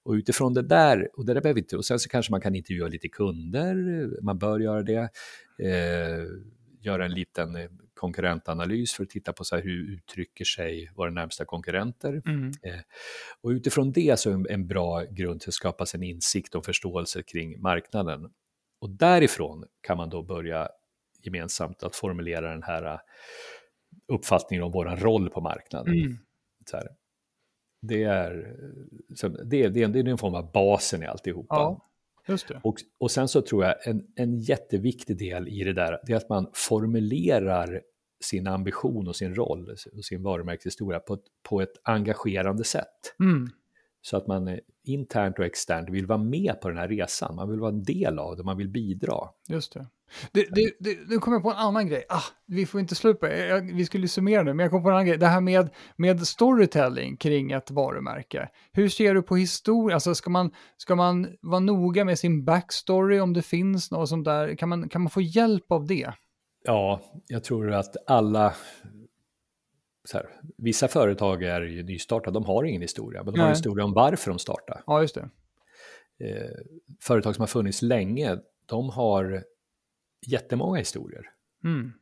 Och 0.02 0.12
utifrån 0.12 0.54
det 0.54 0.62
där, 0.62 1.08
och 1.14 1.26
det 1.26 1.34
där 1.34 1.40
behöver 1.40 1.60
inte, 1.60 1.76
och 1.76 1.84
sen 1.84 1.98
så 1.98 2.08
kanske 2.08 2.32
man 2.32 2.40
kan 2.40 2.54
intervjua 2.54 2.88
lite 2.88 3.08
kunder, 3.08 3.74
man 4.22 4.38
bör 4.38 4.60
göra 4.60 4.82
det, 4.82 5.10
eh, 5.62 6.24
göra 6.80 7.04
en 7.04 7.12
liten 7.12 7.56
konkurrentanalys 8.00 8.92
för 8.92 9.02
att 9.02 9.10
titta 9.10 9.32
på 9.32 9.44
så 9.44 9.56
här, 9.56 9.62
hur 9.62 9.92
uttrycker 9.92 10.44
sig 10.44 10.90
våra 10.96 11.10
närmsta 11.10 11.44
konkurrenter. 11.44 12.22
Mm. 12.26 12.52
Eh, 12.62 12.80
och 13.40 13.48
utifrån 13.48 13.92
det 13.92 14.18
så 14.18 14.30
är 14.30 14.34
en, 14.34 14.46
en 14.50 14.66
bra 14.66 15.04
grund 15.04 15.40
till 15.40 15.50
att 15.50 15.54
skapa 15.54 15.84
en 15.94 16.02
insikt 16.02 16.54
och 16.54 16.64
förståelse 16.64 17.22
kring 17.22 17.60
marknaden. 17.62 18.30
Och 18.80 18.90
därifrån 18.90 19.64
kan 19.80 19.96
man 19.96 20.10
då 20.10 20.22
börja 20.22 20.68
gemensamt 21.22 21.82
att 21.82 21.96
formulera 21.96 22.50
den 22.50 22.62
här 22.62 22.92
uh, 22.94 23.00
uppfattningen 24.12 24.64
om 24.64 24.72
vår 24.72 24.84
roll 24.84 25.30
på 25.30 25.40
marknaden. 25.40 25.94
Mm. 25.94 26.18
Så 26.70 26.76
här. 26.76 26.88
Det, 27.82 28.02
är, 28.02 28.56
det, 29.44 29.68
det, 29.68 29.82
är, 29.82 29.88
det 29.88 30.00
är 30.00 30.08
en 30.08 30.18
form 30.18 30.34
av 30.34 30.52
basen 30.52 31.02
i 31.02 31.06
alltihopa. 31.06 31.54
Ja. 31.54 31.86
Och, 32.62 32.76
och 33.00 33.10
sen 33.10 33.28
så 33.28 33.42
tror 33.42 33.64
jag 33.64 33.86
en, 33.86 34.06
en 34.16 34.38
jätteviktig 34.38 35.18
del 35.18 35.48
i 35.48 35.64
det 35.64 35.72
där, 35.72 35.98
det 36.06 36.12
är 36.12 36.16
att 36.16 36.28
man 36.28 36.50
formulerar 36.52 37.82
sin 38.20 38.46
ambition 38.46 39.08
och 39.08 39.16
sin 39.16 39.34
roll 39.34 39.76
och 39.96 40.04
sin 40.04 40.22
varumärkeshistoria 40.22 41.00
på 41.00 41.14
ett, 41.14 41.24
på 41.48 41.60
ett 41.60 41.72
engagerande 41.82 42.64
sätt. 42.64 43.14
Mm. 43.20 43.48
Så 44.02 44.16
att 44.16 44.26
man 44.26 44.58
internt 44.84 45.38
och 45.38 45.44
externt 45.44 45.90
vill 45.90 46.06
vara 46.06 46.18
med 46.18 46.60
på 46.60 46.68
den 46.68 46.78
här 46.78 46.88
resan, 46.88 47.34
man 47.36 47.50
vill 47.50 47.60
vara 47.60 47.72
en 47.72 47.82
del 47.82 48.18
av 48.18 48.36
det, 48.36 48.42
man 48.42 48.56
vill 48.56 48.68
bidra. 48.68 49.16
Just 49.48 49.72
det. 49.72 49.86
Det, 50.32 50.46
det, 50.50 50.72
det, 50.80 50.98
nu 51.08 51.18
kommer 51.18 51.36
jag 51.36 51.42
på 51.42 51.50
en 51.50 51.56
annan 51.56 51.88
grej. 51.88 52.04
Ah, 52.08 52.22
vi 52.46 52.66
får 52.66 52.80
inte 52.80 52.94
sluta, 52.94 53.26
vi 53.60 53.86
skulle 53.86 54.08
summera 54.08 54.42
nu, 54.42 54.54
men 54.54 54.64
jag 54.64 54.70
kom 54.70 54.82
på 54.82 54.88
en 54.88 54.94
annan 54.94 55.06
grej. 55.06 55.18
Det 55.18 55.26
här 55.26 55.40
med, 55.40 55.70
med 55.96 56.26
storytelling 56.26 57.16
kring 57.16 57.52
ett 57.52 57.70
varumärke. 57.70 58.48
Hur 58.72 58.88
ser 58.88 59.14
du 59.14 59.22
på 59.22 59.36
historia? 59.36 59.94
Alltså 59.94 60.14
ska 60.14 60.30
man, 60.30 60.50
ska 60.76 60.96
man 60.96 61.28
vara 61.40 61.60
noga 61.60 62.04
med 62.04 62.18
sin 62.18 62.44
backstory 62.44 63.20
om 63.20 63.32
det 63.32 63.42
finns 63.42 63.90
något 63.90 64.08
sånt 64.08 64.24
där? 64.24 64.54
Kan 64.54 64.68
man, 64.68 64.88
kan 64.88 65.02
man 65.02 65.10
få 65.10 65.20
hjälp 65.20 65.72
av 65.72 65.86
det? 65.86 66.12
Ja, 66.62 67.00
jag 67.26 67.44
tror 67.44 67.72
att 67.72 67.96
alla... 68.06 68.54
Här, 70.12 70.26
vissa 70.56 70.88
företag 70.88 71.42
är 71.42 71.60
ju 71.60 71.82
nystartade, 71.82 72.34
de 72.34 72.44
har 72.44 72.64
ingen 72.64 72.82
historia, 72.82 73.22
men 73.24 73.34
de 73.34 73.38
Nej. 73.38 73.40
har 73.40 73.48
en 73.48 73.56
historia 73.56 73.84
om 73.84 73.92
varför 73.92 74.30
de 74.30 74.38
startade. 74.38 74.82
Ja, 74.86 75.00
just 75.00 75.14
det. 75.14 75.30
Eh, 76.20 76.50
företag 77.00 77.34
som 77.34 77.42
har 77.42 77.46
funnits 77.46 77.82
länge, 77.82 78.38
de 78.66 78.90
har 78.90 79.44
jättemånga 80.26 80.78
historier. 80.78 81.24
Mm. 81.64 81.92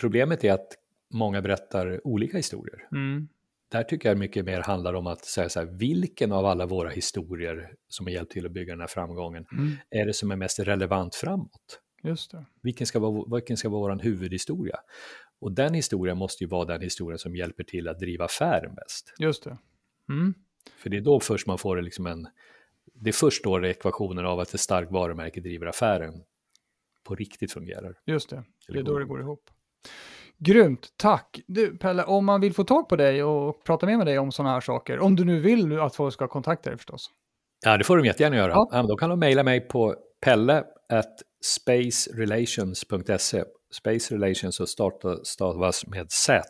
Problemet 0.00 0.44
är 0.44 0.52
att 0.52 0.68
många 1.14 1.42
berättar 1.42 2.06
olika 2.06 2.36
historier. 2.36 2.88
Mm. 2.92 3.28
Där 3.68 3.82
tycker 3.82 4.08
jag 4.08 4.18
mycket 4.18 4.44
mer 4.44 4.60
handlar 4.60 4.94
om 4.94 5.06
att 5.06 5.24
säga 5.24 5.48
så 5.48 5.60
här, 5.60 5.66
vilken 5.66 6.32
av 6.32 6.46
alla 6.46 6.66
våra 6.66 6.88
historier 6.88 7.74
som 7.88 8.06
har 8.06 8.10
hjälpt 8.10 8.32
till 8.32 8.46
att 8.46 8.52
bygga 8.52 8.72
den 8.72 8.80
här 8.80 8.86
framgången 8.86 9.46
mm. 9.52 9.72
är 9.90 10.06
det 10.06 10.12
som 10.12 10.30
är 10.30 10.36
mest 10.36 10.58
relevant 10.58 11.14
framåt? 11.14 11.80
Just 12.02 12.30
det. 12.30 12.44
Vilken 12.62 12.86
ska 12.86 12.98
vara, 12.98 13.36
vilken 13.36 13.56
ska 13.56 13.68
vara 13.68 13.94
vår 13.94 14.02
huvudhistoria? 14.02 14.76
Och 15.38 15.52
den 15.52 15.74
historien 15.74 16.18
måste 16.18 16.44
ju 16.44 16.50
vara 16.50 16.64
den 16.64 16.80
historien 16.80 17.18
som 17.18 17.36
hjälper 17.36 17.64
till 17.64 17.88
att 17.88 17.98
driva 17.98 18.24
affären 18.24 18.74
bäst. 18.74 19.14
Just 19.18 19.44
det. 19.44 19.58
Mm. 20.08 20.34
För 20.76 20.90
det 20.90 20.96
är 20.96 21.00
då 21.00 21.20
först 21.20 21.46
man 21.46 21.58
får 21.58 21.82
liksom 21.82 22.06
en... 22.06 22.28
Det 22.94 23.10
är 23.10 23.12
först 23.12 23.44
då 23.44 23.66
ekvationen 23.66 24.26
av 24.26 24.40
att 24.40 24.54
ett 24.54 24.60
starkt 24.60 24.92
varumärke 24.92 25.40
driver 25.40 25.66
affären 25.66 26.22
på 27.04 27.14
riktigt 27.14 27.52
fungerar. 27.52 27.98
Just 28.04 28.30
det, 28.30 28.44
det 28.68 28.78
är 28.78 28.82
då 28.82 28.98
det 28.98 29.04
går 29.04 29.20
ihop. 29.20 29.50
Grymt, 30.38 30.88
tack. 30.96 31.40
Du, 31.46 31.76
Pelle, 31.78 32.04
om 32.04 32.24
man 32.24 32.40
vill 32.40 32.54
få 32.54 32.64
tag 32.64 32.88
på 32.88 32.96
dig 32.96 33.24
och 33.24 33.64
prata 33.64 33.86
med, 33.86 33.98
med 33.98 34.06
dig 34.06 34.18
om 34.18 34.32
sådana 34.32 34.52
här 34.54 34.60
saker, 34.60 34.98
om 34.98 35.16
du 35.16 35.24
nu 35.24 35.40
vill 35.40 35.80
att 35.80 35.94
folk 35.94 36.14
ska 36.14 36.28
kontakta 36.28 36.70
dig 36.70 36.76
förstås. 36.78 37.10
Ja, 37.64 37.76
det 37.76 37.84
får 37.84 37.96
de 37.96 38.06
jättegärna 38.06 38.36
göra. 38.36 38.52
Ja. 38.52 38.82
då 38.82 38.96
kan 38.96 39.10
de 39.10 39.18
mejla 39.18 39.42
mig 39.42 39.60
på 39.60 39.96
pelle 40.20 40.64
spacerelations.se 41.46 43.44
Space 43.72 44.14
Relations 44.14 44.60
och 44.60 44.68
starta, 44.68 45.24
stavas 45.24 45.86
med 45.86 46.10
Z. 46.10 46.42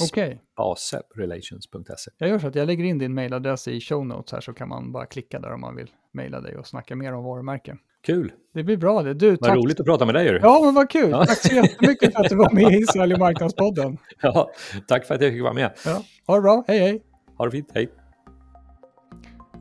Okej. 0.00 0.26
Okay. 0.26 0.38
Baserelations.se. 0.56 2.10
Jag 2.18 2.28
gör 2.28 2.38
så 2.38 2.46
att 2.46 2.54
jag 2.54 2.66
lägger 2.66 2.84
in 2.84 2.98
din 2.98 3.14
mailadress 3.14 3.68
i 3.68 3.80
show 3.80 4.06
notes 4.06 4.32
här 4.32 4.40
så 4.40 4.52
kan 4.52 4.68
man 4.68 4.92
bara 4.92 5.06
klicka 5.06 5.38
där 5.38 5.52
om 5.52 5.60
man 5.60 5.76
vill 5.76 5.90
mejla 6.12 6.40
dig 6.40 6.56
och 6.56 6.66
snacka 6.66 6.96
mer 6.96 7.12
om 7.12 7.24
varumärken. 7.24 7.78
Kul. 8.02 8.32
Det 8.54 8.62
blir 8.62 8.76
bra 8.76 9.02
det. 9.02 9.14
Du, 9.14 9.30
vad 9.30 9.40
tack. 9.40 9.56
roligt 9.56 9.80
att 9.80 9.86
prata 9.86 10.04
med 10.04 10.14
dig. 10.14 10.38
Ja, 10.42 10.60
men 10.64 10.74
vad 10.74 10.90
kul. 10.90 11.10
Ja. 11.10 11.24
Tack 11.26 11.38
så 11.38 11.54
jättemycket 11.54 12.12
för 12.12 12.20
att 12.20 12.28
du 12.28 12.36
var 12.36 12.50
med 12.50 12.72
i 12.72 12.82
Sälj 12.82 13.18
marknadspodden. 13.18 13.98
Ja, 14.20 14.50
tack 14.88 15.06
för 15.06 15.14
att 15.14 15.22
jag 15.22 15.32
fick 15.32 15.42
vara 15.42 15.52
med. 15.52 15.70
Ja. 15.84 16.02
Ha 16.26 16.34
det 16.34 16.42
bra. 16.42 16.64
Hej, 16.66 16.78
hej. 16.78 17.02
Ha 17.38 17.44
det 17.44 17.50
fint. 17.50 17.68
Hej. 17.74 18.01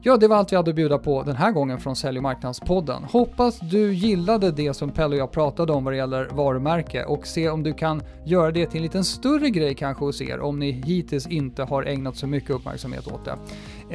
Ja, 0.03 0.17
det 0.17 0.27
var 0.27 0.37
allt 0.37 0.51
vi 0.51 0.55
hade 0.55 0.69
att 0.69 0.75
bjuda 0.75 0.97
på 0.97 1.23
den 1.23 1.35
här 1.35 1.51
gången 1.51 1.79
från 1.79 1.95
Sälj 1.95 2.17
och 2.17 2.23
marknadspodden. 2.23 3.03
Hoppas 3.03 3.59
du 3.59 3.93
gillade 3.93 4.51
det 4.51 4.73
som 4.73 4.89
Pelle 4.89 5.15
och 5.15 5.21
jag 5.21 5.31
pratade 5.31 5.73
om 5.73 5.83
vad 5.83 5.93
det 5.93 5.97
gäller 5.97 6.29
varumärke 6.31 7.03
och 7.03 7.27
se 7.27 7.49
om 7.49 7.63
du 7.63 7.73
kan 7.73 8.01
göra 8.25 8.51
det 8.51 8.65
till 8.65 8.77
en 8.77 8.83
liten 8.83 9.03
större 9.03 9.49
grej 9.49 9.75
kanske 9.75 10.05
hos 10.05 10.21
er 10.21 10.39
om 10.39 10.59
ni 10.59 10.71
hittills 10.71 11.27
inte 11.27 11.63
har 11.63 11.83
ägnat 11.83 12.15
så 12.15 12.27
mycket 12.27 12.49
uppmärksamhet 12.49 13.07
åt 13.07 13.25
det. 13.25 13.37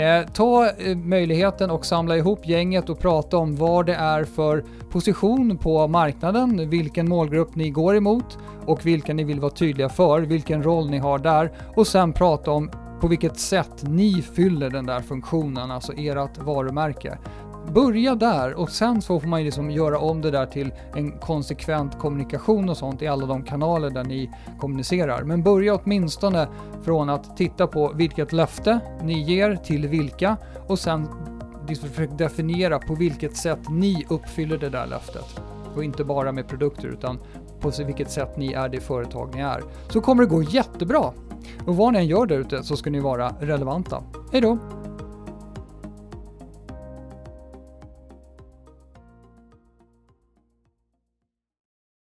Eh, 0.02 0.26
ta 0.26 0.70
eh, 0.70 0.96
möjligheten 0.96 1.70
och 1.70 1.86
samla 1.86 2.16
ihop 2.16 2.46
gänget 2.48 2.88
och 2.88 2.98
prata 2.98 3.36
om 3.36 3.56
vad 3.56 3.86
det 3.86 3.94
är 3.94 4.24
för 4.24 4.64
position 4.90 5.58
på 5.58 5.88
marknaden, 5.88 6.70
vilken 6.70 7.08
målgrupp 7.08 7.54
ni 7.54 7.70
går 7.70 7.96
emot 7.96 8.38
och 8.66 8.86
vilka 8.86 9.14
ni 9.14 9.24
vill 9.24 9.40
vara 9.40 9.52
tydliga 9.52 9.88
för, 9.88 10.20
vilken 10.20 10.62
roll 10.62 10.90
ni 10.90 10.98
har 10.98 11.18
där 11.18 11.52
och 11.74 11.86
sen 11.86 12.12
prata 12.12 12.50
om 12.50 12.70
på 13.00 13.08
vilket 13.08 13.38
sätt 13.38 13.82
ni 13.82 14.22
fyller 14.22 14.70
den 14.70 14.86
där 14.86 15.00
funktionen, 15.00 15.70
alltså 15.70 15.92
ert 15.96 16.38
varumärke. 16.38 17.18
Börja 17.74 18.14
där 18.14 18.54
och 18.54 18.70
sen 18.70 19.02
så 19.02 19.20
får 19.20 19.28
man 19.28 19.40
ju 19.40 19.44
liksom 19.44 19.70
göra 19.70 19.98
om 19.98 20.20
det 20.20 20.30
där 20.30 20.46
till 20.46 20.72
en 20.94 21.18
konsekvent 21.18 21.98
kommunikation 21.98 22.68
och 22.68 22.76
sånt 22.76 23.02
i 23.02 23.06
alla 23.06 23.26
de 23.26 23.42
kanaler 23.42 23.90
där 23.90 24.04
ni 24.04 24.30
kommunicerar. 24.60 25.22
Men 25.22 25.42
börja 25.42 25.74
åtminstone 25.74 26.48
från 26.82 27.10
att 27.10 27.36
titta 27.36 27.66
på 27.66 27.92
vilket 27.94 28.32
löfte 28.32 28.80
ni 29.02 29.22
ger 29.22 29.56
till 29.56 29.88
vilka 29.88 30.36
och 30.66 30.78
sen 30.78 31.08
försök 31.74 32.18
definiera 32.18 32.78
på 32.78 32.94
vilket 32.94 33.36
sätt 33.36 33.68
ni 33.70 34.06
uppfyller 34.08 34.58
det 34.58 34.68
där 34.68 34.86
löftet. 34.86 35.40
Och 35.74 35.84
inte 35.84 36.04
bara 36.04 36.32
med 36.32 36.48
produkter 36.48 36.88
utan 36.88 37.18
på 37.60 37.72
vilket 37.86 38.10
sätt 38.10 38.36
ni 38.36 38.52
är 38.52 38.68
det 38.68 38.80
företag 38.80 39.34
ni 39.34 39.40
är. 39.40 39.62
Så 39.88 40.00
kommer 40.00 40.22
det 40.22 40.28
gå 40.28 40.42
jättebra. 40.42 41.12
Och 41.66 41.76
vad 41.76 41.92
ni 41.92 41.98
än 41.98 42.06
gör 42.06 42.26
där 42.26 42.38
ute 42.38 42.62
så 42.62 42.76
ska 42.76 42.90
ni 42.90 43.00
vara 43.00 43.28
relevanta. 43.40 44.02
Hej 44.32 44.40
då! 44.40 44.58